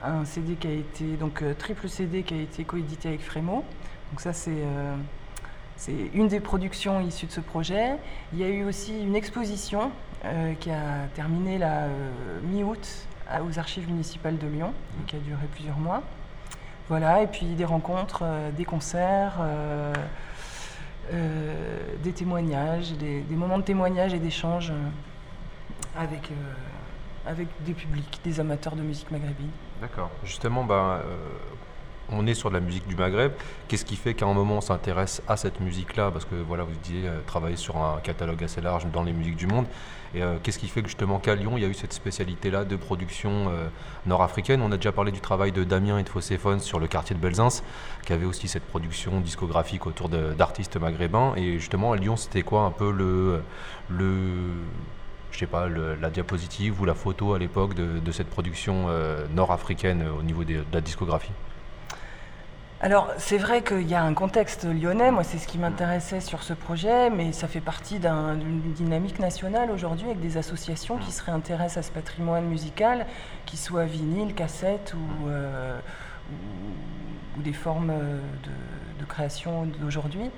un 0.02 0.25
CD 0.25 0.56
qui 0.56 0.67
a 0.67 0.71
été 0.71 1.17
donc 1.17 1.43
triple 1.60 1.88
CD 1.88 2.23
qui 2.23 2.34
a 2.34 2.41
été 2.41 2.63
coédité 2.63 3.10
avec 3.10 3.21
Frémo. 3.21 3.63
Donc 4.12 4.21
ça 4.21 4.34
c'est 4.34 4.63
c'est 5.80 6.12
une 6.13 6.28
des 6.28 6.42
productions 6.42 7.00
issues 7.00 7.26
de 7.28 7.32
ce 7.32 7.39
projet. 7.39 7.96
Il 8.34 8.39
y 8.39 8.44
a 8.44 8.50
eu 8.50 8.65
aussi 8.65 9.02
une 9.02 9.15
exposition 9.15 9.92
euh, 10.26 10.54
qui 10.60 10.70
a 10.72 11.08
terminé 11.15 11.58
la 11.58 11.88
mi-août 12.44 12.86
à- 13.30 13.42
aux 13.42 13.58
archives 13.58 13.88
municipales 13.89 14.38
de 14.38 14.48
Lyon, 14.48 14.74
et 15.02 15.06
qui 15.06 15.15
a 15.15 15.20
duré 15.20 15.46
plusieurs 15.54 15.78
mois. 15.78 16.04
Voilà, 16.89 17.22
et 17.24 17.28
puis 17.28 17.46
des 17.46 17.63
rencontres, 17.65 18.24
euh, 18.24 18.52
des 18.52 18.65
concerts. 18.65 19.38
euh, 19.39 19.94
euh, 21.12 21.96
des 22.04 22.12
témoignages, 22.12 22.92
des, 22.94 23.24
moments 23.32 23.58
de 23.58 23.63
témoignage 23.63 24.13
et 24.13 24.20
d'échange 24.20 24.70
euh, 24.70 26.00
avec, 26.00 26.30
euh, 26.30 27.44
des 27.62 27.74
publics, 27.74 28.20
des 28.24 28.39
amateurs 28.39 28.76
de 28.76 28.84
musique 28.84 29.10
maghrébine. 29.10 29.50
D'accord. 29.82 30.12
Justement, 30.24 30.68
euh, 30.70 31.02
on 32.12 32.28
est 32.28 32.34
sur 32.34 32.50
de 32.50 32.56
la 32.56 32.60
musique 32.60 32.88
du 32.88 32.95
Maghreb. 32.95 33.32
Qu'est-ce 33.67 33.86
qui 33.86 33.95
fait 33.95 34.13
qu'à 34.13 34.26
un 34.26 34.34
moment 34.34 34.58
on 34.58 34.62
s'intéresse 34.62 35.22
à 35.28 35.38
cette 35.38 35.60
musique-là? 35.60 36.12
Parce 36.12 36.26
que 36.26 36.36
voilà, 36.36 36.63
vous 36.63 36.74
disiez 36.84 37.08
euh, 37.08 37.19
travailler 37.26 37.56
sur 37.56 37.78
un 37.78 38.00
catalogue 38.02 38.43
assez 38.43 38.62
large 38.62 38.86
dans 38.91 39.04
les 39.04 39.13
musiques 39.13 39.36
du 39.36 39.48
monde. 39.48 39.65
Et 40.15 40.24
euh, 40.24 40.38
qu'est-ce 40.41 40.58
qui 40.58 40.67
fait 40.67 40.82
que 40.82 40.88
justement 40.88 41.19
qu'à 41.19 41.36
Lyon, 41.36 41.54
il 41.56 41.62
y 41.62 41.65
a 41.65 41.69
eu 41.69 41.74
cette 41.74 41.93
spécialité-là 41.93 42.65
de 42.65 42.76
production 42.76 43.49
euh, 43.49 43.68
nord-africaine? 44.07 44.62
On 44.62 44.72
a 44.72 44.78
déjà 44.78 44.91
parlé 44.91 45.12
du 45.12 45.20
travail 45.20 45.51
de 45.51 45.64
Damien 45.64 45.99
et 45.99 46.03
de 46.03 46.10
Fosséphone 46.10 46.60
sur 46.60 46.80
le 46.80 46.88
quartier 46.88 47.16
de 47.16 47.22
Belzins, 47.22 47.62
qui 48.05 48.14
avait 48.14 48.26
aussi 48.26 48.47
cette 48.47 48.66
production 48.66 49.20
discographique 49.20 49.86
autour 49.86 50.10
d'artistes 50.10 50.78
maghrébins. 50.78 51.34
Et 51.36 51.60
justement, 51.60 51.91
à 51.91 51.97
Lyon, 51.97 52.18
c'était 52.18 52.41
quoi 52.41 52.62
un 52.62 52.72
peu 52.72 52.91
le, 52.91 53.43
je 55.32 55.38
sais 55.38 55.45
pas, 55.45 55.68
la 55.70 56.10
diapositive 56.10 56.82
ou 56.82 56.86
la 56.86 56.95
photo 56.95 57.36
à 57.36 57.39
l'époque 57.39 57.76
de, 57.76 58.12
cette 58.12 58.30
production 58.30 58.88
nord-africaine 59.36 60.05
au 60.18 60.24
niveau 60.24 60.43
de 60.43 60.64
la 60.74 60.82
discographie? 60.82 61.32
Alors, 62.82 63.09
c'est 63.17 63.38
vrai 63.38 63.61
qu'il 63.61 63.89
y 63.89 63.93
a 63.95 64.01
un 64.01 64.13
contexte 64.13 64.63
lyonnais, 64.63 65.11
moi 65.11 65.23
c'est 65.25 65.38
ce 65.38 65.47
qui 65.47 65.57
m'intéressait 65.57 66.21
sur 66.21 66.43
ce 66.43 66.53
projet, 66.53 67.09
mais 67.09 67.34
ça 67.34 67.49
fait 67.49 67.59
partie 67.59 67.99
d'un- 67.99 68.36
d'une 68.36 68.61
dynamique 68.71 69.19
nationale 69.19 69.69
aujourd'hui 69.69 70.05
avec 70.05 70.21
des 70.21 70.38
associations 70.38 70.95
qui 70.97 71.11
se 71.11 71.21
réintéressent 71.21 71.77
à 71.77 71.82
ce 71.84 71.91
patrimoine 71.91 72.45
musical, 72.45 73.05
qu'il 73.45 73.59
soit 73.59 73.84
vinyle, 73.84 74.34
cassette 74.34 74.93
ou, 74.93 75.27
euh, 75.27 75.77
ou- 77.38 77.41
des 77.41 77.53
formes 77.53 77.93
de, 78.43 79.05
création 79.07 79.65
d'aujourd'hui. 79.65 80.30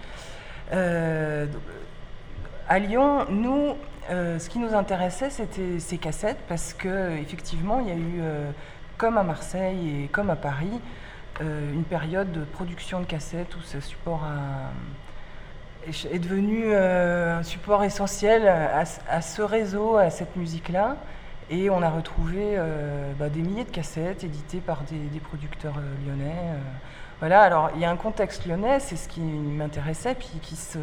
Euh, 0.71 1.45
à 2.69 2.79
Lyon, 2.79 3.25
nous, 3.29 3.75
euh, 4.09 4.39
ce 4.39 4.49
qui 4.49 4.59
nous 4.59 4.73
intéressait, 4.73 5.29
c'était 5.29 5.77
ces 5.79 5.97
cassettes, 5.97 6.39
parce 6.47 6.73
que 6.73 7.11
effectivement, 7.17 7.81
il 7.81 7.87
y 7.89 7.91
a 7.91 7.95
eu, 7.95 8.21
comme 8.97 9.17
à 9.17 9.23
Marseille 9.23 10.05
et 10.05 10.07
comme 10.07 10.29
à 10.29 10.37
Paris, 10.37 10.79
euh, 11.41 11.71
une 11.73 11.84
période 11.84 12.32
de 12.32 12.41
production 12.43 12.99
de 12.99 13.05
cassettes 13.05 13.55
où 13.55 13.61
ce 13.61 13.79
support 13.79 14.25
est 15.88 16.19
devenu 16.19 16.65
euh, 16.67 17.39
un 17.39 17.43
support 17.43 17.84
essentiel 17.84 18.47
à, 18.47 19.21
ce- 19.21 19.41
réseau, 19.41 19.97
à 19.97 20.09
cette 20.09 20.36
musique-là. 20.36 20.97
Et 21.49 21.69
on 21.69 21.82
a 21.82 21.89
retrouvé 21.89 22.55
euh, 22.57 23.11
bah, 23.19 23.29
des 23.29 23.41
milliers 23.41 23.63
de 23.65 23.71
cassettes 23.71 24.23
éditées 24.23 24.59
par 24.59 24.82
des, 24.84 24.97
des 24.97 25.19
producteurs 25.19 25.75
lyonnais. 26.05 26.36
voilà, 27.19 27.41
alors 27.41 27.71
il 27.75 27.82
y 27.82 27.86
a 27.86 27.89
un 27.89 27.97
contexte 27.97 28.45
lyonnais, 28.45 28.79
c'est 28.79 28.95
ce 28.95 29.07
qui 29.09 29.21
m'intéressait, 29.21 30.15
puis 30.15 30.39
qui 30.41 30.55
se 30.55 30.77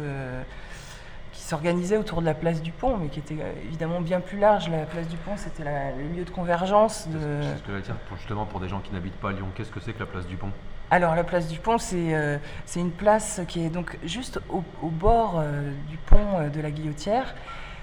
s'organisait 1.49 1.97
autour 1.97 2.21
de 2.21 2.25
la 2.27 2.35
place 2.35 2.61
du 2.61 2.71
Pont, 2.71 2.97
mais 2.97 3.07
qui 3.07 3.19
était 3.19 3.37
euh, 3.41 3.51
évidemment 3.65 4.01
bien 4.01 4.19
plus 4.21 4.37
large. 4.37 4.69
La 4.69 4.85
place 4.85 5.07
du 5.07 5.17
Pont, 5.17 5.35
c'était 5.35 5.63
le 5.63 6.15
lieu 6.15 6.23
de 6.23 6.29
convergence 6.29 7.07
de, 7.07 7.19
C'est 7.41 7.57
ce 7.57 7.63
que 7.63 7.71
j'allais 7.71 7.81
dire, 7.81 7.95
pour- 8.07 8.17
justement 8.17 8.45
pour 8.45 8.59
des 8.59 8.69
gens 8.69 8.79
qui 8.79 8.93
n'habitent 8.93 9.15
pas 9.19 9.29
à 9.29 9.31
Lyon, 9.33 9.47
qu'est-ce 9.55 9.71
que 9.71 9.79
c'est 9.79 9.93
que 9.93 9.99
la 9.99 10.05
place 10.05 10.27
du 10.27 10.35
Pont? 10.35 10.51
Alors 10.91 11.13
la 11.15 11.23
place 11.23 11.47
du 11.47 11.59
pont, 11.59 11.77
c'est 11.77 12.15
euh, 12.15 12.39
c'est 12.65 12.79
une 12.79 12.89
place 12.89 13.41
qui 13.47 13.63
est 13.63 13.69
donc 13.69 13.99
juste 14.03 14.39
au, 14.49 14.63
au 14.81 14.87
bord 14.89 15.35
euh, 15.39 15.71
du 15.87 15.97
pont 15.97 16.17
euh, 16.39 16.49
de 16.49 16.59
la 16.61 16.71
Guillotière. 16.71 17.35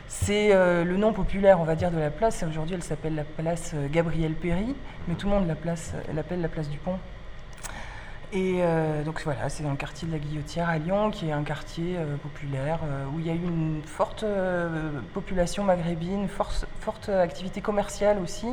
C'est 0.09 0.53
le 0.55 0.97
nom 0.97 1.13
populaire, 1.13 1.61
on 1.61 1.65
va 1.65 1.75
dire, 1.75 1.91
de 1.91 1.99
la 1.99 2.11
place. 2.11 2.45
Aujourd'hui, 2.49 2.77
elle 2.77 2.83
s'appelle 2.85 3.17
la 3.17 3.25
place 3.25 3.75
Gabriel 3.91 4.35
Péry, 4.35 4.77
mais 5.09 5.17
tout 5.17 5.27
le 5.29 5.35
monde 5.35 5.49
la 5.49 5.57
place- 5.57 5.95
l'appelle 6.15 6.41
la 6.41 6.49
place 6.49 6.69
du 6.71 6.79
pont. 6.79 6.97
Et 8.33 8.59
euh, 8.61 9.05
donc 9.05 9.23
voilà, 9.23 9.49
c'est 9.49 9.63
dans 9.63 9.71
le 9.71 9.77
quartier 9.77 10.09
de 10.09 10.13
la 10.13 10.19
Guillotière 10.19 10.69
à 10.69 10.79
Lyon, 10.79 11.11
qui 11.11 11.29
est 11.29 11.33
un 11.33 11.45
quartier 11.45 11.97
euh, 11.97 12.17
populaire 12.17 12.81
euh, 12.85 13.05
où 13.15 13.21
il 13.21 13.27
y 13.27 13.31
a 13.31 13.35
eu 13.35 13.45
une 13.45 13.83
forte 13.85 14.25
population 15.15 15.63
maghrébine, 15.63 16.29
forte 16.29 17.09
activité 17.09 17.61
commerciale 17.61 18.19
aussi 18.19 18.49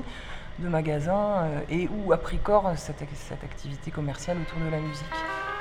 de 0.59 0.67
magasins 0.67 1.47
et 1.71 1.87
où 1.87 2.13
a 2.13 2.17
pris 2.17 2.37
corps 2.37 2.71
cette 2.77 3.01
activité 3.43 3.89
commerciale 3.89 4.37
autour 4.37 4.59
de 4.63 4.69
la 4.69 4.79
musique. 4.79 5.52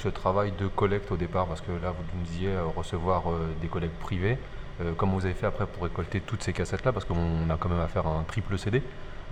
Ce 0.00 0.08
travail 0.08 0.52
de 0.58 0.66
collecte 0.66 1.12
au 1.12 1.16
départ 1.16 1.46
Parce 1.46 1.60
que 1.60 1.72
là, 1.72 1.90
vous 1.90 2.18
nous 2.18 2.24
disiez 2.24 2.48
euh, 2.48 2.64
recevoir 2.74 3.30
euh, 3.30 3.48
des 3.60 3.68
collectes 3.68 3.98
privées. 3.98 4.38
Euh, 4.80 4.92
comment 4.96 5.14
vous 5.14 5.26
avez 5.26 5.34
fait 5.34 5.46
après 5.46 5.66
pour 5.66 5.82
récolter 5.82 6.20
toutes 6.20 6.42
ces 6.42 6.52
cassettes-là? 6.52 6.92
Parce 6.92 7.04
qu'on 7.04 7.50
a 7.50 7.56
quand 7.58 7.68
même 7.68 7.80
affaire 7.80 8.06
à 8.06 8.10
un 8.10 8.22
triple 8.22 8.58
CD. 8.58 8.82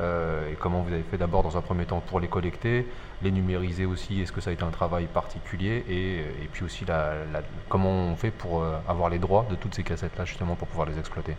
Et 0.00 0.54
comment 0.60 0.82
vous 0.82 0.92
avez 0.92 1.02
fait 1.02 1.18
d'abord 1.18 1.42
dans 1.42 1.56
un 1.56 1.60
premier 1.60 1.84
temps 1.84 1.98
pour 1.98 2.20
les 2.20 2.28
collecter, 2.28 2.86
les 3.20 3.32
numériser 3.32 3.84
aussi? 3.84 4.20
Est-ce 4.20 4.30
que 4.30 4.40
ça 4.40 4.50
a 4.50 4.52
été 4.52 4.62
un 4.62 4.70
travail 4.70 5.06
particulier? 5.06 5.84
Et, 5.88 6.46
puis 6.52 6.62
aussi 6.64 6.84
la, 6.84 7.14
comment 7.68 7.90
on 7.90 8.14
fait 8.14 8.30
pour 8.30 8.64
avoir 8.86 9.08
les 9.08 9.18
droits 9.18 9.44
de 9.50 9.56
toutes 9.56 9.74
ces 9.74 9.82
cassettes-là 9.82 10.24
justement 10.24 10.54
pour 10.54 10.68
pouvoir 10.68 10.86
les 10.86 10.96
exploiter? 11.00 11.34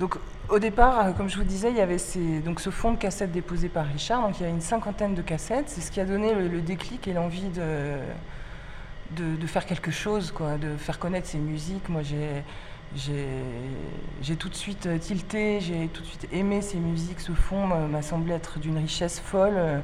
Donc 0.00 0.18
au 0.48 0.58
départ, 0.58 1.14
comme 1.14 1.28
je 1.28 1.36
vous 1.36 1.44
disais, 1.44 1.70
il 1.70 1.76
y 1.76 1.80
avait 1.80 1.98
ces- 1.98 2.40
donc 2.40 2.58
ce 2.58 2.70
fonds 2.70 2.90
de 2.90 2.98
cassettes 2.98 3.30
déposé 3.30 3.68
par 3.68 3.86
Richard. 3.86 4.20
Donc 4.22 4.40
il 4.40 4.42
y 4.42 4.46
a 4.46 4.48
une 4.48 4.60
cinquantaine 4.60 5.14
de 5.14 5.22
cassettes. 5.22 5.68
C'est 5.68 5.80
ce 5.80 5.92
qui 5.92 6.00
a 6.00 6.04
donné 6.04 6.34
le 6.34 6.60
déclic 6.62 7.06
et 7.06 7.12
l'envie 7.12 7.50
de, 7.50 7.98
de, 9.12 9.46
faire 9.46 9.66
quelque 9.66 9.90
chose, 9.90 10.30
quoi, 10.32 10.56
de 10.58 10.76
faire 10.76 10.98
connaître 10.98 11.28
ces 11.28 11.38
musiques. 11.38 11.88
Moi, 11.88 12.02
j'ai 12.02 12.42
j'ai 14.22 14.36
tout 14.36 14.48
de 14.48 14.54
suite 14.54 14.86
euh, 14.86 14.98
tilté, 14.98 15.60
j'ai 15.60 15.88
tout 15.88 16.02
de 16.02 16.06
suite 16.06 16.28
aimé 16.32 16.62
ces 16.62 16.78
musiques. 16.78 17.20
Ce 17.20 17.32
fond 17.32 17.66
m'a 17.66 17.80
m'a 17.86 18.02
semblé 18.02 18.34
être 18.34 18.58
d'une 18.58 18.78
richesse 18.78 19.20
folle. 19.20 19.54
Euh, 19.56 19.80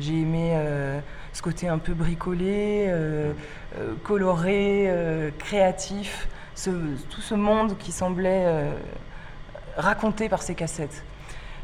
J'ai 0.00 0.14
aimé 0.20 0.52
euh, 0.54 1.00
ce 1.32 1.42
côté 1.42 1.68
un 1.68 1.78
peu 1.78 1.92
bricolé, 1.94 2.86
euh, 2.88 3.32
euh, 3.76 3.94
coloré, 4.04 4.84
euh, 4.88 5.30
créatif, 5.38 6.28
ce- 6.54 6.70
tout 7.10 7.20
ce 7.20 7.34
monde 7.34 7.76
qui 7.78 7.90
semblait 7.92 8.44
euh, 8.46 8.72
raconté 9.76 10.28
par 10.28 10.42
ces 10.42 10.54
cassettes. 10.54 11.04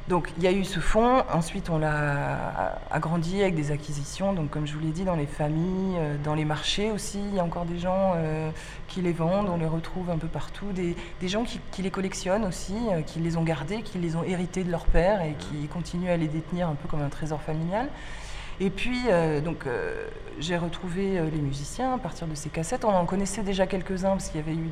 Donc 0.09 0.31
il 0.37 0.45
y 0.45 0.47
a 0.47 0.53
eu 0.53 0.65
ce 0.65 0.81
fond, 0.81 1.23
ensuite 1.33 1.71
on 1.71 1.79
l'a 1.79 2.79
agrandi 2.91 3.41
avec 3.41 3.55
des 3.55 3.71
acquisitions, 3.71 4.35
donc 4.35 4.51
comme 4.51 4.67
je 4.67 4.75
vous 4.75 4.81
l'ai 4.81 4.91
dit, 4.91 5.05
dans 5.05 5.17
les 5.17 5.27
familles, 5.27 5.97
euh, 5.97 6.17
dans 6.23 6.35
les 6.35 6.45
marchés 6.45 6.91
aussi, 6.91 7.19
il 7.31 7.37
y 7.37 7.41
a 7.41 7.45
encore 7.45 7.65
des 7.65 7.79
gens 7.79 8.13
euh, 8.17 8.51
qui 8.87 9.01
les 9.01 9.13
vendent, 9.13 9.49
on 9.49 9.57
les 9.57 9.67
retrouve 9.67 10.11
un 10.11 10.19
peu 10.19 10.27
partout, 10.27 10.67
des, 10.73 10.95
gens 11.27 11.45
qui, 11.45 11.59
qui 11.71 11.81
les 11.81 11.91
collectionnent 11.91 12.45
aussi, 12.45 12.75
euh, 12.93 13.01
qui 13.01 13.19
les 13.19 13.39
ont 13.39 13.43
gardés, 13.43 13.81
qui 13.81 13.97
les 13.97 14.15
ont 14.15 14.25
hérités 14.25 14.63
de 14.63 14.71
leur 14.71 14.85
père 14.85 15.23
et 15.23 15.37
qui 15.39 15.67
continuent 15.69 16.11
à 16.11 16.19
les 16.19 16.29
détenir 16.29 16.69
un 16.69 16.75
peu 16.75 16.87
comme 16.87 17.01
un 17.01 17.09
trésor 17.09 17.41
familial. 17.41 17.89
Et 18.61 18.71
puis, 18.71 19.01
euh, 19.09 19.41
donc, 19.41 19.67
euh, 19.67 20.07
j'ai 20.39 20.57
retrouvé 20.57 21.19
euh, 21.19 21.29
les 21.31 21.41
musiciens 21.41 21.95
à 21.95 21.99
partir 21.99 22.27
de 22.29 22.35
ces 22.35 22.51
cassettes. 22.51 22.85
On 22.85 22.95
en 22.95 23.05
connaissait 23.05 23.43
déjà 23.43 23.67
quelques-uns 23.67 24.11
parce 24.11 24.29
qu'il 24.29 24.41
y 24.41 24.45
avait 24.45 24.55
eu 24.55 24.71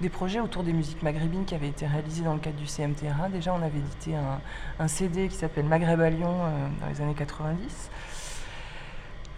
des, 0.00 0.08
projets 0.08 0.40
autour 0.40 0.62
des 0.62 0.72
musiques 0.72 1.02
maghrébines 1.02 1.44
qui 1.44 1.54
avaient 1.54 1.68
été 1.68 1.86
réalisés 1.86 2.24
dans 2.24 2.34
le 2.34 2.40
cadre 2.40 2.56
du 2.56 2.66
CMTRA. 2.66 3.28
Déjà, 3.28 3.52
on 3.52 3.62
avait 3.62 3.78
édité 3.78 4.14
un, 4.78 4.88
CD 4.88 5.28
qui 5.28 5.36
s'appelle 5.36 5.64
Maghreb 5.64 6.00
à 6.00 6.10
Lyon 6.10 6.34
dans 6.80 6.88
les 6.88 7.00
années 7.00 7.14
90. 7.14 7.90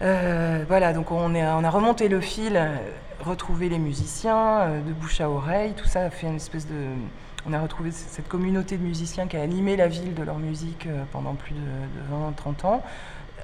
Euh, 0.01 0.65
voilà, 0.67 0.91
donc 0.91 1.11
on, 1.11 1.35
a 1.35 1.69
remonté 1.69 2.09
le 2.09 2.19
fil, 2.19 2.59
retrouvé 3.21 3.69
les 3.69 3.77
musiciens, 3.79 4.81
de 4.85 4.91
bouche 4.91 5.21
à 5.21 5.29
oreille, 5.29 5.73
tout 5.73 5.85
ça 5.85 6.01
a 6.01 6.09
fait 6.09 6.27
une 6.27 6.35
espèce 6.35 6.67
de... 6.67 6.87
On 7.47 7.53
a 7.53 7.61
retrouvé 7.61 7.91
cette 7.91 8.27
communauté 8.27 8.75
de 8.77 8.83
musiciens 8.83 9.27
qui 9.27 9.37
a 9.37 9.41
animé 9.41 9.77
la 9.77 9.87
ville 9.87 10.15
de 10.15 10.23
leur 10.23 10.39
musique 10.39 10.87
pendant 11.11 11.35
plus 11.35 11.53
de, 11.53 11.59
de 11.59 12.55
20-30 12.55 12.65
ans. 12.65 12.83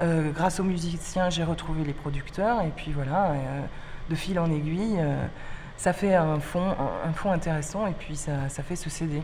Euh, 0.02 0.32
grâce 0.32 0.60
aux 0.60 0.64
musiciens, 0.64 1.30
j'ai 1.30 1.44
retrouvé 1.44 1.84
les 1.84 1.94
producteurs, 1.94 2.62
et 2.62 2.72
puis 2.76 2.92
voilà, 2.92 3.32
euh, 3.32 3.62
de 4.10 4.16
fil 4.16 4.40
en 4.40 4.50
aiguille, 4.50 4.98
euh, 5.00 5.16
ça 5.78 5.94
fait 5.94 6.16
un 6.16 6.40
fond, 6.40 6.76
un, 7.06 7.14
fond 7.14 7.32
intéressant, 7.32 7.88
et 7.88 7.94
puis 7.94 8.16
ça, 8.16 8.50
ça 8.50 8.64
fait 8.64 8.76
ce 8.76 8.90
CD. 8.90 9.22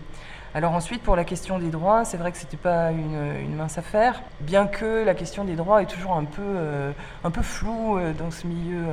Alors 0.54 0.74
ensuite, 0.74 1.02
pour 1.04 1.16
la 1.16 1.24
question 1.24 1.60
des 1.60 1.70
droits, 1.70 2.06
c'est 2.06 2.18
vrai 2.18 2.32
que 2.32 2.38
c'était 2.38 2.58
pas 2.58 2.92
une, 2.92 3.56
mince 3.56 3.78
affaire, 3.78 4.22
bien 4.42 4.68
que 4.68 5.04
la 5.04 5.14
question 5.14 5.44
des 5.46 5.56
droits 5.56 5.82
est 5.82 5.88
toujours 5.88 6.14
un 6.14 6.24
peu, 6.24 6.94
un 7.24 7.32
peu 7.32 7.42
floue 7.42 8.00
dans 8.18 8.32
ce 8.32 8.48
milieu 8.48 8.86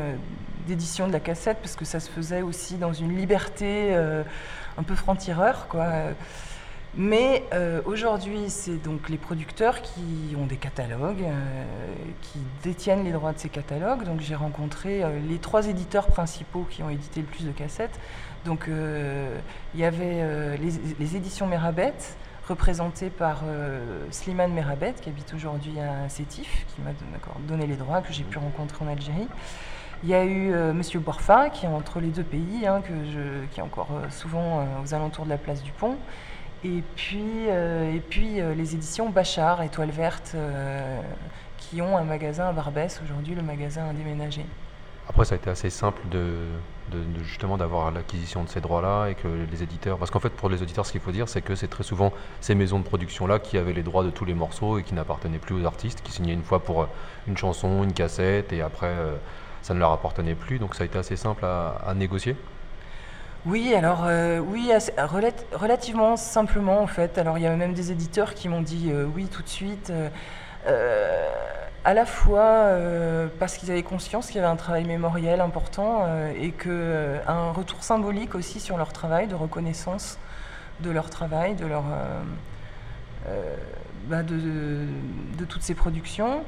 d'édition 0.67 1.07
de 1.07 1.13
la 1.13 1.21
cassette, 1.21 1.59
parce 1.63 1.77
que 1.77 1.87
ça 1.87 2.01
se 2.01 2.11
faisait 2.11 2.43
aussi 2.43 2.75
dans 2.75 2.93
une 2.93 3.17
liberté 3.17 3.95
un 3.97 4.83
peu 4.83 4.95
franc-tireur, 4.95 5.67
quoi. 5.69 5.87
Mais 6.97 7.45
euh, 7.53 7.83
aujourd'hui, 7.87 8.45
c'est 8.49 8.77
donc 8.77 9.09
les 9.09 9.17
producteurs 9.17 9.83
qui 9.83 10.37
ont 10.41 10.47
des 10.47 10.57
catalogues, 10.57 11.25
euh, 11.25 11.95
qui 12.23 12.39
détiennent 12.63 13.03
les 13.03 13.11
droits 13.11 13.33
de 13.33 13.39
ces 13.39 13.49
catalogues. 13.49 14.05
Donc 14.05 14.21
j'ai 14.21 14.37
rencontré 14.37 15.03
euh, 15.03 15.19
les 15.29 15.39
trois 15.39 15.67
éditeurs 15.67 16.07
principaux 16.07 16.65
qui 16.71 16.85
ont 16.85 16.91
édité 16.91 17.21
le 17.21 17.27
plus 17.27 17.45
de 17.45 17.51
cassettes. 17.51 17.99
Donc 18.45 18.69
il 18.69 19.81
y 19.81 19.85
avait 19.85 20.59
les, 20.59 21.17
éditions 21.17 21.47
Merabet, 21.47 21.95
représentées 22.47 23.09
par 23.09 23.43
Slimane 24.11 24.53
Merabet, 24.53 24.93
qui 25.01 25.09
habite 25.09 25.33
aujourd'hui 25.33 25.81
à 25.81 26.11
Sétif, 26.11 26.67
qui 26.69 26.83
m'a 26.83 26.91
donné 27.49 27.67
les 27.67 27.77
droits, 27.77 28.03
que 28.03 28.13
j'ai 28.13 28.23
pu 28.23 28.37
rencontrer 28.37 28.85
en 28.85 28.89
Algérie. 28.89 29.29
Il 30.03 30.11
y 30.11 30.15
a 30.15 30.25
eu 30.25 30.53
euh, 30.53 30.75
Monsieur 30.75 31.01
Borfa, 31.01 31.49
qui 31.49 31.65
est 31.65 31.69
entre 31.71 32.01
les 32.01 32.09
deux 32.09 32.23
pays, 32.23 32.67
hein, 32.67 32.83
que 32.83 33.47
qui 33.51 33.61
est 33.61 33.63
encore 33.63 33.89
souvent 34.11 34.67
aux 34.85 34.93
alentours 34.93 35.25
de 35.25 35.31
la 35.31 35.39
place 35.39 35.63
du 35.63 35.73
Pont. 35.73 35.97
Et 36.65 36.83
puis, 36.97 37.47
euh, 37.49 37.93
et 37.93 38.01
puis 38.01 38.41
euh, 38.41 38.55
les 38.55 38.75
éditions 38.75 39.11
Bachar, 39.11 39.63
Étoile 39.63 39.91
Verte, 39.91 40.33
euh, 40.35 40.99
qui 41.59 41.83
ont 41.83 41.99
un 41.99 42.05
magasin 42.05 42.49
à 42.49 42.53
Barbès, 42.53 43.01
aujourd'hui 43.05 43.35
le 43.35 43.43
magasin 43.43 43.87
a 43.91 43.93
déménagé. 43.93 44.47
Après, 45.07 45.27
ça 45.27 45.35
a 45.35 45.37
été 45.37 45.51
assez 45.51 45.69
simple 45.69 46.01
de, 46.11 46.39
justement 47.23 47.59
d'avoir 47.59 47.91
l'acquisition 47.91 48.43
de 48.43 48.49
ces 48.49 48.63
droits-là 48.63 49.09
et 49.09 49.15
que 49.15 49.29
les 49.29 49.63
éditeurs. 49.63 49.99
Parce 49.99 50.11
qu'en 50.11 50.21
fait, 50.21 50.31
pour 50.31 50.49
les 50.49 50.63
auditeurs, 50.63 50.87
ce 50.87 50.93
qu'il 50.93 51.03
faut 51.03 51.13
dire, 51.13 51.29
c'est 51.29 51.43
que 51.43 51.55
c'est 51.55 51.69
très 51.69 51.85
souvent 51.85 52.11
ces 52.41 52.55
maisons 52.55 52.79
de 52.79 52.85
production-là 52.85 53.39
qui 53.39 53.59
avaient 53.59 53.75
les 53.75 53.83
droits 53.83 54.03
de 54.03 54.09
tous 54.09 54.25
les 54.25 54.33
morceaux 54.33 54.79
et 54.79 54.83
qui 54.83 54.95
n'appartenaient 54.95 55.39
plus 55.39 55.61
aux 55.61 55.67
artistes, 55.67 56.01
qui 56.01 56.13
signaient 56.13 56.33
une 56.33 56.43
fois 56.43 56.61
pour 56.61 56.89
une 57.29 57.37
chanson, 57.37 57.85
une 57.85 57.93
cassette, 57.93 58.55
et 58.55 58.63
après, 58.63 58.95
ça 59.61 59.75
ne 59.75 59.79
leur 59.79 59.93
appartenait 59.93 60.35
plus. 60.35 60.59
Donc, 60.59 60.75
ça 60.75 60.85
a 60.85 60.87
été 60.87 60.99
assez 60.99 61.17
simple 61.17 61.45
à 61.45 61.93
négocier. 61.95 62.35
Oui, 63.47 63.75
alors 63.75 64.05
euh, 64.07 64.39
oui, 64.39 64.71
relativement 65.53 66.17
simplement 66.17 66.81
en 66.81 66.87
fait. 66.87 67.19
Alors 67.19 67.37
il 67.39 67.43
y 67.43 67.47
a 67.47 67.55
même 67.57 67.75
des 67.75 67.91
éditeurs 67.93 68.35
qui 68.35 68.49
m'ont 68.49 68.63
dit 68.63 68.91
euh, 68.91 69.05
oui 69.15 69.27
tout 69.27 69.43
de 69.43 69.49
suite. 69.49 69.91
euh, 70.67 71.31
à 71.85 71.93
la 71.93 72.07
fois 72.07 72.71
parce 73.39 73.59
qu'ils 73.59 73.71
avaient 73.71 73.83
conscience 73.83 74.29
qu'il 74.29 74.37
y 74.37 74.39
avait 74.39 74.49
un 74.51 74.57
travail 74.57 74.85
mémoriel 74.87 75.43
important 75.43 76.07
et 76.41 76.51
que 76.53 77.17
un 77.29 77.51
retour 77.53 77.85
symbolique 77.85 78.35
aussi 78.35 78.59
sur 78.59 78.79
leur 78.79 78.95
travail, 78.95 79.27
de 79.27 79.35
reconnaissance 79.35 80.19
de 80.81 80.91
leur 80.91 81.11
travail, 81.11 81.55
de 81.55 81.67
leur 81.67 81.85
bah, 84.09 84.23
de- 84.23 84.87
de 85.39 85.45
toutes 85.45 85.63
ces 85.63 85.75
productions. 85.75 86.43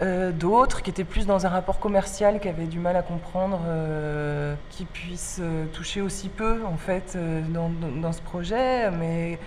Euh, 0.00 0.30
D'autres 0.30 0.82
qui 0.82 0.90
étaient 0.90 1.02
plus 1.04 1.26
dans 1.26 1.44
un 1.44 1.48
rapport 1.48 1.80
commercial, 1.80 2.38
qui 2.40 2.48
avaient 2.48 2.66
du 2.66 2.78
mal 2.78 2.94
à 2.96 3.02
comprendre 3.02 3.60
euh, 3.66 4.54
qu'ils 4.70 4.86
puissent 4.86 5.40
euh, 5.42 5.66
toucher 5.72 6.00
aussi 6.00 6.28
peu 6.28 6.64
en 6.64 6.76
fait 6.76 7.18
dans, 7.48 7.68
dans- 7.68 8.12
ce 8.12 8.22
projet, 8.22 8.90
mais 8.92 9.38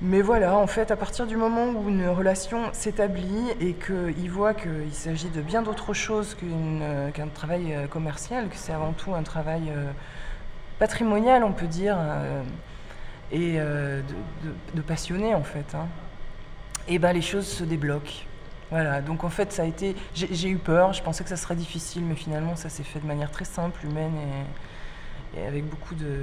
mais 0.00 0.20
voilà, 0.20 0.56
en 0.56 0.66
fait, 0.66 0.90
à 0.90 0.96
partir 0.96 1.26
du 1.28 1.36
moment 1.36 1.66
où 1.70 1.88
une 1.88 2.08
relation 2.08 2.72
s'établit 2.72 3.50
et 3.60 3.74
qu'ils 3.74 4.30
voient 4.30 4.54
qu'il 4.54 4.92
s'agit 4.92 5.28
de 5.30 5.40
bien 5.42 5.62
d'autre 5.62 5.94
chose 5.94 6.34
qu'une, 6.34 6.80
euh, 6.82 7.10
qu'un 7.10 7.28
travail 7.28 7.76
commercial, 7.90 8.48
que 8.48 8.56
c'est 8.56 8.72
avant 8.72 8.92
tout 8.92 9.14
un 9.14 9.22
travail 9.22 9.72
patrimonial, 10.80 11.44
on 11.44 11.52
peut 11.52 11.66
dire, 11.68 11.96
et 13.30 13.58
de, 13.58 14.80
passionné 14.82 15.34
en 15.34 15.44
fait, 15.44 15.74
hein, 15.74 15.86
et 16.88 16.98
ben 16.98 17.12
les 17.12 17.22
choses 17.22 17.46
se 17.46 17.62
débloquent. 17.64 18.24
Voilà, 18.72 19.02
donc 19.02 19.22
en 19.22 19.28
fait, 19.28 19.52
ça 19.52 19.64
a 19.64 19.66
été. 19.66 19.94
J'ai 20.14 20.48
eu 20.48 20.56
peur, 20.56 20.94
je 20.94 21.02
pensais 21.02 21.22
que 21.22 21.28
ça 21.28 21.36
serait 21.36 21.54
difficile, 21.54 22.04
mais 22.06 22.14
finalement, 22.14 22.56
ça 22.56 22.70
s'est 22.70 22.82
fait 22.82 23.00
de 23.00 23.06
manière 23.06 23.30
très 23.30 23.44
simple, 23.44 23.84
humaine 23.84 24.14
et, 25.36 25.46
avec 25.46 25.68
beaucoup 25.68 25.94
de, 25.94 26.22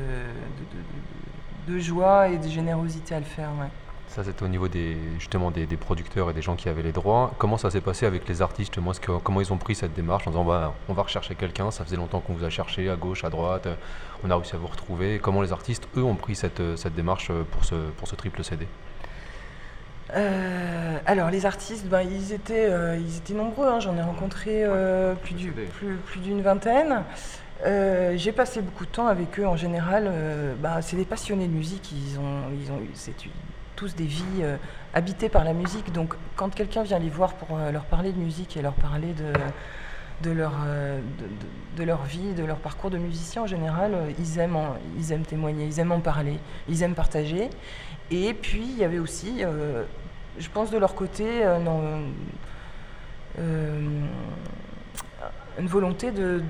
joie 1.77 2.29
et 2.29 2.39
de 2.39 2.47
générosité 2.47 3.13
à 3.13 3.19
le 3.19 3.25
faire. 3.25 3.49
Ça, 4.07 4.23
c'était 4.23 4.41
au 4.41 4.47
niveau 4.47 4.67
des, 4.67 4.97
justement 5.19 5.51
des, 5.51 5.67
producteurs 5.77 6.31
et 6.31 6.33
des 6.33 6.41
gens 6.41 6.55
qui 6.55 6.69
avaient 6.69 6.81
les 6.81 6.91
droits. 6.91 7.35
Comment 7.37 7.57
ça 7.57 7.69
s'est 7.69 7.81
passé 7.81 8.07
avec 8.07 8.27
les 8.27 8.41
artistes 8.41 8.79
Comment 9.23 9.41
ils 9.41 9.53
ont 9.53 9.57
pris 9.57 9.75
cette 9.75 9.93
démarche 9.93 10.25
en 10.25 10.31
disant 10.31 10.43
bah, 10.43 10.73
on 10.87 10.93
va 10.93 11.03
rechercher 11.03 11.35
quelqu'un, 11.35 11.69
ça 11.69 11.85
faisait 11.85 11.97
longtemps 11.97 12.19
qu'on 12.19 12.33
vous 12.33 12.45
a 12.45 12.49
cherché 12.49 12.89
à 12.89 12.95
gauche, 12.95 13.23
à 13.23 13.29
droite, 13.29 13.67
on 14.23 14.31
a 14.31 14.35
réussi 14.35 14.55
à 14.55 14.57
vous 14.57 14.65
retrouver. 14.65 15.19
Comment 15.19 15.43
les 15.43 15.51
artistes, 15.51 15.87
eux, 15.97 16.03
ont 16.03 16.15
pris 16.15 16.33
cette, 16.33 16.63
démarche 16.95 17.31
pour 17.51 17.63
ce 17.63 18.15
triple 18.15 18.43
CD 18.43 18.65
Euh, 20.15 20.97
alors 21.05 21.29
les 21.29 21.45
artistes, 21.45 21.85
ben, 21.87 22.01
ils, 22.01 22.33
étaient, 22.33 22.67
euh, 22.69 22.97
ils 22.97 23.17
étaient 23.17 23.33
nombreux, 23.33 23.67
hein. 23.67 23.79
j'en 23.79 23.95
ai 23.95 24.01
rencontré 24.01 24.63
euh, 24.63 25.13
plus 25.15 25.35
du- 25.35 25.51
plus- 25.51 25.97
plus 25.97 26.19
d'une 26.19 26.41
vingtaine. 26.41 27.03
J'ai 28.15 28.31
passé 28.31 28.61
beaucoup 28.61 28.85
de 28.85 28.89
temps 28.91 29.07
avec 29.07 29.39
eux 29.39 29.45
en 29.47 29.55
général. 29.57 30.09
bah, 30.61 30.81
c'est 30.81 30.95
des 30.95 31.05
passionnés 31.05 31.47
de 31.47 31.53
musique, 31.53 31.91
ils 31.91 32.17
ont, 32.19 32.43
ils 32.59 32.71
ont 32.71 32.79
c'est 32.93 33.13
tous 33.75 33.95
des 33.95 34.05
vies 34.05 34.43
habitées 34.93 35.29
par 35.29 35.43
la 35.43 35.53
musique. 35.53 35.91
Donc 35.91 36.15
quand 36.37 36.53
quelqu'un 36.55 36.83
vient 36.83 36.99
les 36.99 37.09
voir 37.09 37.33
pour 37.33 37.57
leur 37.57 37.83
parler 37.83 38.11
de 38.13 38.17
musique 38.19 38.55
et 38.57 38.61
leur 38.61 38.73
parler 38.73 39.13
de, 39.13 39.33
de, 40.29 40.31
leur, 40.33 40.53
de, 41.77 41.83
leur 41.83 42.03
vie, 42.03 42.31
de 42.33 42.45
leur 42.45 42.57
parcours 42.57 42.89
de 42.89 42.97
musicien 42.97 43.41
en 43.43 43.47
général, 43.47 43.91
ils, 44.17 44.39
aiment 44.39 44.55
en- 44.55 44.75
ils 44.97 45.11
aiment 45.11 45.23
témoigner, 45.25 45.65
ils 45.65 45.79
aiment 45.81 45.91
en 45.91 45.99
parler, 45.99 46.39
ils 46.69 46.81
aiment 46.81 46.95
partager. 46.95 47.49
Et 48.11 48.33
puis 48.33 48.63
il 48.63 48.77
y 48.77 48.83
avait 48.83 48.99
aussi, 48.99 49.43
euh, 49.43 49.83
je 50.39 50.49
pense 50.49 50.71
de 50.71 50.77
leur 50.77 50.95
côté, 50.95 51.25
euh, 51.43 51.59
euh, 53.39 54.05
une 55.59 55.67
volonté 55.67 56.11
de, 56.11 56.41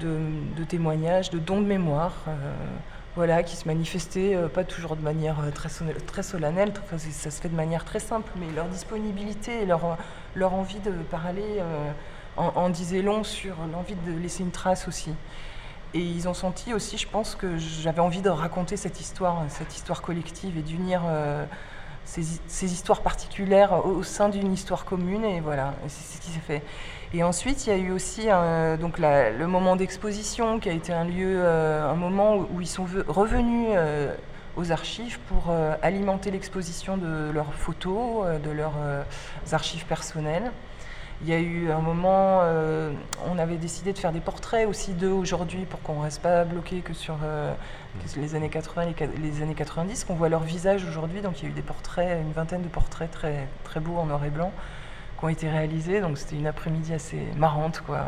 témoignage, 0.67 1.31
de 1.31 1.39
don 1.39 1.61
de 1.61 1.65
mémoire, 1.65 2.13
voilà, 3.15 3.43
qui 3.43 3.55
se 3.55 3.67
manifestait 3.67 4.37
pas 4.53 4.63
toujours 4.63 4.95
de 4.95 5.01
manière 5.01 5.37
très, 5.53 6.23
solennelle, 6.23 6.71
ça 7.11 7.31
se 7.31 7.41
fait 7.41 7.49
de 7.49 7.55
manière 7.55 7.83
très 7.85 7.99
simple, 7.99 8.31
mais 8.37 8.45
leur 8.55 8.67
disponibilité 8.67 9.65
leur, 9.65 10.53
envie 10.53 10.79
de 10.79 10.91
parler 10.91 11.43
en, 12.37 12.51
en 12.55 12.69
disait 12.69 13.01
long 13.01 13.23
sur 13.23 13.55
l'envie 13.73 13.95
de 13.95 14.11
laisser 14.11 14.43
une 14.43 14.51
trace 14.51 14.87
aussi. 14.87 15.11
Et 15.95 15.99
ils 15.99 16.27
ont 16.27 16.35
senti 16.35 16.73
aussi, 16.73 16.97
je 16.97 17.07
pense, 17.07 17.35
que 17.35 17.57
j'avais 17.57 18.01
envie 18.01 18.21
de 18.21 18.29
raconter 18.29 18.77
cette 18.77 19.01
histoire, 19.01 19.43
cette 19.49 19.75
histoire 19.75 20.03
collective 20.03 20.55
et 20.55 20.61
d'unir 20.61 21.01
euh, 21.07 21.45
ces, 22.05 22.65
histoires 22.71 23.01
particulières 23.01 23.85
au, 23.85 24.03
sein 24.03 24.29
d'une 24.29 24.53
histoire 24.53 24.85
commune. 24.85 25.25
Et 25.25 25.39
voilà, 25.39 25.73
c'est 25.87 26.17
ce 26.17 26.21
qui 26.21 26.29
s'est 26.29 26.39
fait. 26.39 26.61
Et 27.11 27.23
ensuite, 27.23 27.65
il 27.65 27.71
y 27.71 27.73
a 27.73 27.77
eu 27.77 27.91
aussi 27.91 28.25
euh, 28.27 28.77
donc 28.77 28.99
le 28.99 29.45
moment 29.47 29.75
d'exposition 29.75 30.59
qui 30.59 30.69
a 30.69 30.73
été 30.73 30.93
un 30.93 31.05
lieu, 31.05 31.39
euh, 31.39 31.89
un 31.89 31.95
moment 31.95 32.37
où, 32.37 32.61
ils 32.61 32.67
sont 32.67 32.85
ve- 32.85 33.03
revenus 33.07 33.69
aux 34.57 34.71
archives 34.71 35.17
pour 35.27 35.51
alimenter 35.81 36.29
l'exposition 36.29 36.97
de 36.97 37.31
leurs 37.31 37.53
photos, 37.53 38.39
de 38.43 38.51
leurs 38.51 38.75
archives 39.51 39.85
personnelles. 39.85 40.51
Il 41.21 41.27
y 41.27 41.33
a 41.33 41.39
eu 41.39 41.69
un 41.69 41.79
moment, 41.79 42.39
euh, 42.43 42.93
on 43.29 43.37
avait 43.37 43.57
décidé 43.57 43.91
de 43.91 43.97
faire 43.97 44.13
des 44.13 44.21
portraits 44.21 44.65
aussi 44.65 44.93
d'eux 44.93 45.11
aujourd'hui 45.11 45.65
pour 45.65 45.81
qu'on 45.81 45.95
ne 45.99 46.03
reste 46.03 46.21
pas 46.21 46.45
bloqué 46.45 46.79
que 46.79 46.93
sur 46.93 47.17
euh, 47.23 47.53
que 47.99 48.19
les 48.19 48.35
années 48.35 48.49
80 48.49 48.85
les, 48.85 49.07
les 49.21 49.41
années 49.41 49.53
90, 49.53 50.05
qu'on 50.05 50.15
voit 50.15 50.29
leur 50.29 50.43
visage 50.43 50.85
aujourd'hui. 50.85 51.21
Donc 51.21 51.41
il 51.41 51.43
y 51.43 51.47
a 51.47 51.51
eu 51.51 51.53
des 51.53 51.61
portraits, 51.61 52.21
une 52.21 52.31
vingtaine 52.31 52.61
de 52.61 52.69
portraits 52.69 53.11
très, 53.11 53.47
très 53.65 53.81
beaux 53.81 53.97
en 53.97 54.05
noir 54.05 54.23
et 54.23 54.29
blanc 54.29 54.53
qui 55.17 55.25
ont 55.25 55.29
été 55.29 55.49
réalisés. 55.49 55.99
Donc 55.99 56.17
c'était 56.17 56.37
une 56.37 56.47
après-midi 56.47 56.93
assez 56.93 57.19
marrante. 57.35 57.81
Quoi. 57.85 57.99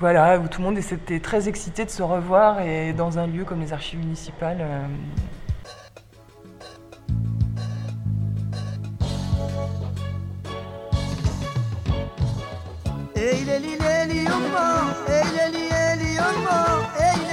Voilà, 0.00 0.38
où 0.38 0.46
tout 0.46 0.60
le 0.60 0.68
monde 0.68 0.78
était 0.78 1.18
très 1.18 1.48
excité 1.48 1.84
de 1.84 1.90
se 1.90 2.04
revoir 2.04 2.60
et 2.60 2.92
dans 2.92 3.18
un 3.18 3.26
lieu 3.26 3.44
comme 3.44 3.60
les 3.60 3.72
archives 3.72 3.98
municipales. 3.98 4.58
euh, 4.60 4.86
Eyleli 13.18 13.78
leli 13.82 14.18
yorma, 14.24 14.94
eyleli 15.08 15.70
leli 15.70 16.14
yorma, 16.14 16.58
eyleli 17.00 17.27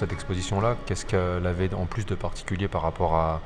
cette 0.00 0.12
exposition-là. 0.12 0.76
Qu'est-ce 0.86 1.06
qu'elle 1.06 1.46
avait 1.46 1.72
en 1.74 1.86
plus 1.86 2.06
de 2.06 2.14
particulier 2.14 2.68
par 2.68 2.82
rapport 2.82 3.14
à 3.14 3.40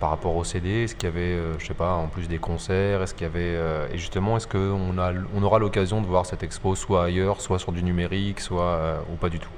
par 0.00 0.10
rapport 0.10 0.34
au 0.34 0.42
CD 0.42 0.84
Est-ce 0.84 0.96
qu'il 0.96 1.08
y 1.08 1.12
avait, 1.12 1.20
euh, 1.20 1.56
je 1.60 1.66
sais 1.66 1.72
pas, 1.72 1.94
en 1.94 2.08
plus 2.08 2.28
des 2.28 2.38
concerts? 2.38 3.00
Est-ce 3.00 3.14
qu'il 3.14 3.22
y 3.28 3.30
avait 3.30 3.54
euh, 3.54 3.86
et 3.92 3.96
justement, 3.96 4.36
est-ce 4.36 4.48
qu'on 4.48 4.98
a, 4.98 5.12
on 5.34 5.42
aura 5.42 5.60
l'occasion 5.60 6.02
de 6.02 6.06
voir 6.06 6.26
cette 6.26 6.42
expo 6.42 6.74
soit 6.74 7.04
ailleurs, 7.04 7.40
soit 7.40 7.60
sur 7.60 7.70
du 7.70 7.82
numérique, 7.82 8.40
soit 8.40 8.64
euh, 8.64 8.98
ou 9.12 9.14
pas 9.14 9.28
du 9.28 9.38
tout? 9.38 9.50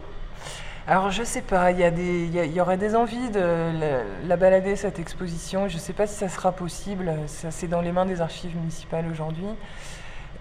Alors 0.87 1.11
je 1.11 1.25
sais 1.25 1.41
pas, 1.41 1.73
il 1.73 1.81
y, 1.81 2.39
y, 2.39 2.55
y 2.55 2.61
aurait 2.61 2.77
des 2.77 2.95
envies 2.95 3.31
de 3.31 3.41
la, 3.41 4.03
la 4.25 4.37
balader 4.37 4.77
cette 4.77 4.99
exposition. 4.99 5.69
Je 5.69 5.79
sais 5.79 5.95
pas 5.95 6.07
si 6.07 6.17
ça 6.17 6.29
sera 6.29 6.53
possible. 6.53 7.13
Ça 7.27 7.51
c'est 7.51 7.67
dans 7.67 7.81
les 7.81 7.91
mains 7.91 8.07
des 8.07 8.21
archives 8.21 8.55
municipales 8.55 9.07
aujourd'hui. 9.11 9.49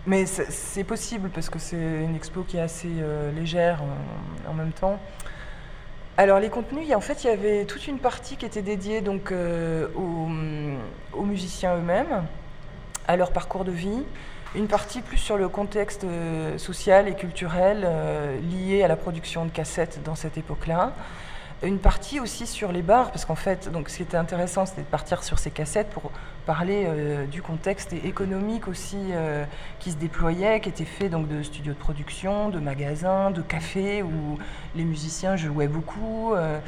Mais 0.07 0.25
c'est 0.27 0.83
possible 0.83 1.29
parce 1.29 1.49
que 1.49 1.57
c'est 1.57 2.03
une 2.03 2.15
expo 2.15 2.43
qui 2.43 2.57
est 2.57 2.61
assez 2.61 2.91
euh, 2.99 3.31
légère 3.31 3.81
en 4.47 4.53
même 4.53 4.71
temps. 4.71 4.99
Alors 6.17 6.39
les 6.39 6.49
contenus, 6.49 6.95
en 6.95 7.01
fait 7.01 7.25
il 7.25 7.27
y 7.27 7.29
avait 7.29 7.65
toute 7.65 7.87
une 7.87 7.99
partie 7.99 8.37
qui 8.37 8.45
était 8.45 8.61
dédiée 8.61 9.01
donc 9.01 9.33
euh, 9.33 9.87
aux, 9.95 10.29
aux 11.11 11.25
musiciens 11.25 11.75
eux-mêmes, 11.75 12.23
à 13.05 13.17
leur 13.17 13.31
parcours 13.33 13.65
de 13.65 13.71
vie, 13.71 14.03
une 14.55 14.67
partie 14.67 15.01
plus 15.01 15.17
sur 15.17 15.35
le 15.35 15.49
contexte 15.49 16.05
euh, 16.05 16.57
social 16.57 17.09
et 17.09 17.15
culturel 17.15 17.81
euh, 17.83 18.39
lié 18.39 18.81
à 18.83 18.87
la 18.87 18.95
production 18.95 19.43
de 19.43 19.51
cassettes 19.51 19.99
dans 20.05 20.15
cette 20.15 20.37
époque-là. 20.37 20.93
Une 21.65 21.79
partie 21.79 22.19
aussi 22.19 22.45
sur 22.45 22.71
les 22.71 22.83
bars, 22.83 23.11
parce 23.11 23.25
qu'en 23.25 23.35
fait, 23.35 23.71
donc, 23.71 23.89
ce 23.89 23.97
qui 23.97 24.03
était 24.03 24.17
intéressant, 24.17 24.65
c'était 24.67 24.81
de 24.83 24.87
partir 24.87 25.23
sur 25.23 25.39
ces 25.39 25.49
cassettes 25.49 25.89
pour 25.89 26.11
parler 26.45 26.83
euh, 26.85 27.25
du 27.25 27.41
contexte 27.41 27.91
économique 27.93 28.67
aussi 28.67 28.97
euh, 29.11 29.43
qui 29.79 29.91
se 29.91 29.97
déployait, 29.97 30.59
qui 30.59 30.69
était 30.69 30.85
fait 30.85 31.09
donc, 31.09 31.27
de 31.27 31.41
studios 31.41 31.73
de 31.73 31.77
production, 31.79 32.49
de 32.49 32.59
magasins, 32.59 33.31
de 33.31 33.41
cafés, 33.41 34.03
où 34.03 34.37
les 34.75 34.83
musiciens 34.83 35.35
jouaient 35.37 35.67
beaucoup. 35.67 36.33
euh, 36.35 36.59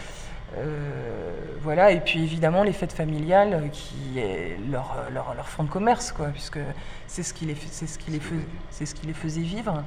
voilà, 1.62 1.92
et 1.92 2.00
puis 2.00 2.24
évidemment 2.24 2.64
les 2.64 2.72
fêtes 2.72 2.94
familiales 2.94 3.70
qui 3.72 4.18
est 4.18 4.58
leur, 4.72 4.96
leur, 5.14 5.34
leur 5.36 5.48
fonds 5.50 5.64
de 5.66 5.70
commerce, 5.70 6.12
quoi, 6.14 6.28
puisque 6.28 6.60
c'est 7.06 7.22
ce 7.24 7.34
qui 7.34 7.46
les, 7.46 7.56
c'est 7.70 7.86
ce 7.86 8.00
qui 8.00 8.12
les, 8.12 8.20
fais- 8.22 8.86
ce 8.86 8.96
qui 8.96 9.06
les 9.06 9.14
faisait 9.14 9.42
vivre. 9.42 9.84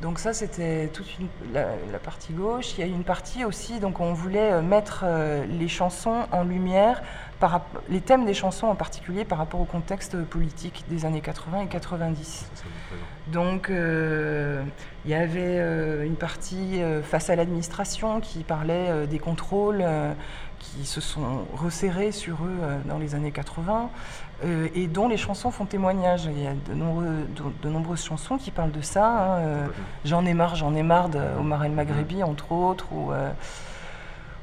Donc 0.00 0.18
ça, 0.18 0.32
c'était 0.32 0.88
toute 0.88 1.06
une- 1.20 1.28
la, 1.52 1.66
la 1.92 1.98
partie 1.98 2.32
gauche. 2.32 2.76
Il 2.76 2.80
y 2.80 2.82
a 2.82 2.86
une 2.86 3.04
partie 3.04 3.44
aussi, 3.44 3.78
donc 3.78 4.00
on 4.00 4.12
voulait 4.12 4.52
euh, 4.54 4.62
mettre 4.62 5.04
euh, 5.06 5.44
les 5.46 5.68
chansons 5.68 6.26
en 6.32 6.42
lumière, 6.42 7.02
par, 7.38 7.62
les 7.88 8.00
thèmes 8.00 8.24
des 8.24 8.34
chansons 8.34 8.66
en 8.66 8.74
particulier 8.74 9.24
par 9.24 9.38
rapport 9.38 9.60
au 9.60 9.64
contexte 9.64 10.16
politique 10.24 10.84
des 10.88 11.04
années 11.04 11.20
80 11.20 11.60
et 11.62 11.66
90. 11.66 12.46
Donc 13.28 13.70
euh, 13.70 14.62
il 15.04 15.10
y 15.12 15.14
avait 15.14 15.58
euh, 15.58 16.04
une 16.04 16.16
partie 16.16 16.82
euh, 16.82 17.02
face 17.02 17.30
à 17.30 17.36
l'administration 17.36 18.20
qui 18.20 18.42
parlait 18.42 19.06
des 19.06 19.18
contrôles 19.20 19.84
qui 20.58 20.84
se 20.86 21.00
sont 21.00 21.44
resserrés 21.54 22.12
sur 22.12 22.44
eux 22.44 22.58
dans 22.86 22.98
les 22.98 23.14
années 23.16 23.32
80 23.32 23.90
euh, 24.44 24.68
et 24.74 24.86
dont 24.86 25.08
les 25.08 25.16
chansons 25.16 25.50
font 25.50 25.64
témoignage. 25.66 26.24
Il 26.24 26.42
y 26.42 26.46
a 26.46 26.52
de, 26.54 26.74
nombreux- 26.74 27.26
de- 27.36 27.42
de 27.62 27.68
nombreuses 27.68 28.04
chansons 28.04 28.36
qui 28.38 28.50
parlent 28.50 28.72
de 28.72 28.80
ça. 28.80 29.06
hein, 29.06 29.38
euh, 29.38 29.66
J'en 30.04 30.24
ai 30.26 30.34
marre, 30.34 30.56
j'en 30.56 30.74
ai 30.74 30.82
marre 30.82 31.08
de 31.08 31.20
Omar 31.38 31.64
El 31.64 31.72
Maghrebi, 31.72 32.22
entre 32.22 32.52
autres, 32.52 32.86
ou, 32.92 33.12
euh, 33.12 33.30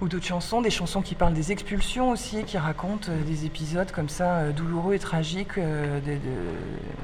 ou 0.02 0.08
d'autres 0.08 0.26
chansons, 0.26 0.62
des 0.62 0.70
chansons 0.70 1.02
qui 1.02 1.16
parlent 1.16 1.34
des 1.34 1.52
expulsions 1.52 2.12
aussi, 2.12 2.44
qui 2.46 2.58
racontent 2.58 3.12
des 3.28 3.46
épisodes 3.46 3.92
comme 3.92 4.10
ça, 4.10 4.50
douloureux 4.52 4.94
et 4.94 5.00
tragiques, 5.00 5.60
de- 5.60 6.18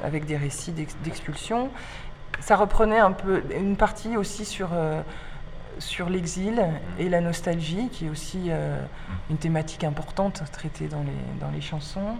avec 0.03 0.25
des 0.25 0.37
récits 0.37 0.71
d'ex- 0.71 0.95
d'expulsion. 1.03 1.69
Ça 2.39 2.55
reprenait 2.55 2.99
un 2.99 3.11
peu 3.11 3.43
une 3.57 3.75
partie 3.75 4.15
aussi 4.17 4.45
sur, 4.45 4.69
sur 5.79 6.09
l'exil 6.09 6.63
et 6.99 7.09
la 7.09 7.19
nostalgie, 7.19 7.89
qui 7.91 8.05
est 8.05 8.09
aussi 8.09 8.43
euh, 8.49 8.79
une 9.29 9.37
thématique 9.37 9.83
importante 9.83 10.43
traitée 10.53 10.87
dans 10.87 11.01
les, 11.03 11.39
dans 11.41 11.51
les 11.51 11.59
chansons. 11.61 12.15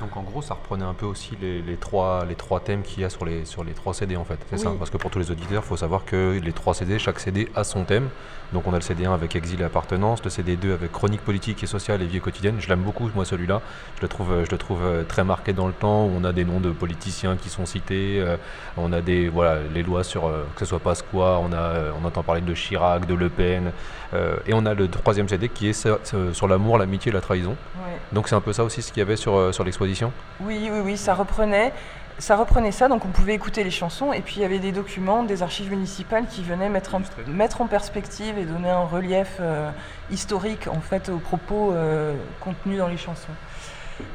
Donc 0.00 0.16
en 0.16 0.22
gros, 0.22 0.42
ça 0.42 0.54
reprenait 0.54 0.84
un 0.84 0.92
peu 0.92 1.06
aussi 1.06 1.36
les, 1.40 1.62
les 1.62 1.76
trois, 1.76 2.24
les 2.28 2.34
trois 2.34 2.60
thèmes 2.60 2.82
qu'il 2.82 3.02
y 3.02 3.04
a 3.04 3.10
sur 3.10 3.24
les, 3.24 3.44
sur 3.44 3.62
les 3.64 3.72
trois 3.72 3.94
CD 3.94 4.16
en 4.16 4.24
fait. 4.24 4.38
C'est 4.50 4.58
ça. 4.58 4.72
Parce 4.76 4.90
que 4.90 4.96
pour 4.96 5.10
tous 5.10 5.18
les 5.20 5.30
auditeurs, 5.30 5.62
il 5.64 5.68
faut 5.68 5.76
savoir 5.76 6.04
que 6.04 6.38
les 6.42 6.52
trois 6.52 6.74
CD, 6.74 6.98
chaque 6.98 7.20
CD 7.20 7.48
a 7.54 7.62
son 7.64 7.84
thème. 7.84 8.08
Donc 8.52 8.66
on 8.66 8.72
a 8.72 8.76
le 8.76 8.82
CD1 8.82 9.12
avec 9.14 9.34
Exil 9.34 9.60
et 9.62 9.64
Appartenance, 9.64 10.22
le 10.22 10.30
CD2 10.30 10.72
avec 10.74 10.92
Chronique 10.92 11.22
politique 11.22 11.62
et 11.62 11.66
sociale 11.66 12.02
et 12.02 12.06
vie 12.06 12.20
quotidienne. 12.20 12.56
Je 12.60 12.68
l'aime 12.68 12.82
beaucoup, 12.82 13.08
moi 13.14 13.24
celui-là. 13.24 13.62
Je 13.96 14.02
le 14.02 14.08
trouve, 14.08 14.44
je 14.44 14.50
le 14.50 14.58
trouve 14.58 14.80
euh, 14.84 15.02
très 15.04 15.24
marqué 15.24 15.52
dans 15.52 15.66
le 15.66 15.72
temps. 15.72 16.04
où 16.06 16.12
On 16.16 16.24
a 16.24 16.32
des 16.32 16.44
noms 16.44 16.60
de 16.60 16.70
politiciens 16.70 17.36
qui 17.36 17.48
sont 17.48 17.64
cités. 17.66 18.20
euh, 18.20 18.36
on 18.76 18.92
a 18.92 19.00
des, 19.00 19.28
voilà, 19.28 19.60
les 19.72 19.82
lois 19.82 20.04
sur 20.04 20.26
euh, 20.26 20.44
que 20.54 20.60
ce 20.60 20.66
soit 20.66 20.80
Pasqua. 20.80 21.38
On, 21.40 21.52
a, 21.52 21.56
euh, 21.56 21.92
on 22.00 22.04
entend 22.04 22.22
parler 22.22 22.42
de 22.42 22.54
Chirac, 22.54 23.06
de 23.06 23.14
Le 23.14 23.28
Pen. 23.28 23.72
Euh, 24.14 24.36
et 24.46 24.54
on 24.54 24.64
a 24.66 24.74
le 24.74 24.88
troisième 24.88 25.28
CD 25.28 25.48
qui 25.48 25.68
est 25.68 25.72
sur, 25.72 25.98
sur 26.32 26.48
l'amour, 26.48 26.78
l'amitié 26.78 27.10
et 27.10 27.14
la 27.14 27.20
trahison. 27.20 27.56
Ouais. 27.76 27.92
Donc 28.12 28.28
c'est 28.28 28.34
un 28.34 28.40
peu 28.40 28.52
ça 28.52 28.64
aussi 28.64 28.80
ce 28.82 28.92
qu'il 28.92 29.00
y 29.00 29.02
avait 29.02 29.16
sur, 29.16 29.36
euh, 29.36 29.52
sur 29.52 29.64
l'exposition. 29.64 30.12
Oui, 30.40 30.68
oui, 30.72 30.80
oui, 30.84 30.96
ça 30.96 31.14
reprenait. 31.14 31.72
Ça 32.18 32.36
reprenait 32.36 32.70
ça, 32.70 32.86
donc 32.86 33.04
on 33.04 33.08
pouvait 33.08 33.34
écouter 33.34 33.64
les 33.64 33.72
chansons, 33.72 34.12
et 34.12 34.20
puis 34.20 34.36
il 34.36 34.42
y 34.42 34.44
avait 34.44 34.60
des 34.60 34.70
documents 34.70 35.24
des 35.24 35.42
archives 35.42 35.68
municipales 35.70 36.26
qui 36.28 36.44
venaient 36.44 36.68
mettre, 36.68 36.94
un- 36.94 37.02
mettre 37.26 37.60
en 37.60 37.66
perspective 37.66 38.38
et 38.38 38.44
donner 38.44 38.70
un 38.70 38.84
relief 38.84 39.38
euh, 39.40 39.68
historique 40.12 40.68
en 40.68 40.80
fait 40.80 41.08
aux 41.08 41.18
propos 41.18 41.72
euh, 41.72 42.14
contenus 42.38 42.78
dans 42.78 42.86
les 42.86 42.98
chansons. 42.98 43.32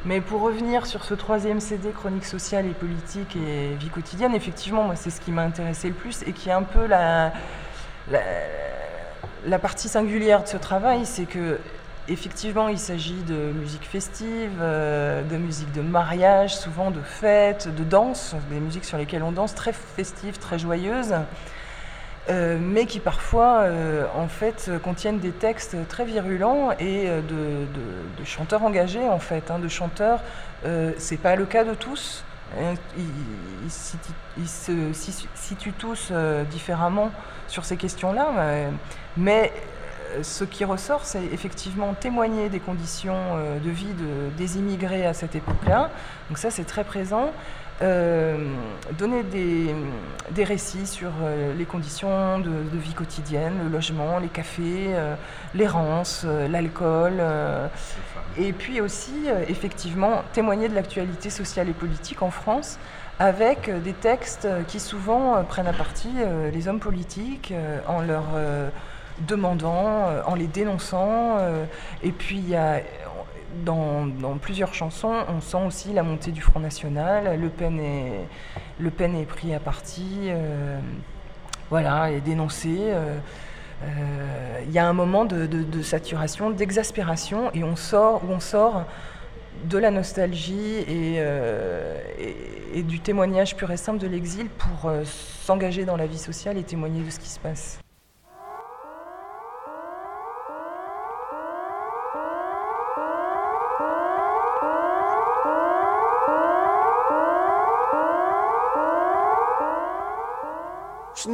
Mais 0.05 0.21
pour 0.21 0.39
revenir 0.41 0.85
sur 0.85 1.03
ce 1.03 1.13
troisième 1.13 1.59
CD, 1.59 1.89
Chronique 1.91 2.23
sociale 2.23 2.65
et 2.67 2.69
politique 2.73 3.35
et 3.35 3.75
vie 3.75 3.89
quotidienne, 3.89 4.33
effectivement, 4.33 4.83
moi 4.83 4.95
c'est 4.95 5.09
ce 5.09 5.19
qui 5.19 5.31
m'a 5.33 5.43
intéressé 5.43 5.89
le 5.89 5.93
plus 5.93 6.21
et 6.25 6.31
qui 6.31 6.47
est 6.47 6.53
un 6.53 6.63
peu 6.63 6.85
la, 6.85 7.33
la, 8.09 8.19
la 9.45 9.59
partie 9.59 9.89
singulière 9.89 10.43
de 10.43 10.47
ce 10.47 10.57
travail, 10.57 11.05
c'est 11.05 11.25
que 11.25 11.59
effectivement 12.07 12.67
il 12.67 12.79
s'agit 12.79 13.21
de 13.27 13.35
musique 13.53 13.85
festive, 13.85 14.51
euh, 14.61 15.21
de 15.23 15.37
musique 15.37 15.71
de 15.71 15.81
mariage, 15.81 16.55
souvent 16.55 16.91
de 16.91 17.01
fêtes, 17.01 17.73
de 17.73 17.83
danse, 17.83 18.35
des 18.49 18.59
musiques 18.59 18.85
sur 18.85 18.97
lesquelles 18.97 19.23
on 19.23 19.31
danse, 19.31 19.55
très 19.55 19.73
festives, 19.73 20.37
très 20.37 20.59
joyeuses. 20.59 21.15
euh, 22.29 22.59
mais 22.61 22.85
qui 22.85 22.99
parfois, 22.99 23.61
euh, 23.61 24.05
en 24.15 24.27
fait, 24.27 24.69
contiennent 24.83 25.17
des 25.19 25.31
textes 25.31 25.75
très 25.87 26.05
virulents 26.05 26.71
et 26.79 27.07
de, 27.07 28.23
chanteurs 28.25 28.63
engagés, 28.63 29.07
en 29.07 29.17
fait, 29.19 29.49
hein, 29.49 29.57
de 29.57 29.67
chanteurs. 29.67 30.19
C'est 30.97 31.17
pas 31.17 31.35
le 31.35 31.45
cas 31.45 31.63
de 31.63 31.73
tous. 31.73 32.23
Ils, 32.97 34.47
se 34.47 34.93
si- 34.93 35.27
situent 35.35 35.73
tous 35.73 36.09
euh, 36.11 36.43
différemment 36.43 37.11
sur 37.47 37.65
ces 37.65 37.77
questions-là, 37.77 38.27
euh, 38.37 38.69
mais 39.17 39.51
euh, 40.15 40.23
ce 40.23 40.43
qui 40.43 40.65
ressort, 40.65 41.05
c'est 41.05 41.23
effectivement 41.31 41.93
témoigner 41.93 42.49
des 42.49 42.59
conditions 42.59 43.15
de 43.63 43.69
vie 43.69 43.93
de- 43.93 44.29
des 44.37 44.57
immigrés 44.57 45.05
à 45.05 45.13
cette 45.13 45.35
époque-là. 45.35 45.89
Donc 46.29 46.37
ça, 46.37 46.49
c'est 46.51 46.63
très 46.65 46.83
présent. 46.83 47.31
Euh, 47.81 48.37
donner 48.97 49.23
des, 49.23 49.73
des 50.31 50.43
récits 50.43 50.85
sur 50.85 51.11
euh, 51.21 51.53
les 51.57 51.63
conditions 51.63 52.39
de, 52.39 52.49
de 52.49 52.77
vie 52.77 52.93
quotidienne, 52.93 53.53
le 53.63 53.69
logement, 53.69 54.19
les 54.19 54.27
cafés, 54.27 54.87
euh, 54.89 55.15
l'errance, 55.55 56.25
l'alcool. 56.25 57.21
et 58.37 58.51
puis 58.51 58.81
aussi, 58.81 59.27
effectivement, 59.47 60.23
témoigner 60.33 60.67
de 60.67 60.75
l'actualité 60.75 61.29
sociale 61.29 61.69
et 61.69 61.73
politique 61.73 62.21
en 62.21 62.31
France 62.31 62.79
avec 63.17 63.69
des 63.83 63.93
textes 63.93 64.47
qui 64.67 64.79
souvent 64.79 65.43
prennent 65.43 65.67
à 65.67 65.73
partie 65.73 66.13
les 66.53 66.67
hommes 66.67 66.79
politiques 66.79 67.53
en 67.87 68.01
leur 68.01 68.23
demandant, 69.27 70.05
en 70.25 70.35
les 70.35 70.47
dénonçant. 70.47 71.37
et 72.01 72.11
puis, 72.11 72.37
il 72.37 72.49
y 72.49 72.55
a, 72.55 72.79
dans, 73.65 74.37
plusieurs 74.41 74.73
chansons, 74.73 75.13
on 75.27 75.41
sent 75.41 75.63
aussi 75.65 75.93
la 75.93 76.03
montée 76.03 76.31
du 76.31 76.41
Front 76.41 76.59
National. 76.59 77.39
Le 77.39 77.49
Pen 77.49 77.79
est, 77.79 78.27
le 78.79 78.91
Pen 78.91 79.15
est 79.15 79.25
pris 79.25 79.53
à 79.53 79.59
partie, 79.59 80.27
euh, 80.27 80.79
voilà, 81.69 82.11
est 82.11 82.21
dénoncé. 82.21 82.75
euh, 82.79 83.17
euh, 83.83 84.59
Il 84.65 84.71
y 84.71 84.79
a 84.79 84.87
un 84.87 84.93
moment 84.93 85.25
de, 85.25 85.81
saturation, 85.81 86.49
d'exaspération, 86.49 87.51
et 87.53 87.63
on 87.63 87.75
sort, 87.75 88.21
où 88.27 88.31
on 88.31 88.39
sort 88.39 88.85
de 89.65 89.77
la 89.77 89.91
nostalgie 89.91 90.85
et, 90.87 91.23
du 92.83 92.99
témoignage 92.99 93.55
pur 93.55 93.71
et 93.71 93.77
simple 93.77 93.99
de 93.99 94.07
l'exil 94.07 94.47
pour 94.47 94.91
s'engager 95.43 95.85
dans 95.85 95.97
la 95.97 96.07
vie 96.07 96.17
sociale 96.17 96.57
et 96.57 96.63
témoigner 96.63 97.01
de 97.01 97.09
ce 97.09 97.19
qui 97.19 97.29
se 97.29 97.39
passe. 97.39 97.79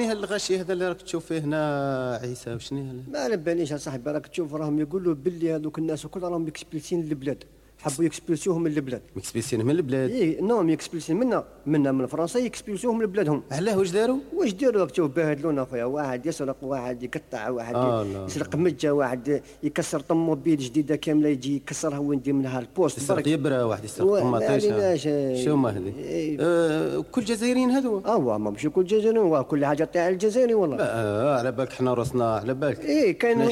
شنو 0.05 0.13
هي 0.13 0.19
الغاشي 0.19 0.59
هذا 0.59 0.73
اللي 0.73 0.87
راك 0.87 1.01
تشوف 1.01 1.25
فيه 1.25 1.39
هنا 1.39 2.19
عيسى؟ 2.21 2.53
وشنو 2.53 3.03
ما 3.11 3.19
على 3.19 3.37
باليش 3.37 3.73
اصاحبي 3.73 4.11
راك 4.11 4.27
تشوف 4.27 4.53
راهم 4.53 4.79
يقولوا 4.79 5.13
باللي 5.13 5.55
هذوك 5.55 5.77
الناس 5.77 6.05
الكل 6.05 6.21
راهم 6.21 6.47
يكسبلسين 6.47 7.01
البلاد. 7.01 7.43
حبوا 7.77 8.05
يكسبلسوهم 8.05 8.63
من 8.63 8.71
البلاد. 8.71 9.01
مكسبيسين 9.15 9.65
من 9.65 9.71
البلاد؟ 9.71 10.09
اي 10.09 10.41
نو 10.41 10.69
يكسبلسين 10.69 11.15
منا. 11.15 11.43
منا 11.67 11.91
من 11.91 12.05
فرنسا 12.05 12.39
يكسبلسوهم 12.39 13.03
لبلادهم. 13.03 13.43
علاه 13.51 13.77
واش 13.77 13.91
داروا؟ 13.91 14.17
واش 14.35 14.51
داروا 14.53 14.85
تشوف 14.85 15.11
بهدلونا 15.11 15.61
اخويا 15.63 15.85
واحد 15.85 16.25
يسرق 16.25 16.55
واحد 16.61 17.03
يقطع 17.03 17.49
واحد 17.49 17.75
آه 17.75 18.05
يسرق 18.27 18.55
مجة 18.55 18.93
واحد 18.93 19.41
يكسر 19.63 19.99
طوموبيل 19.99 20.57
جديدة 20.57 20.95
كاملة 20.95 21.29
يجي 21.29 21.55
يكسرها 21.55 21.97
وين 21.97 22.19
يدير 22.19 22.33
منها 22.33 22.59
البوست 22.59 22.97
يسرق. 22.97 23.27
يبرا 23.27 23.63
واحد 23.63 23.83
يسرق 23.83 24.19
طماطيش 24.19 24.65
آه. 24.65 25.35
شو 25.45 25.53
هما 25.53 25.69
هذي؟ 25.69 25.93
إيه. 25.99 26.37
آه 26.41 27.03
كل 27.11 27.23
جزائريين 27.23 27.69
هذو. 27.71 28.01
آه 28.05 28.37
ما 28.37 28.49
مش 28.49 28.65
كل 28.67 28.83
جزائري 28.85 29.19
هو 29.19 29.43
كل 29.43 29.65
حاجة 29.65 29.83
تاع 29.83 30.09
الجزائري 30.09 30.53
والله. 30.53 30.77
آه 30.79 31.37
على 31.37 31.51
بالك 31.51 31.73
حنا 31.73 31.93
رأسنا 31.93 32.35
على 32.35 32.53
بالك. 32.53 32.79
إيه 32.85 33.19
كاين 33.19 33.49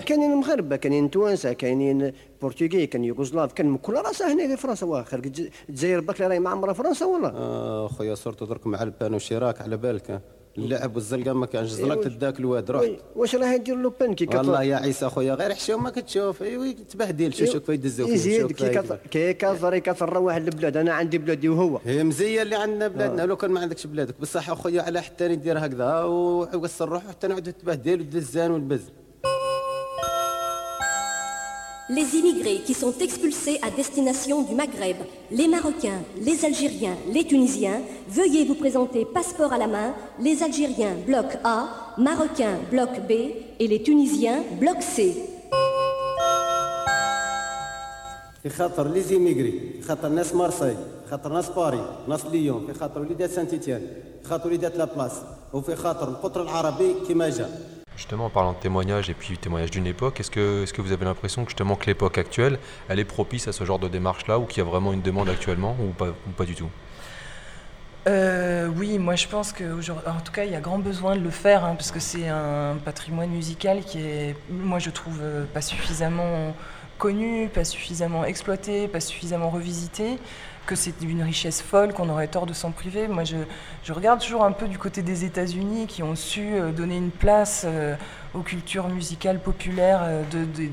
كاينين 0.00 0.34
مغاربه 0.34 0.76
كاينين 0.76 1.10
توانسة 1.10 1.52
كاينين 1.52 2.12
بورتوغي 2.42 2.86
كاين 2.86 3.04
يوغوسلاف 3.04 3.52
كاين 3.52 3.68
من 3.70 3.78
كل 3.78 3.92
رأسها 3.94 4.32
هنا 4.32 4.48
في 4.48 4.62
فرنسا 4.62 5.04
الج- 5.12 5.48
الجزائر 5.68 6.00
باك 6.00 6.20
راهي 6.20 6.38
معمرة 6.38 6.72
فرنسا 6.72 7.06
والله. 7.06 7.28
آه 7.44 7.88
خويا 7.88 8.14
صرت 8.14 8.42
درك 8.44 8.66
مع 8.66 8.82
البان 8.82 9.14
وشيراك 9.14 9.60
على 9.62 9.76
بالك. 9.76 10.20
اللعب 10.58 10.94
والزلقه 10.94 11.32
ما 11.32 11.46
كانش 11.46 11.70
إيه، 11.70 11.76
زلقت 11.76 11.98
واش- 11.98 12.14
تداك 12.14 12.40
الواد 12.40 12.70
رحت. 12.70 12.90
واش 13.16 13.34
راه 13.36 13.52
يدير 13.52 13.76
لو 13.76 13.90
بان 14.00 14.14
كي 14.14 14.26
والله 14.36 14.62
يا 14.62 14.76
عيسى 14.76 15.08
خويا 15.08 15.34
غير 15.34 15.54
حشوم 15.54 15.82
ما 15.82 15.90
كتشوف. 15.90 16.42
ايوي 16.42 16.72
تبهدل 16.72 17.32
شو 17.34 17.44
شو 17.44 17.60
كيف 17.60 17.68
يدزو 17.68 18.06
فيه 18.06 18.12
يزيد 18.12 18.40
شوف 18.40 18.52
كي 18.52 18.82
كي 19.10 19.32
كثر 19.34 19.78
كثر 19.78 20.18
واحد 20.18 20.46
البلاد 20.48 20.76
أنا 20.76 20.92
عندي 20.92 21.18
بلادي 21.18 21.48
وهو. 21.48 21.80
هي 21.84 22.04
مزية 22.04 22.42
اللي 22.42 22.56
عندنا 22.56 22.88
بلادنا 22.88 23.22
لو 23.22 23.36
كان 23.36 23.50
ما 23.50 23.60
عندكش 23.60 23.86
بلادك. 23.86 24.14
بصح 24.20 24.50
اخويا 24.50 24.82
على 24.82 25.02
حتى 25.02 25.28
ندير 25.28 25.58
هكذا 25.66 26.02
ويوصل 26.02 26.88
روحه 26.88 27.08
حتى 27.08 27.26
نعود 27.26 27.52
تبهدل 27.52 27.98
والدزان 28.00 28.50
والبز 28.50 28.82
Les 31.91 32.15
immigrés 32.15 32.61
qui 32.65 32.75
sont 32.75 32.93
expulsés 32.99 33.59
à 33.63 33.71
destination 33.71 34.43
du 34.43 34.53
Maghreb, 34.53 34.97
les 35.31 35.47
Marocains, 35.47 36.01
les 36.21 36.45
Algériens, 36.45 36.95
les 37.11 37.23
Tunisiens, 37.23 37.81
veuillez 38.07 38.45
vous 38.45 38.53
présenter 38.53 39.05
passeport 39.05 39.51
à 39.53 39.57
la 39.57 39.65
main, 39.65 39.95
les 40.19 40.43
Algériens 40.43 40.93
bloc 41.07 41.25
A, 41.43 41.93
Marocains 41.97 42.59
bloc 42.69 42.91
B 43.07 43.11
et 43.59 43.67
les 43.67 43.81
Tunisiens 43.81 44.43
bloc 44.59 44.81
C. 44.81 45.15
في 48.43 48.49
خاطر 48.49 48.87
لي 48.87 49.01
زيميغري 49.01 49.51
في 49.81 49.87
خاطر 49.87 50.09
ناس 50.09 50.35
مارسي 50.35 50.75
في 51.03 51.09
خاطر 51.11 51.33
ناس 51.33 51.49
باري 51.49 52.03
ناس 52.07 52.25
ليون 52.25 52.67
في 52.67 52.73
خاطر 52.73 53.01
وليدات 53.01 53.29
سانت 53.29 53.49
تيتيان 53.49 53.81
في 54.23 54.29
خاطر 54.29 54.47
وليدات 54.47 54.77
لابلاس 54.77 55.11
وفي 55.53 55.75
خاطر 55.75 56.07
القطر 56.07 56.41
العربي 56.41 56.95
كما 57.07 57.29
جا 57.29 57.49
Justement, 57.96 58.26
en 58.26 58.30
parlant 58.30 58.52
de 58.52 58.58
témoignage 58.58 59.08
et 59.08 59.14
puis 59.14 59.38
témoignage 59.38 59.70
d'une 59.70 59.86
époque, 59.86 60.18
est-ce 60.18 60.30
que, 60.30 60.64
est 60.64 60.72
que 60.72 60.82
vous 60.82 60.92
avez 60.92 61.04
l'impression 61.04 61.44
que 61.44 61.50
justement 61.50 61.76
que 61.76 61.86
l'époque 61.86 62.18
actuelle, 62.18 62.58
elle 62.88 62.98
est 62.98 63.04
propice 63.04 63.46
à 63.46 63.52
ce 63.52 63.64
genre 63.64 63.78
de 63.78 63.88
démarche-là 63.88 64.38
ou 64.38 64.46
qu'il 64.46 64.64
y 64.64 64.66
a 64.66 64.68
vraiment 64.68 64.92
une 64.92 65.02
demande 65.02 65.28
actuellement 65.28 65.76
ou 65.80 65.92
pas, 65.92 66.08
ou 66.08 66.30
pas 66.36 66.44
du 66.44 66.54
tout? 66.56 66.68
Euh, 68.06 68.68
oui, 68.76 68.98
moi 68.98 69.14
je 69.14 69.26
pense 69.28 69.52
que 69.52 69.64
aujourd'hui- 69.64 70.06
en 70.06 70.20
tout 70.20 70.32
cas 70.32 70.44
il 70.44 70.52
y 70.52 70.56
a 70.56 70.60
grand 70.60 70.78
besoin 70.78 71.16
de 71.16 71.22
le 71.22 71.30
faire 71.30 71.64
hein, 71.64 71.74
parce 71.74 71.90
que 71.90 72.00
c'est 72.00 72.28
un 72.28 72.76
patrimoine 72.84 73.30
musical 73.30 73.82
qui 73.82 73.98
est, 73.98 74.36
moi 74.50 74.78
je 74.78 74.90
trouve 74.90 75.20
euh, 75.22 75.44
pas 75.46 75.62
suffisamment 75.62 76.54
connu, 76.98 77.48
pas 77.48 77.64
suffisamment 77.64 78.24
exploité, 78.24 78.88
pas 78.88 79.00
suffisamment 79.00 79.50
revisité, 79.50 80.18
que 80.66 80.74
c'est 80.76 80.94
une 81.02 81.22
richesse 81.22 81.60
folle 81.60 81.92
qu'on 81.92 82.08
aurait 82.08 82.28
tort 82.28 82.46
de 82.46 82.54
s'en 82.54 82.70
priver. 82.70 83.06
Moi 83.08 83.24
je, 83.24 83.36
je 83.82 83.92
regarde 83.92 84.20
toujours 84.20 84.44
un 84.44 84.52
peu 84.52 84.66
du 84.66 84.78
côté 84.78 85.02
des 85.02 85.24
États-Unis 85.24 85.86
qui 85.86 86.02
ont 86.02 86.14
su 86.14 86.54
euh, 86.54 86.72
donner 86.72 86.96
une 86.96 87.10
place 87.10 87.64
euh, 87.66 87.94
aux 88.32 88.40
cultures 88.40 88.88
musicales 88.88 89.40
populaires 89.40 90.00
euh, 90.02 90.22
de, 90.30 90.44
de- 90.44 90.70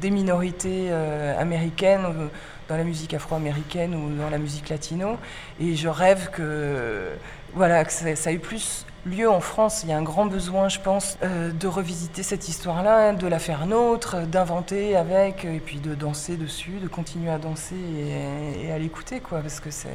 des 0.00 0.10
minorités 0.10 0.90
américaines. 1.38 2.28
dans 2.68 2.76
la 2.76 2.84
musique 2.84 3.14
afro-américaine 3.14 3.94
ou 3.94 4.16
dans 4.16 4.30
la 4.30 4.38
musique 4.38 4.68
latino. 4.68 5.16
Et 5.60 5.76
je 5.76 5.88
rêve 5.88 6.30
que, 6.30 7.08
voilà, 7.54 7.84
que 7.84 7.92
ça 7.92 8.32
ait 8.32 8.38
plus 8.38 8.84
lieu 9.06 9.28
en 9.30 9.40
France. 9.40 9.82
Il 9.84 9.90
y 9.90 9.92
a 9.92 9.96
un 9.98 10.02
grand 10.02 10.26
besoin, 10.26 10.68
je 10.68 10.78
pense, 10.80 11.18
euh, 11.22 11.50
de 11.52 11.66
revisiter 11.66 12.22
cette 12.22 12.48
histoire-là, 12.48 13.12
de 13.12 13.26
la 13.26 13.38
faire 13.38 13.66
nôtre, 13.66 14.20
d'inventer 14.26 14.96
avec, 14.96 15.44
et 15.44 15.60
puis 15.60 15.78
de 15.78 15.94
danser 15.94 16.36
dessus, 16.36 16.78
de 16.82 16.88
continuer 16.88 17.30
à 17.30 17.38
danser 17.38 17.76
et, 17.76 18.66
et 18.66 18.72
à 18.72 18.78
l'écouter, 18.78 19.20
quoi, 19.20 19.40
parce 19.40 19.60
que 19.60 19.70
c'est. 19.70 19.88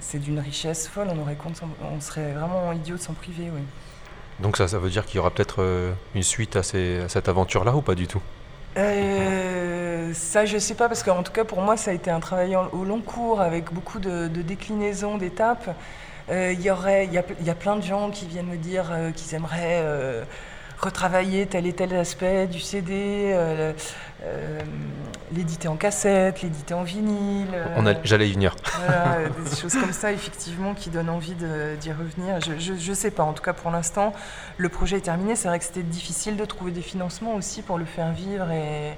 c'est- 0.00 0.18
d'une 0.18 0.38
richesse 0.38 0.88
folle, 0.88 1.08
on, 1.10 1.18
aurait 1.20 1.34
compte, 1.34 1.60
on 1.82 2.00
serait 2.00 2.32
vraiment 2.32 2.72
idiot 2.72 2.96
de 2.96 3.00
s'en 3.00 3.14
priver, 3.14 3.50
oui. 3.52 3.62
Donc 4.40 4.56
ça, 4.56 4.68
ça 4.68 4.78
veut 4.78 4.90
dire 4.90 5.04
qu'il 5.06 5.16
y 5.16 5.18
aura 5.18 5.30
peut-être 5.30 5.56
euh, 5.62 5.92
une 6.14 6.22
suite 6.22 6.56
à, 6.56 6.62
ces- 6.62 7.00
à 7.00 7.08
cette 7.08 7.28
aventure-là 7.28 7.74
ou 7.74 7.82
pas 7.82 7.94
du 7.94 8.06
tout? 8.06 8.20
Euh, 8.76 10.12
ça, 10.14 10.44
je 10.46 10.58
sais 10.58 10.74
pas, 10.74 10.88
parce 10.88 11.02
qu'en 11.02 11.22
tout 11.22 11.32
cas, 11.32 11.44
pour 11.44 11.60
moi, 11.60 11.76
ça 11.76 11.90
a 11.92 11.94
été 11.94 12.10
un 12.10 12.20
travail 12.20 12.56
au 12.56 12.84
long 12.84 13.00
cours 13.00 13.40
avec 13.40 13.72
beaucoup 13.72 13.98
de, 14.00 14.26
de 14.28 14.42
déclinaisons, 14.42 15.16
d'étapes. 15.18 15.70
Euh, 16.30 16.52
Il 16.52 16.60
y 16.62 16.70
aurait, 16.70 17.06
il 17.06 17.12
y, 17.12 17.18
a, 17.18 17.24
y 17.42 17.50
a 17.50 17.54
plein 17.54 17.76
de 17.76 17.82
gens 17.82 18.10
qui 18.10 18.26
viennent 18.26 18.46
me 18.46 18.56
dire 18.56 18.86
euh, 18.90 19.10
qu'ils 19.10 19.34
aimeraient 19.34 19.80
euh, 19.82 20.24
retravailler 20.78 21.46
tel 21.46 21.66
et 21.66 21.72
tel 21.72 21.94
aspect 21.94 22.46
du 22.46 22.60
CD, 22.60 23.32
euh, 23.34 23.72
euh, 24.24 24.60
l'éditer 25.34 25.68
en 25.68 25.76
cassette, 25.76 26.42
l'éditer 26.42 26.74
en 26.74 26.82
vinyle. 26.82 27.48
Euh, 27.54 27.94
J'allais 28.04 28.28
y 28.28 28.32
venir. 28.32 28.56
voilà, 28.86 29.28
des 29.50 29.56
choses 29.56 29.74
comme 29.74 29.92
ça, 29.92 30.12
effectivement, 30.12 30.74
qui 30.74 30.90
donnent 30.90 31.10
envie 31.10 31.34
d'y 31.34 31.92
revenir. 31.92 32.40
Je, 32.40 32.74
je 32.74 32.92
sais 32.92 33.10
pas, 33.10 33.22
en 33.22 33.32
tout 33.34 33.42
cas 33.42 33.52
pour 33.52 33.70
l'instant, 33.70 34.12
le 34.56 34.68
projet 34.68 34.96
est 34.98 35.00
terminé. 35.02 35.36
C'est 35.36 35.48
vrai 35.48 35.58
que 35.58 35.64
c'était 35.64 35.82
difficile 35.82 36.36
de 36.36 36.44
trouver 36.44 36.72
des 36.72 36.82
financements 36.82 37.34
aussi 37.34 37.62
pour 37.62 37.78
le 37.78 37.84
faire 37.84 38.12
vivre. 38.12 38.50
Et 38.50 38.94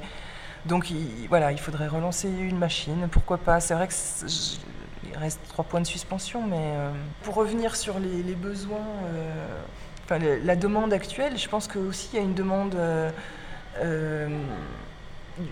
donc, 0.64 0.90
il, 0.90 1.26
voilà, 1.28 1.52
il 1.52 1.58
faudrait 1.58 1.88
relancer 1.88 2.28
une 2.28 2.58
machine, 2.58 3.08
pourquoi 3.10 3.38
pas? 3.38 3.60
C'est 3.60 3.74
vrai 3.74 3.86
que 3.88 3.94
il 5.11 5.18
reste 5.18 5.40
trois 5.48 5.64
points 5.64 5.80
de 5.80 5.86
suspension, 5.86 6.46
mais 6.46 6.57
euh, 6.59 6.90
pour 7.22 7.34
revenir 7.34 7.76
sur 7.76 7.98
les, 7.98 8.34
besoins, 8.34 8.86
euh, 9.07 9.61
enfin, 10.04 10.18
la 10.18 10.57
demande 10.57 10.92
actuelle, 10.92 11.38
je 11.38 11.48
pense 11.48 11.68
qu'aussi 11.68 12.11
il 12.12 12.16
y 12.16 12.18
a 12.20 12.24
une 12.24 12.34
demande. 12.34 12.76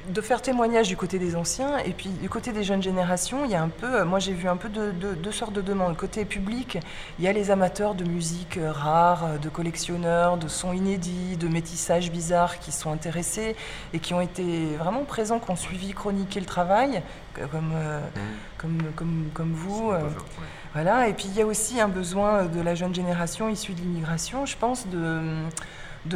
De 0.08 0.20
faire 0.22 0.40
témoignage 0.40 0.88
du 0.88 0.96
côté 0.96 1.18
des 1.18 1.36
anciens 1.36 1.76
et 1.78 1.90
puis 1.92 2.08
du 2.08 2.28
côté 2.30 2.52
des 2.52 2.64
jeunes 2.64 2.82
générations, 2.82 3.44
il 3.44 3.50
y 3.50 3.54
a 3.54 3.62
un 3.62 3.68
peu, 3.68 4.00
euh, 4.00 4.04
moi 4.06 4.18
j'ai 4.18 4.32
vu 4.32 4.48
un 4.48 4.56
peu 4.56 4.70
de- 4.70 4.92
de- 4.92 5.12
deux 5.14 5.30
sortes 5.32 5.52
de 5.52 5.60
demandes. 5.60 5.94
Côté 5.96 6.24
public, 6.24 6.78
il 7.18 7.24
y 7.24 7.28
a 7.28 7.32
les 7.32 7.50
amateurs 7.50 7.94
de 7.94 8.04
musique 8.04 8.56
euh, 8.56 8.72
rare, 8.72 9.24
euh, 9.24 9.38
de 9.38 9.48
collectionneurs, 9.50 10.38
de 10.38 10.48
sons 10.48 10.72
inédits, 10.72 11.36
de 11.36 11.48
métissages 11.48 12.10
bizarres 12.10 12.58
qui 12.60 12.72
sont 12.72 12.92
intéressés 12.92 13.56
et 13.92 13.98
qui 13.98 14.14
ont 14.14 14.22
été 14.22 14.74
vraiment 14.76 15.04
présents, 15.04 15.38
qui 15.38 15.50
ont 15.50 15.56
suivi, 15.56 15.92
chroniqué 15.92 16.40
le 16.40 16.46
travail, 16.46 17.02
comme, 17.34 17.72
euh, 17.74 18.00
comme, 18.56 18.78
comme, 18.96 19.24
comme 19.34 19.52
vous. 19.52 19.90
euh, 19.90 20.00
voilà, 20.72 21.08
et 21.08 21.12
puis 21.12 21.26
il 21.28 21.34
y 21.36 21.42
a 21.42 21.46
aussi 21.46 21.78
un 21.80 21.88
besoin 21.88 22.46
de 22.46 22.60
la 22.60 22.74
jeune 22.74 22.94
génération 22.94 23.48
issue 23.50 23.74
de 23.74 23.80
l'immigration, 23.80 24.46
je 24.46 24.56
pense, 24.56 24.86
de, 24.88 24.96
de 24.96 25.34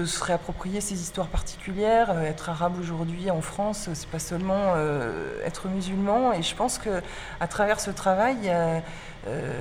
se 0.04 0.22
réapproprier 0.22 0.80
ces 0.80 1.00
histoires 1.00 1.28
particulières. 1.28 2.10
Euh, 2.10 2.24
Être 2.24 2.50
arabe 2.50 2.78
aujourd'hui 2.78 3.30
en 3.30 3.40
France, 3.40 3.88
c'est 3.94 4.08
pas 4.08 4.18
seulement 4.18 4.74
euh, 4.76 5.44
être 5.44 5.68
musulman. 5.68 6.32
Et 6.32 6.42
je 6.42 6.54
pense 6.54 6.78
que 6.78 7.02
à 7.40 7.46
travers 7.46 7.80
ce 7.80 7.90
travail, 7.90 8.36
euh, 8.46 8.80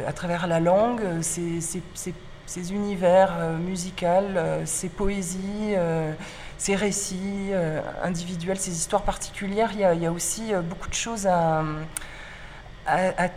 à 0.08 0.14
travers 0.14 0.48
la 0.48 0.60
langue, 0.60 1.02
euh, 1.02 1.22
ces, 1.22 2.72
univers 2.72 3.34
euh, 3.38 3.58
musicaux, 3.58 4.06
euh, 4.06 4.62
ces 4.66 4.90
poésies, 4.90 5.74
euh, 5.76 6.14
ces 6.58 6.76
récits 6.76 7.50
euh, 7.52 7.82
individuels, 8.04 8.60
ces 8.60 8.72
histoires 8.72 9.04
particulières, 9.04 9.72
il 9.74 9.80
y 9.80 10.06
a, 10.06 10.12
aussi 10.12 10.54
euh, 10.54 10.62
beaucoup 10.62 10.90
de 10.90 10.94
choses 10.94 11.28
à 11.28 11.64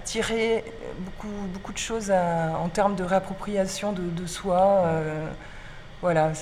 tirer 0.04 0.64
beaucoup, 1.00 1.72
de 1.72 1.78
choses 1.78 2.10
en 2.10 2.68
termes 2.68 2.94
de 2.94 3.04
réappropriation 3.04 3.92
de, 3.92 4.02
de 4.02 4.26
soi. 4.26 4.84
euh, 4.86 5.26
voilà. 6.02 6.32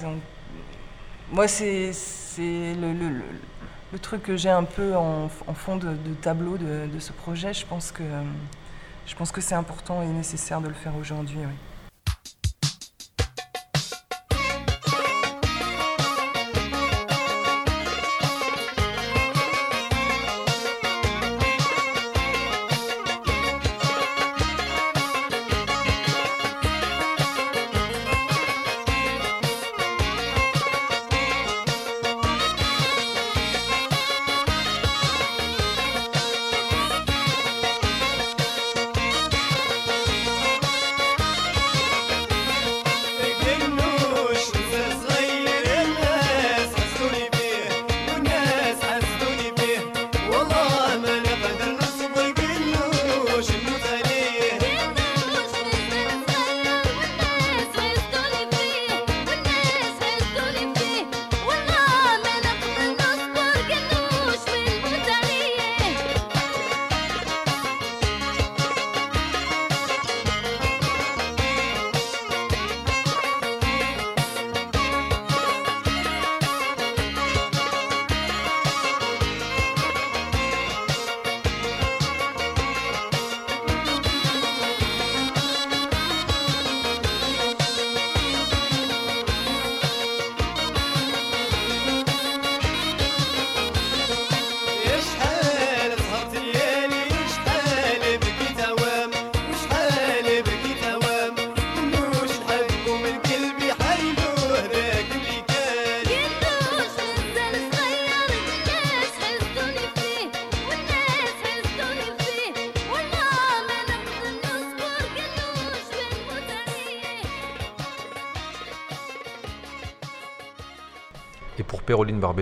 Moi, 1.32 1.48
c'est 1.48 1.92
le, 2.38 3.98
truc 4.00 4.22
que 4.22 4.36
j'ai 4.36 4.50
un 4.50 4.64
peu 4.64 4.96
en, 4.96 5.28
fond 5.54 5.76
de, 5.76 5.94
tableau 6.22 6.56
de, 6.56 6.98
ce 6.98 7.12
projet. 7.12 7.52
Je 7.52 7.66
pense 7.66 7.92
que, 7.92 8.02
que 9.32 9.40
c'est 9.40 9.54
important 9.54 10.02
et 10.02 10.06
nécessaire 10.06 10.60
de 10.60 10.68
le 10.68 10.74
faire 10.74 10.96
aujourd'hui. 10.96 11.38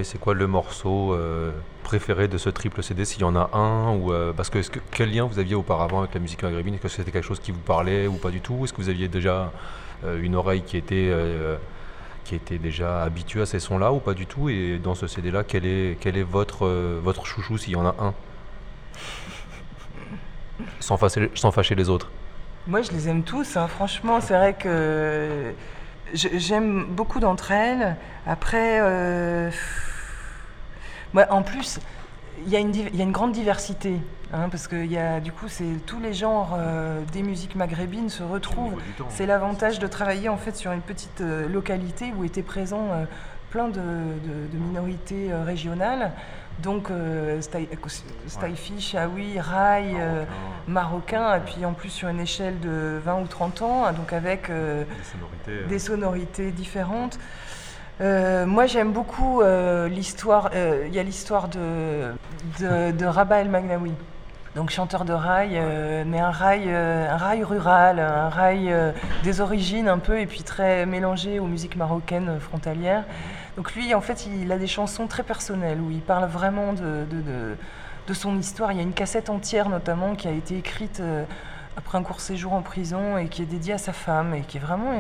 C'est 0.03 0.19
quoi 0.19 0.35
le 0.35 0.47
morceau 0.47 1.15
euh, 1.15 1.53
préféré 1.83 2.29
de 2.29 2.39
ce 2.39 2.49
triple 2.51 2.83
CD 2.83 3.05
S'il 3.05 3.21
y 3.23 3.25
en 3.25 3.37
a 3.37 3.51
un 3.57 3.95
ou 3.97 4.13
euh, 4.13 4.33
parce 4.33 4.51
que, 4.51 4.59
que 4.59 4.79
quel 4.91 5.13
lien 5.15 5.25
vous 5.25 5.39
aviez 5.39 5.55
auparavant 5.55 6.01
avec 6.01 6.15
la 6.15 6.21
musique 6.21 6.43
maghrébine? 6.43 6.75
Est-ce 6.75 6.83
que 6.83 6.89
c'était 6.89 7.11
quelque 7.11 7.25
chose 7.25 7.41
qui 7.41 7.53
vous 7.53 7.61
parlait 7.61 8.07
ou 8.07 8.15
pas 8.15 8.31
du 8.31 8.41
tout? 8.41 8.65
Est-ce 8.65 8.73
que 8.73 8.81
vous 8.83 8.89
aviez 8.89 9.09
déjà 9.09 9.53
euh, 10.05 10.21
une 10.23 10.35
oreille 10.35 10.63
qui 10.63 10.77
était 10.77 11.13
qui 12.25 12.35
était 12.35 12.59
déjà 12.59 13.03
habituée 13.03 13.43
à 13.43 13.47
ces 13.47 13.61
sons-là 13.61 13.93
ou 13.93 13.99
pas 14.01 14.15
du 14.15 14.27
tout? 14.27 14.49
Et 14.49 14.79
dans 14.83 14.95
ce 14.95 15.07
CD-là, 15.07 15.45
quel 15.45 15.65
est 15.67 15.97
quel 16.01 16.17
est 16.17 16.23
votre 16.25 16.67
votre 17.03 17.25
chouchou 17.27 17.57
s'il 17.59 17.73
y 17.75 17.77
en 17.77 17.87
a 17.87 17.95
un? 18.01 18.15
Sans 20.81 20.97
fâcher, 20.97 21.31
sans 21.35 21.51
fâcher 21.51 21.75
les 21.75 21.89
autres. 21.89 22.11
Moi, 22.67 22.83
je 22.83 22.91
les 22.93 23.09
aime 23.09 23.23
tous. 23.23 23.57
hein. 23.57 23.69
Franchement, 23.69 24.21
c'est 24.21 24.35
vrai 24.35 24.55
que 24.55 25.53
j'aime 26.15 26.85
beaucoup 26.91 27.21
d'entre 27.21 27.53
elles. 27.53 27.97
Après, 28.27 28.79
euh, 28.81 29.51
en 31.31 31.43
plus, 31.43 31.79
il 32.45 32.53
y, 32.53 32.57
a 32.57 32.59
une 32.59 32.71
div- 32.73 32.91
il 32.93 32.97
y 32.99 33.01
a 33.01 33.05
une 33.05 33.13
grande 33.13 33.33
diversité. 33.33 33.97
hein, 34.33 34.49
parce 34.51 34.67
que 34.69 34.85
y 34.85 34.99
a, 34.99 35.21
du 35.21 35.33
coup, 35.33 35.47
tous 35.87 36.01
les 36.01 36.13
genres 36.13 36.55
euh, 36.59 37.01
des 37.13 37.23
musiques 37.23 37.55
maghrébines 37.55 38.11
se 38.11 38.23
retrouvent. 38.23 38.81
C'est 39.09 39.27
l'avantage 39.27 39.79
de 39.79 39.87
travailler 39.87 40.29
en 40.29 40.37
fait 40.37 40.57
sur 40.57 40.73
une 40.73 40.81
petite 40.83 41.21
euh, 41.21 41.49
localité 41.49 42.13
où 42.17 42.25
étaient 42.25 42.43
présents 42.43 42.89
plein 43.51 43.69
de, 43.69 43.75
de- 43.81 44.47
de 44.53 44.59
minorités 44.59 45.31
régionales. 45.33 46.13
Donc, 46.63 46.91
euh, 46.91 47.41
Staï- 47.43 47.69
Staifi, 48.27 48.81
Chaoui, 48.81 49.39
Rai, 49.39 49.93
euh, 49.99 50.25
marocain, 50.67 51.37
et 51.37 51.41
puis 51.41 51.65
en 51.67 51.73
plus 51.75 51.91
sur 51.91 52.09
une 52.09 52.21
échelle 52.21 52.59
de 52.61 52.99
20 53.05 53.21
ou 53.21 53.27
30 53.27 53.61
ans, 53.63 53.93
donc 53.93 54.13
avec 54.13 54.49
euh, 54.49 54.85
Des 54.85 55.05
sonorités. 55.05 55.51
euh, 55.51 55.67
des 55.69 55.79
sonorités 55.79 56.51
différentes. 56.53 57.19
Euh, 58.01 58.47
moi, 58.47 58.67
j'aime 58.67 58.93
beaucoup 58.93 59.43
euh, 59.43 59.89
l'histoire. 59.89 60.51
euh, 60.55 60.85
Il 60.89 60.95
y 60.95 60.99
a 60.99 61.03
l'histoire 61.03 61.49
de, 61.49 62.13
de, 62.61 62.91
de 62.91 63.07
Rabat 63.07 63.41
El 63.41 63.49
Magnaoui, 63.51 63.93
donc 64.55 64.71
chanteur 64.71 65.05
de 65.05 65.13
rail, 65.13 65.53
euh, 65.55 66.05
mais 66.07 66.21
un 66.21 66.31
rail, 66.31 66.65
euh, 66.69 67.11
un 67.11 67.17
rail 67.17 67.45
rural, 67.45 67.99
un 67.99 68.29
rail 68.31 68.73
euh, 68.73 68.93
des 69.25 69.41
origines 69.43 69.89
un 69.89 69.99
peu, 69.99 70.19
et 70.21 70.27
puis 70.27 70.43
très 70.43 70.85
mélangé 70.87 71.39
aux 71.39 71.47
musiques 71.47 71.77
marocaines 71.77 72.39
frontalières. 72.41 73.05
Donc 73.57 73.75
lui, 73.75 73.95
en 73.95 74.01
fait, 74.01 74.27
il 74.27 74.53
a 74.53 74.59
des 74.59 74.67
chansons 74.67 75.07
très 75.07 75.23
personnelles 75.23 75.81
où 75.81 75.91
il 75.91 76.01
parle 76.01 76.27
vraiment 76.27 76.75
de, 76.75 77.57
son 78.13 78.39
histoire. 78.39 78.71
Il 78.73 78.77
y 78.77 78.81
a 78.81 78.83
une 78.83 78.93
cassette 78.93 79.31
entière 79.31 79.69
notamment 79.69 80.15
qui 80.15 80.29
a 80.29 80.31
été 80.31 80.59
écrite 80.59 81.01
euh, 81.01 81.25
après 81.77 81.99
un 81.99 82.03
court 82.03 82.21
séjour 82.21 82.53
en 82.53 82.63
prison 82.63 83.17
et 83.17 83.29
qui 83.29 83.43
est 83.43 83.47
dédiée 83.47 83.75
à 83.75 83.79
sa 83.79 83.93
femme 83.93 84.35
et 84.35 84.43
qui 84.43 84.59
est 84.59 84.61
vraiment 84.61 84.93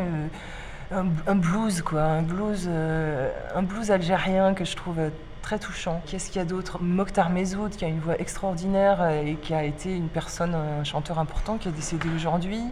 euh, 0.92 1.02
un, 1.26 1.34
blues, 1.34 1.82
quoi, 1.82 2.02
un 2.02 2.22
blues, 2.22 2.66
euh, 2.66 3.30
un 3.54 3.62
blues 3.62 3.90
algérien 3.90 4.54
que 4.54 4.64
je 4.64 4.74
trouve 4.74 4.98
très 5.42 5.58
touchant. 5.58 6.02
Qu'est-ce 6.06 6.30
qu'il 6.30 6.38
y 6.38 6.42
a 6.42 6.46
d'autre? 6.46 6.82
Mokhtar 6.82 7.30
Mezoud, 7.30 7.70
qui 7.70 7.84
a 7.84 7.88
une 7.88 8.00
voix 8.00 8.18
extraordinaire 8.18 9.06
et 9.08 9.34
qui 9.34 9.54
a 9.54 9.62
été 9.62 9.94
une 9.94 10.08
personne, 10.08 10.54
un 10.54 10.82
chanteur 10.82 11.18
important, 11.18 11.58
qui 11.58 11.68
est 11.68 11.72
décédé 11.72 12.08
aujourd'hui. 12.16 12.62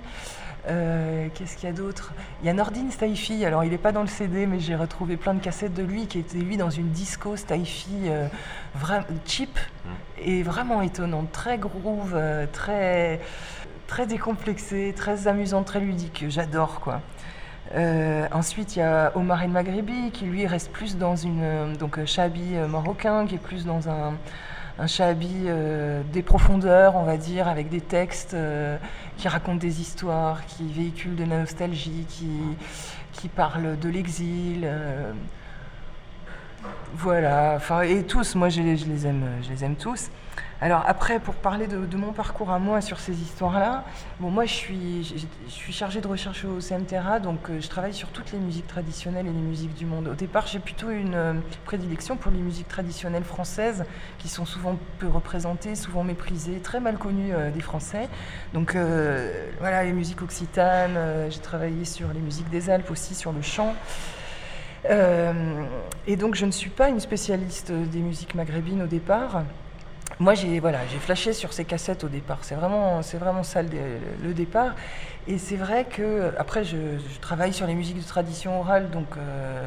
Euh, 0.69 1.29
Qu'est-ce 1.35 1.57
qu'il 1.57 1.69
y 1.69 1.73
a 1.73 1.75
d'autre? 1.75 2.13
Il 2.43 2.47
y 2.47 2.49
a 2.49 2.53
Nordin 2.53 2.91
Staifi, 2.91 3.45
alors 3.45 3.65
il 3.65 3.71
n'est 3.71 3.79
pas 3.79 3.93
dans 3.93 4.03
le 4.03 4.09
CD, 4.09 4.47
mais 4.47 4.61
j'ai 4.61 4.77
retrouvé 4.77 5.17
plein 5.17 5.35
de 5.35 5.41
cassettes 5.41 5.75
de 5.75 5.83
lui, 5.83 6.07
qui 6.07 6.19
était 6.19 6.39
lui 6.39 6.57
dans 6.57 6.71
une 6.71 6.91
disco 6.91 7.37
Staifi 7.37 8.09
euh, 8.09 8.29
cheap 9.27 9.59
et 10.19 10.43
vraiment 10.43 10.81
étonnante, 10.83 11.33
très 11.33 11.59
groove, 11.59 12.15
euh, 12.15 12.47
très, 12.51 13.21
très 13.87 14.07
décomplexée, 14.07 14.95
très 14.97 15.29
amusante, 15.29 15.67
très 15.67 15.81
ludique. 15.81 16.25
J'adore 16.29 16.81
quoi. 16.81 17.01
Euh, 17.75 18.27
ensuite, 18.33 18.77
il 18.77 18.81
y 18.81 18.83
a 18.83 19.13
Omar 19.15 19.43
El 19.43 19.51
Maghribi 19.51 20.11
qui 20.13 20.27
lui 20.27 20.47
reste 20.47 20.71
plus 20.71 20.97
dans 20.97 21.17
une 21.17 21.75
donc 21.79 21.99
euh, 21.99 22.69
marocain, 22.69 23.27
qui 23.27 23.37
est 23.37 23.39
plus 23.39 23.65
dans 23.65 23.89
un, 23.89 24.15
un 24.79 24.87
shabi 24.87 25.45
euh, 25.47 26.03
des 26.13 26.23
profondeurs, 26.23 26.97
on 26.97 27.05
va 27.05 27.17
dire, 27.17 27.49
avec 27.49 27.69
des 27.69 27.81
textes 27.81 28.35
euh, 28.35 28.77
qui 29.17 29.29
racontent 29.29 29.59
des 29.59 29.81
histoires, 29.81 30.45
qui 30.47 30.67
véhiculent 30.73 31.17
de 31.17 31.25
la 31.25 31.39
nostalgie, 31.39 32.07
qui, 32.09 32.29
qui 33.13 33.29
parlent 33.29 33.79
de 33.79 33.89
l'exil. 33.89 34.63
euh, 34.65 35.13
voilà, 36.95 37.55
enfin, 37.57 37.83
et 37.83 38.05
tous, 38.05 38.35
moi 38.35 38.49
je 38.49 38.63
les 38.63 39.07
aime, 39.07 39.25
je 39.43 39.51
les 39.51 39.65
aime 39.65 39.77
tous. 39.77 40.11
Alors 40.65 40.83
après, 40.87 41.21
pour 41.21 41.35
parler 41.35 41.67
de, 41.67 41.97
mon 41.99 42.13
parcours 42.13 42.51
à 42.51 42.59
moi 42.59 42.81
sur 42.81 42.99
ces 42.99 43.13
histoires-là, 43.13 43.85
bon, 44.19 44.31
moi 44.31 44.47
je 44.47 44.55
suis, 44.55 45.15
chargée 45.71 46.01
de 46.01 46.09
recherche 46.09 46.47
au 46.47 46.59
CMTRA, 46.59 47.21
donc 47.21 47.51
euh, 47.51 47.61
je 47.61 47.69
travaille 47.69 47.93
sur 47.93 48.09
toutes 48.09 48.33
les 48.33 48.39
musiques 48.39 48.67
traditionnelles 48.67 49.27
et 49.27 49.31
les 49.31 49.43
musiques 49.43 49.75
du 49.75 49.85
monde. 49.85 50.09
Au 50.09 50.15
départ, 50.15 50.47
j'ai 50.47 50.61
plutôt 50.61 50.89
une 50.89 51.15
euh, 51.17 51.35
prédilection 51.67 52.17
pour 52.17 52.33
les 52.33 52.39
musiques 52.39 52.69
traditionnelles 52.69 53.25
françaises, 53.25 53.85
qui 54.19 54.29
sont 54.29 54.47
souvent 54.47 54.79
peu 55.01 55.07
représentées, 55.07 55.75
souvent 55.75 56.03
méprisées, 56.03 56.61
très 56.61 56.81
mal 56.81 56.97
connues 56.97 57.35
euh, 57.35 57.51
des 57.51 57.61
Français. 57.61 58.09
Donc 58.55 58.75
voilà, 59.61 59.85
les 59.85 59.93
musiques 59.93 60.23
occitanes, 60.23 60.99
j'ai 61.29 61.41
travaillé 61.41 61.85
sur 61.85 62.09
les 62.15 62.21
musiques 62.21 62.49
des 62.49 62.71
Alpes 62.71 62.91
aussi, 62.91 63.15
sur 63.15 63.33
le 63.33 63.43
chant. 63.43 63.75
Et 64.89 66.17
donc 66.17 66.37
je 66.37 66.47
ne 66.47 66.51
suis 66.51 66.71
pas 66.71 66.89
une 66.89 67.01
spécialiste 67.01 67.71
des 67.71 67.99
musiques 67.99 68.35
maghrébines 68.35 68.81
au 68.81 68.87
départ. 68.87 69.43
Moi, 70.21 70.35
j'ai 70.35 70.61
voilà, 70.61 70.79
flashé 71.01 71.33
sur 71.33 71.53
ces 71.53 71.65
cassettes 71.65 72.05
au 72.05 72.09
départ. 72.09 72.39
C'est 72.43 72.55
vraiment, 72.55 73.01
vraiment 73.01 73.43
ça 73.43 73.63
le, 73.63 73.69
dé- 73.69 73.79
le 74.23 74.33
départ. 74.33 74.75
Et 75.27 75.39
c'est 75.39 75.57
vrai 75.57 75.85
que 75.85 76.33
après, 76.39 76.65
je, 76.65 76.77
travaille 77.21 77.53
sur 77.53 77.67
les 77.67 77.75
musiques 77.75 77.99
de 77.99 78.07
tradition 78.07 78.61
orale, 78.61 78.91
donc 78.91 79.17
euh, 79.17 79.61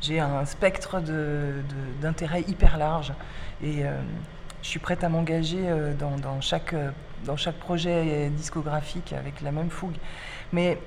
j'ai 0.00 0.18
un 0.18 0.44
spectre 0.46 1.00
d'intérêt 2.00 2.42
hyper 2.48 2.78
large. 2.78 3.12
Et 3.62 3.84
euh, 3.84 4.00
je 4.62 4.68
suis 4.68 4.78
prête 4.78 5.04
à 5.04 5.10
m'engager 5.10 5.68
euh, 5.68 5.92
dans, 5.94 6.40
chaque, 6.40 6.74
dans 7.26 7.36
chaque 7.36 7.56
projet 7.56 8.30
discographique 8.30 9.12
avec 9.12 9.42
la 9.42 9.52
même 9.52 9.68
fougue. 9.68 9.96
Mais 10.52 10.78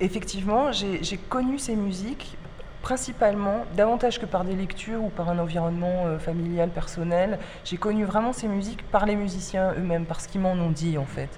effectivement, 0.00 0.72
j'ai 0.72 1.18
connu 1.28 1.58
ces 1.58 1.76
musiques 1.76 2.38
principalement, 2.84 3.64
davantage 3.78 4.20
que 4.20 4.26
par 4.26 4.44
des 4.44 4.54
lectures 4.54 5.02
ou 5.02 5.08
par 5.08 5.30
un 5.30 5.38
environnement 5.38 6.04
euh, 6.04 6.18
familial, 6.18 6.68
personnel. 6.68 7.38
J'ai 7.64 7.78
connu 7.78 8.04
vraiment 8.04 8.34
ces 8.34 8.46
musiques 8.46 8.82
par 8.90 9.06
les 9.06 9.16
musiciens 9.16 9.72
eux-mêmes, 9.78 10.04
parce 10.04 10.26
qu'ils 10.26 10.42
m'en 10.42 10.52
ont 10.52 10.70
dit 10.70 10.98
en 10.98 11.06
fait. 11.06 11.30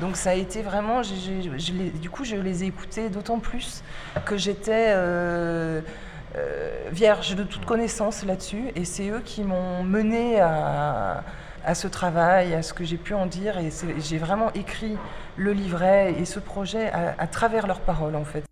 Donc 0.00 0.14
ça 0.16 0.30
a 0.30 0.34
été 0.34 0.62
vraiment, 0.62 1.02
du 1.02 2.10
coup 2.10 2.24
je 2.24 2.36
les 2.36 2.62
ai 2.62 2.68
écoutés 2.68 3.08
d'autant 3.08 3.40
plus 3.40 3.82
que 4.24 4.36
j'étais 4.36 4.92
euh, 4.94 5.80
euh, 6.36 6.88
vierge 6.92 7.34
de 7.34 7.42
toute 7.42 7.64
connaissance 7.64 8.24
là-dessus, 8.24 8.70
et 8.76 8.84
c'est 8.84 9.08
eux 9.08 9.22
qui 9.24 9.42
m'ont 9.42 9.82
mené 9.82 10.40
à, 10.40 11.24
ce 11.74 11.88
travail, 11.88 12.54
à 12.54 12.62
ce 12.62 12.72
que 12.72 12.84
j'ai 12.84 12.98
pu 12.98 13.14
en 13.14 13.26
dire, 13.26 13.58
et 13.58 13.70
j'ai 13.98 14.18
vraiment 14.18 14.52
écrit 14.54 14.96
le 15.36 15.52
livret 15.52 16.14
et 16.20 16.24
ce 16.24 16.38
projet 16.38 16.92
à 16.92 17.26
travers 17.26 17.66
leurs 17.66 17.80
paroles 17.80 18.14
en 18.14 18.24
fait. 18.24 18.44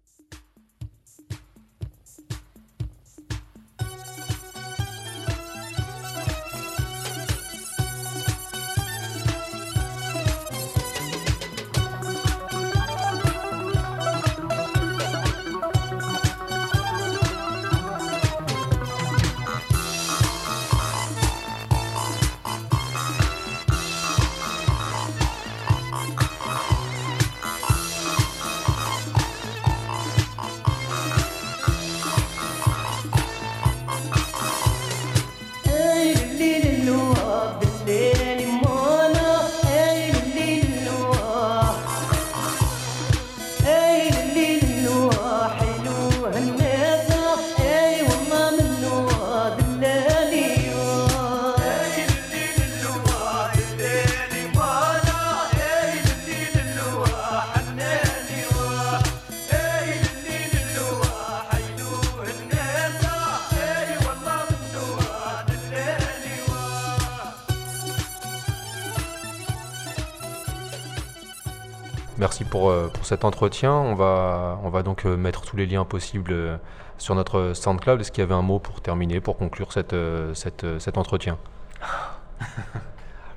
Cet 73.12 73.26
entretien. 73.26 73.74
On 73.74 73.94
va, 73.94 74.58
on 74.64 74.70
va 74.70 74.82
donc 74.82 75.04
euh, 75.04 75.18
mettre 75.18 75.42
tous 75.42 75.54
les 75.58 75.66
liens 75.66 75.84
possibles 75.84 76.32
euh, 76.32 76.56
sur 76.96 77.14
notre 77.14 77.52
SoundCloud. 77.52 78.00
Est-ce 78.00 78.10
qu'il 78.10 78.22
y 78.22 78.24
avait 78.24 78.32
un 78.32 78.40
mot 78.40 78.58
pour 78.58 78.80
terminer, 78.80 79.20
pour 79.20 79.36
conclure 79.36 79.70
cette, 79.70 79.92
euh, 79.92 80.32
cette, 80.32 80.64
cet 80.78 80.96
entretien? 80.96 81.36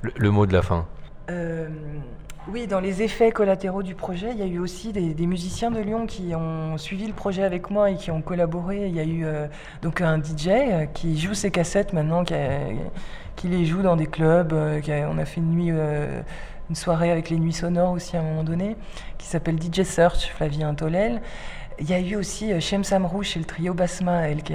Le, 0.02 0.32
mot 0.32 0.46
de 0.46 0.54
la 0.54 0.62
fin. 0.62 0.86
Oui, 2.48 2.68
dans 2.68 2.80
les 2.80 3.02
effets 3.02 3.32
collatéraux 3.32 3.84
du 3.84 3.96
projet, 3.96 4.30
il 4.32 4.38
y 4.38 4.44
a 4.44 4.46
eu 4.46 4.60
aussi 4.60 4.94
des, 4.94 5.26
musiciens 5.26 5.72
de 5.72 5.80
Lyon 5.80 6.06
qui 6.06 6.34
ont 6.36 6.78
suivi 6.78 7.08
le 7.08 7.14
projet 7.14 7.44
avec 7.44 7.70
moi 7.72 7.90
et 7.90 7.96
qui 7.96 8.12
ont 8.12 8.22
collaboré. 8.22 8.88
Il 8.88 8.96
y 8.96 9.00
a 9.00 9.04
eu 9.04 9.26
donc 9.82 10.02
un 10.02 10.22
DJ 10.22 10.88
qui 10.94 11.20
joue 11.20 11.34
ses 11.34 11.50
cassettes 11.50 11.92
maintenant, 11.92 12.24
qui, 12.24 13.48
les 13.48 13.66
joue 13.66 13.82
dans 13.82 13.96
des 13.96 14.06
clubs. 14.06 14.54
on 14.54 15.18
a 15.18 15.26
fait 15.26 15.42
une 15.42 15.50
nuit, 15.50 15.72
une 16.70 16.76
soirée 16.76 17.12
avec 17.12 17.30
les 17.30 17.38
nuits 17.38 17.54
sonores 17.54 17.92
aussi 17.92 18.18
à 18.18 18.22
un 18.22 18.24
moment 18.24 18.44
donné, 18.44 18.76
qui 19.18 19.28
s'appelle 19.28 19.58
DJ 19.62 19.84
Search, 19.84 20.32
Flavien 20.36 20.74
Tolel. 20.74 21.22
Il 21.78 21.90
y 21.90 21.94
a 21.94 22.00
eu 22.00 22.16
aussi 22.16 22.54
euh, 22.54 22.62
Shem 22.62 22.86
Samrouche 22.86 23.36
et 23.36 23.40
le 23.40 23.46
trio 23.46 23.74
Basma, 23.74 24.30
elle 24.30 24.44
qui 24.44 24.54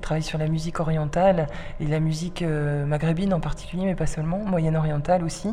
travaille 0.00 0.22
sur 0.22 0.38
la 0.38 0.46
musique 0.46 0.78
orientale 0.78 1.48
et 1.80 1.86
la 1.86 1.98
musique 1.98 2.42
euh, 2.42 2.86
maghrébine 2.86 3.34
en 3.34 3.40
particulier, 3.40 3.86
mais 3.86 3.96
pas 3.96 4.06
seulement, 4.06 4.38
moyenne 4.38 4.76
orientale 4.76 5.24
aussi, 5.24 5.52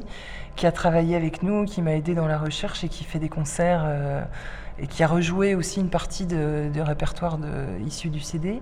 qui 0.55 0.67
a 0.67 0.71
travaillé 0.71 1.15
avec 1.15 1.41
nous, 1.41 1.65
qui 1.65 1.81
m'a 1.81 1.95
aidé 1.95 2.13
dans 2.13 2.27
la 2.27 2.37
recherche 2.37 2.83
et 2.83 2.89
qui 2.89 3.03
fait 3.03 3.17
des 3.17 3.29
concerts 3.29 3.81
euh, 3.83 4.21
et 4.79 4.87
qui 4.87 5.03
a 5.03 5.07
rejoué 5.07 5.55
aussi 5.55 5.79
une 5.79 5.89
partie 5.89 6.25
de, 6.25 6.71
répertoire 6.81 7.37
issu 7.85 8.09
du 8.09 8.19
CD. 8.19 8.59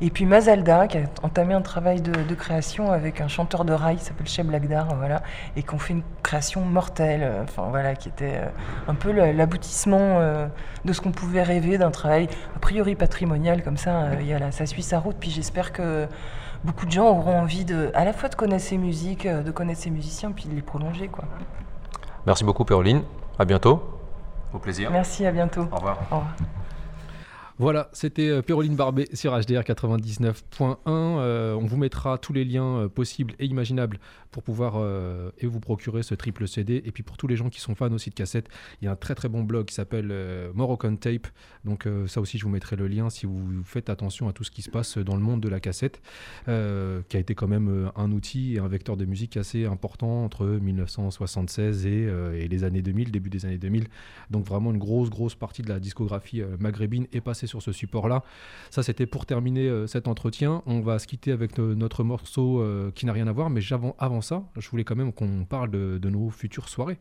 Et 0.00 0.10
puis 0.10 0.24
Mazalda, 0.24 0.86
qui 0.86 0.98
a 0.98 1.02
entamé 1.22 1.54
un 1.54 1.62
travail 1.62 2.00
de, 2.00 2.34
création 2.34 2.92
avec 2.92 3.20
un 3.20 3.28
chanteur 3.28 3.64
de 3.64 3.72
rail 3.72 3.96
qui 3.96 4.04
s'appelle 4.04 4.28
Cheb 4.28 4.50
Lagdar, 4.50 4.94
voilà, 4.96 5.22
et 5.56 5.62
qu'on 5.62 5.78
fait 5.78 5.92
une 5.94 6.02
création 6.22 6.60
mortelle, 6.60 7.22
euh, 7.22 7.42
enfin 7.42 7.66
voilà, 7.68 7.94
qui 7.94 8.08
était 8.08 8.36
euh, 8.36 8.48
un 8.86 8.94
peu 8.94 9.12
l'aboutissement 9.12 9.98
euh, 9.98 10.46
de 10.84 10.92
ce 10.92 11.00
qu'on 11.00 11.10
pouvait 11.12 11.42
rêver 11.42 11.78
d'un 11.78 11.90
travail 11.90 12.28
a 12.54 12.58
priori 12.58 12.94
patrimonial 12.94 13.62
comme 13.62 13.76
ça. 13.76 14.10
il 14.20 14.28
la- 14.28 14.52
ça 14.52 14.66
suit 14.66 14.82
sa 14.82 14.98
route, 14.98 15.16
puis 15.18 15.30
j'espère 15.30 15.72
que 15.72 16.06
beaucoup 16.64 16.86
de 16.86 16.92
gens 16.92 17.08
auront 17.08 17.40
envie 17.40 17.64
de, 17.64 17.90
à 17.94 18.04
la 18.04 18.12
fois 18.12 18.28
de 18.28 18.34
connaître 18.34 18.64
ces 18.64 18.78
musiques, 18.78 19.26
de 19.26 19.50
connaître 19.50 19.80
ces 19.80 19.90
musiciens, 19.90 20.32
puis 20.32 20.48
de 20.48 20.54
les 20.54 20.62
prolonger, 20.62 21.08
quoi. 21.08 21.24
Merci 22.26 22.44
beaucoup, 22.44 22.64
Péroline. 22.64 23.02
À 23.38 23.44
bientôt. 23.44 23.97
Au 24.52 24.58
plaisir. 24.58 24.90
Merci, 24.90 25.26
à 25.26 25.32
bientôt. 25.32 25.62
Au 25.72 25.76
revoir. 25.76 25.98
Au 26.10 26.16
revoir. 26.16 26.34
Voilà, 27.60 27.88
c'était 27.92 28.28
euh, 28.28 28.40
Péroline 28.40 28.76
Barbet 28.76 29.08
sur 29.14 29.32
HDR 29.32 29.62
99.1. 29.62 30.76
Euh, 30.88 31.54
on 31.54 31.66
vous 31.66 31.76
mettra 31.76 32.16
tous 32.16 32.32
les 32.32 32.44
liens 32.44 32.76
euh, 32.76 32.88
possibles 32.88 33.34
et 33.40 33.46
imaginables 33.46 33.98
pour 34.30 34.42
pouvoir 34.42 34.74
euh, 34.76 35.30
et 35.38 35.46
vous 35.46 35.60
procurer 35.60 36.02
ce 36.02 36.14
triple 36.14 36.46
CD. 36.46 36.82
Et 36.84 36.92
puis 36.92 37.02
pour 37.02 37.16
tous 37.16 37.26
les 37.26 37.36
gens 37.36 37.48
qui 37.48 37.60
sont 37.60 37.74
fans 37.74 37.92
aussi 37.92 38.10
de 38.10 38.14
cassettes, 38.14 38.48
il 38.80 38.84
y 38.84 38.88
a 38.88 38.92
un 38.92 38.96
très 38.96 39.14
très 39.14 39.28
bon 39.28 39.42
blog 39.42 39.66
qui 39.66 39.74
s'appelle 39.74 40.08
euh, 40.10 40.50
Moroccan 40.54 40.96
Tape. 40.96 41.26
Donc 41.64 41.86
euh, 41.86 42.06
ça 42.06 42.20
aussi, 42.20 42.38
je 42.38 42.44
vous 42.44 42.50
mettrai 42.50 42.76
le 42.76 42.88
lien 42.88 43.10
si 43.10 43.26
vous 43.26 43.62
faites 43.64 43.90
attention 43.90 44.28
à 44.28 44.32
tout 44.32 44.44
ce 44.44 44.50
qui 44.50 44.62
se 44.62 44.70
passe 44.70 44.98
dans 44.98 45.16
le 45.16 45.22
monde 45.22 45.40
de 45.40 45.48
la 45.48 45.60
cassette, 45.60 46.00
qui 46.44 47.16
a 47.16 47.20
été 47.20 47.34
quand 47.34 47.48
même 47.48 47.90
un 47.96 48.12
outil 48.12 48.54
et 48.54 48.58
un 48.58 48.68
vecteur 48.68 48.96
de 48.96 49.04
musique 49.04 49.36
assez 49.36 49.64
important 49.64 50.24
entre 50.24 50.46
1976 50.46 51.86
et, 51.86 52.48
les 52.48 52.64
années 52.64 52.82
2000, 52.82 53.10
début 53.10 53.30
des 53.30 53.46
années 53.46 53.58
2000. 53.58 53.86
Donc 54.30 54.46
vraiment 54.46 54.70
une 54.70 54.78
grosse 54.78 55.10
grosse 55.10 55.34
partie 55.34 55.62
de 55.62 55.68
la 55.68 55.80
discographie 55.80 56.42
maghrébine 56.58 57.06
est 57.12 57.20
passée 57.20 57.46
sur 57.46 57.62
ce 57.62 57.72
support-là. 57.72 58.24
Ça, 58.70 58.82
c'était 58.82 59.06
pour 59.06 59.26
terminer 59.26 59.86
cet 59.86 60.08
entretien. 60.08 60.62
On 60.66 60.80
va 60.80 60.98
se 60.98 61.06
quitter 61.06 61.32
avec 61.32 61.58
notre 61.58 62.04
morceau 62.04 62.64
qui 62.94 63.06
n'a 63.06 63.12
rien 63.12 63.26
à 63.26 63.32
voir, 63.32 63.50
mais 63.50 63.60
j'avant- 63.60 63.96
avant 64.18 64.22
ça, 64.22 64.42
je 64.56 64.68
voulais 64.68 64.84
quand 64.84 64.96
même 64.96 65.12
qu'on 65.12 65.44
parle 65.44 65.70
de, 65.70 65.98
de 65.98 66.10
nos 66.10 66.28
futures 66.30 66.68
soirées. 66.68 66.98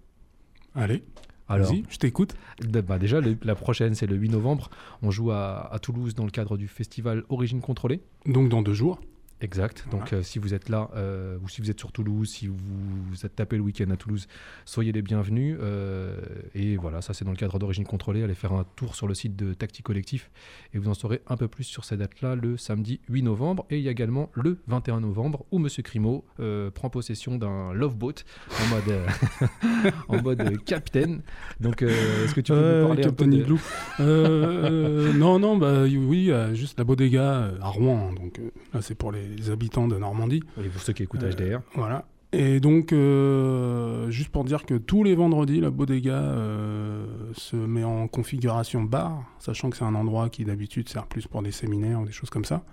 Allez, 0.75 1.03
Alors, 1.47 1.67
vas-y, 1.69 1.83
je 1.89 1.97
t'écoute. 1.97 2.35
bah 2.83 2.99
déjà, 2.99 3.19
le- 3.21 3.37
la 3.41 3.55
prochaine, 3.55 3.95
c'est 3.95 4.05
le 4.07 4.15
8 4.15 4.29
novembre. 4.29 4.69
On 5.01 5.09
joue 5.11 5.31
à, 5.31 5.73
à 5.73 5.79
Toulouse 5.79 6.13
dans 6.13 6.25
le 6.25 6.31
cadre 6.31 6.57
du 6.57 6.67
festival 6.67 7.23
Origine 7.29 7.61
Contrôlée. 7.61 8.01
Donc 8.27 8.49
dans 8.49 8.61
deux 8.61 8.73
jours. 8.73 8.99
Exact. 9.39 9.85
Donc 9.91 10.13
euh, 10.13 10.23
si 10.23 10.39
vous 10.39 10.55
êtes 10.55 10.67
là, 10.67 10.89
euh, 10.95 11.37
ou 11.43 11.49
si 11.49 11.61
vous 11.61 11.69
êtes 11.69 11.79
sur 11.79 11.91
Toulouse, 11.91 12.27
si 12.27 12.47
vous 12.47 12.55
vous 12.57 13.25
êtes 13.25 13.35
tapé 13.35 13.55
le 13.55 13.61
week-end 13.61 13.89
à 13.91 13.95
Toulouse, 13.95 14.27
soyez 14.65 14.91
les 14.91 15.03
bienvenus. 15.03 15.57
euh, 15.61 16.17
et 16.55 16.75
voilà, 16.75 17.01
ça 17.01 17.13
c'est 17.13 17.23
dans 17.23 17.31
le 17.31 17.37
cadre 17.37 17.59
d'Origine 17.59 17.83
Contrôlée. 17.83 18.23
Allez 18.23 18.33
faire 18.33 18.53
un 18.53 18.65
tour 18.75 18.95
sur 18.95 19.07
le 19.07 19.13
site 19.13 19.35
de 19.35 19.53
Tacti 19.53 19.83
Collectif 19.83 20.31
et 20.73 20.79
vous 20.79 20.89
en 20.89 20.95
saurez 20.95 21.21
un 21.27 21.37
peu 21.37 21.47
plus 21.47 21.65
sur 21.65 21.85
ces 21.85 21.97
dates-là 21.97 22.35
le 22.35 22.57
samedi 22.57 22.99
8 23.09 23.21
novembre. 23.21 23.65
Et 23.69 23.77
il 23.77 23.83
y 23.83 23.89
a 23.89 23.91
également 23.91 24.31
le 24.33 24.57
21 24.67 25.01
novembre 25.01 25.45
où 25.51 25.59
Monsieur 25.59 25.83
Crimo 25.83 26.25
prend 26.73 26.89
possession 26.89 27.37
d'un 27.37 27.73
love 27.73 27.95
boat 27.95 28.13
en 28.59 28.67
mode, 28.67 29.93
en 30.07 30.21
mode 30.21 30.63
capitaine. 30.63 31.21
Donc 31.59 31.83
est-ce 31.83 32.33
que 32.33 32.41
tu 32.41 32.53
peux 32.53 32.81
nous 32.81 32.87
parler 32.87 33.05
un 33.05 33.11
peu 33.11 33.27
de... 33.27 35.13
Non, 35.17 35.37
non, 35.37 35.57
bah 35.57 35.83
oui, 35.83 36.31
juste 36.53 36.79
la 36.79 36.83
Bodega 36.83 37.51
à 37.61 37.67
Rouen. 37.67 38.13
Donc 38.13 38.41
là, 38.73 38.81
c'est 38.81 38.95
pour 38.95 39.11
les, 39.11 39.26
les 39.35 39.49
habitants 39.49 39.87
de 39.87 39.97
Normandie. 39.97 40.43
Et 40.63 40.69
pour 40.69 40.81
ceux 40.81 40.93
qui 40.93 41.03
écoutent 41.03 41.23
Euh, 41.23 41.31
HDR. 41.31 41.61
Voilà. 41.75 42.05
Et 42.33 42.59
donc, 42.59 42.91
euh, 42.91 44.09
juste 44.09 44.29
pour 44.29 44.43
dire 44.43 44.65
que 44.65 44.75
tous 44.75 45.03
les 45.03 45.15
vendredis, 45.15 45.61
la 45.61 45.69
Bodega 45.69 46.11
euh, 46.11 47.05
se 47.33 47.55
met 47.55 47.85
en 47.85 48.07
configuration 48.07 48.83
bar, 48.83 49.23
sachant 49.39 49.69
que 49.69 49.77
c'est 49.77 49.85
un 49.85 49.95
endroit 49.95 50.29
qui 50.29 50.43
d'habitude 50.43 50.89
sert 50.89 51.07
plus 51.07 51.25
pour 51.25 51.41
des 51.41 51.51
séminaires 51.51 52.01
ou 52.01 52.05
des 52.05 52.11
choses 52.11 52.29
comme 52.29 52.43
ça. 52.43 52.63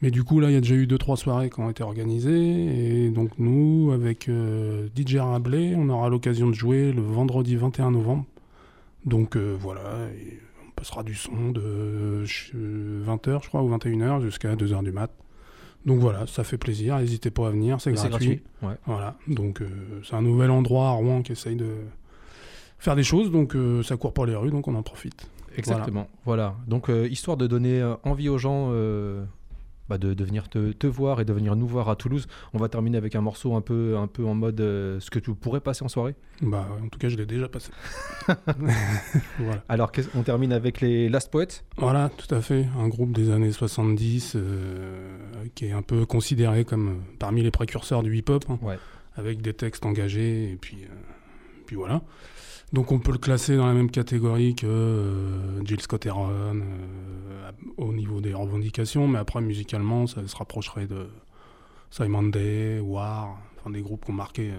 Mais 0.00 0.10
du 0.10 0.22
coup, 0.24 0.38
là, 0.40 0.48
il 0.48 0.54
y 0.54 0.56
a 0.56 0.60
déjà 0.60 0.76
eu 0.76 0.86
deux, 0.86 0.96
trois 0.96 1.16
soirées 1.16 1.50
qui 1.50 1.60
ont 1.60 1.68
été 1.68 1.82
organisées. 1.82 3.06
Et 3.06 3.10
donc, 3.10 3.30
nous, 3.38 3.90
avec 3.92 4.28
euh, 4.28 4.88
DJ 4.96 5.16
Rabelais, 5.16 5.74
on 5.76 5.88
aura 5.88 6.08
l'occasion 6.08 6.46
de 6.46 6.54
jouer 6.54 6.92
le 6.92 7.02
vendredi 7.02 7.56
21 7.56 7.90
novembre. 7.90 8.24
Donc, 9.04 9.36
euh, 9.36 9.56
voilà. 9.60 10.08
et 10.16 10.38
on 10.66 10.70
passera 10.70 11.02
du 11.02 11.14
son 11.14 11.50
de 11.50 12.24
20h, 12.24 13.42
je 13.42 13.48
crois, 13.48 13.62
ou 13.62 13.76
21h 13.76 14.22
jusqu'à 14.22 14.54
2h 14.54 14.84
du 14.84 14.92
mat. 14.92 15.10
Donc 15.86 16.00
voilà, 16.00 16.26
ça 16.26 16.44
fait 16.44 16.58
plaisir. 16.58 16.98
N'hésitez 16.98 17.30
pas 17.30 17.48
à 17.48 17.50
venir, 17.50 17.80
c'est 17.80 17.92
gratuit. 17.92 18.10
gratuit, 18.10 18.42
ouais. 18.62 18.74
Voilà. 18.86 19.16
Donc, 19.26 19.62
euh, 19.62 19.68
c'est 20.04 20.14
un 20.14 20.22
nouvel 20.22 20.50
endroit 20.50 20.88
à 20.88 20.90
Rouen 20.92 21.22
qui 21.22 21.32
essaye 21.32 21.56
de 21.56 21.76
faire 22.78 22.96
des 22.96 23.02
choses. 23.02 23.30
Donc, 23.30 23.54
euh, 23.54 23.82
ça 23.82 23.96
court 23.96 24.12
pas 24.12 24.26
les 24.26 24.34
rues, 24.34 24.50
donc 24.50 24.68
on 24.68 24.74
en 24.74 24.82
profite. 24.82 25.30
Exactement. 25.56 26.08
Voilà. 26.24 26.56
Donc, 26.66 26.90
euh, 26.90 27.08
histoire 27.08 27.36
de 27.36 27.46
donner 27.46 27.82
envie 28.04 28.28
aux 28.28 28.38
gens 28.38 28.70
bah, 29.88 29.98
de, 29.98 30.14
de 30.14 30.24
venir 30.24 30.48
te, 30.48 30.72
te 30.72 30.86
voir 30.86 31.20
et 31.20 31.24
de 31.24 31.32
venir 31.32 31.56
nous 31.56 31.66
voir 31.66 31.88
à 31.88 31.96
Toulouse, 31.96 32.26
on 32.52 32.58
va 32.58 32.68
terminer 32.68 32.98
avec 32.98 33.14
un 33.14 33.20
morceau 33.20 33.54
un 33.54 33.60
peu, 33.60 33.96
un 33.96 34.06
peu 34.06 34.24
en 34.24 34.34
mode 34.34 34.60
euh, 34.60 35.00
ce 35.00 35.10
que 35.10 35.18
tu 35.18 35.34
pourrais 35.34 35.60
passer 35.60 35.84
en 35.84 35.88
soirée. 35.88 36.14
Bah, 36.42 36.68
en 36.82 36.88
tout 36.88 36.98
cas, 36.98 37.08
je 37.08 37.16
l'ai 37.16 37.26
déjà 37.26 37.48
passé. 37.48 37.70
voilà. 39.38 39.64
Alors, 39.68 39.90
on 40.14 40.22
termine 40.22 40.52
avec 40.52 40.80
les 40.80 41.08
Last 41.08 41.30
Poets. 41.30 41.64
Voilà, 41.76 42.10
tout 42.10 42.32
à 42.34 42.40
fait. 42.40 42.66
Un 42.78 42.88
groupe 42.88 43.12
des 43.12 43.30
années 43.30 43.52
70 43.52 44.34
euh, 44.36 45.18
qui 45.54 45.66
est 45.66 45.72
un 45.72 45.82
peu 45.82 46.06
considéré 46.06 46.64
comme 46.64 46.88
euh, 46.88 47.16
parmi 47.18 47.42
les 47.42 47.50
précurseurs 47.50 48.02
du 48.02 48.16
hip-hop, 48.16 48.44
hein, 48.48 48.58
avec 49.16 49.40
des 49.40 49.54
textes 49.54 49.84
engagés, 49.84 50.52
et 50.52 50.56
puis, 50.56 50.86
puis 51.66 51.76
voilà. 51.76 52.02
Donc 52.72 52.92
on 52.92 52.98
peut 52.98 53.12
le 53.12 53.18
classer 53.18 53.56
dans 53.56 53.66
la 53.66 53.72
même 53.72 53.90
catégorie 53.90 54.54
que 54.54 54.66
euh, 54.66 55.64
Jill 55.64 55.80
Scott 55.80 56.04
Heron 56.04 56.28
euh, 56.30 57.50
au 57.78 57.92
niveau 57.94 58.20
des 58.20 58.34
revendications, 58.34 59.08
mais 59.08 59.18
après 59.18 59.40
musicalement, 59.40 60.06
ça 60.06 60.26
se 60.26 60.36
rapprocherait 60.36 60.86
de 60.86 61.08
Simon 61.90 62.24
Day, 62.24 62.78
War, 62.80 63.38
enfin 63.58 63.70
des 63.70 63.80
groupes 63.80 64.04
qui 64.04 64.10
ont 64.10 64.14
marqué 64.14 64.50
euh, 64.50 64.58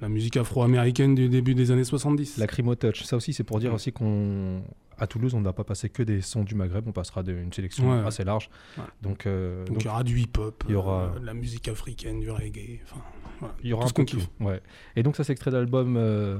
la 0.00 0.08
musique 0.08 0.36
afro-américaine 0.36 1.16
du 1.16 1.28
début 1.28 1.56
des 1.56 1.72
années 1.72 1.82
70. 1.82 2.38
La 2.38 2.46
Crimo 2.46 2.76
Touch. 2.76 3.02
Ça 3.02 3.16
aussi, 3.16 3.32
c'est 3.32 3.42
pour 3.44 3.58
dire 3.58 3.74
aussi 3.74 3.90
qu'on. 3.92 4.62
À 5.00 5.06
Toulouse, 5.06 5.32
on 5.34 5.38
ne 5.40 5.44
va 5.44 5.52
pas 5.52 5.62
passer 5.62 5.88
que 5.88 6.02
des 6.02 6.20
sons 6.20 6.42
du 6.42 6.56
Maghreb, 6.56 6.84
on 6.88 6.92
passera 6.92 7.22
de- 7.22 7.32
une 7.32 7.52
sélection 7.52 7.88
Ouais, 7.90 8.04
assez 8.06 8.24
large. 8.24 8.50
Ouais. 8.76 8.82
Donc, 9.00 9.26
euh, 9.26 9.64
Donc 9.66 9.82
il 9.82 9.84
y 9.86 9.88
aura 9.88 10.02
du 10.02 10.18
hip-hop, 10.18 10.64
il 10.68 10.72
y 10.72 10.74
aura, 10.74 11.12
euh, 11.14 11.18
de 11.20 11.24
la 11.26 11.34
musique 11.34 11.68
africaine, 11.68 12.18
du 12.18 12.30
reggae, 12.32 12.80
enfin 12.84 13.00
voilà, 13.38 13.54
il 13.62 13.70
y 13.70 13.72
aura 13.72 13.82
tout 13.82 13.86
un 13.86 13.88
ce 13.90 13.94
qu'on 13.94 14.04
kiffe. 14.04 14.28
Ouais. 14.40 14.60
Et 14.96 15.04
donc, 15.04 15.14
ça, 15.14 15.22
c'est 15.22 15.30
extrait 15.32 15.52
d'album. 15.52 15.96
euh, 15.96 16.38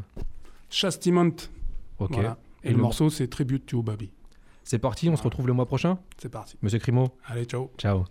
Chastiment. 0.71 1.37
Ok. 1.99 2.19
Et, 2.65 2.71
le, 2.71 2.77
morceau, 2.77 3.11
c'est 3.11 3.29
Tribute 3.29 3.67
to 3.67 3.83
Baby. 3.83 4.11
C'est 4.65 4.79
parti, 4.79 5.09
on 5.09 5.17
se 5.17 5.23
retrouve 5.23 5.47
le 5.47 5.53
mois 5.53 5.67
prochain 5.67 5.99
C'est 6.19 6.29
parti. 6.29 6.57
Monsieur 6.61 6.79
Crimo 6.79 7.17
Allez, 7.27 7.45
ciao. 7.45 7.71
Ciao. 7.79 8.05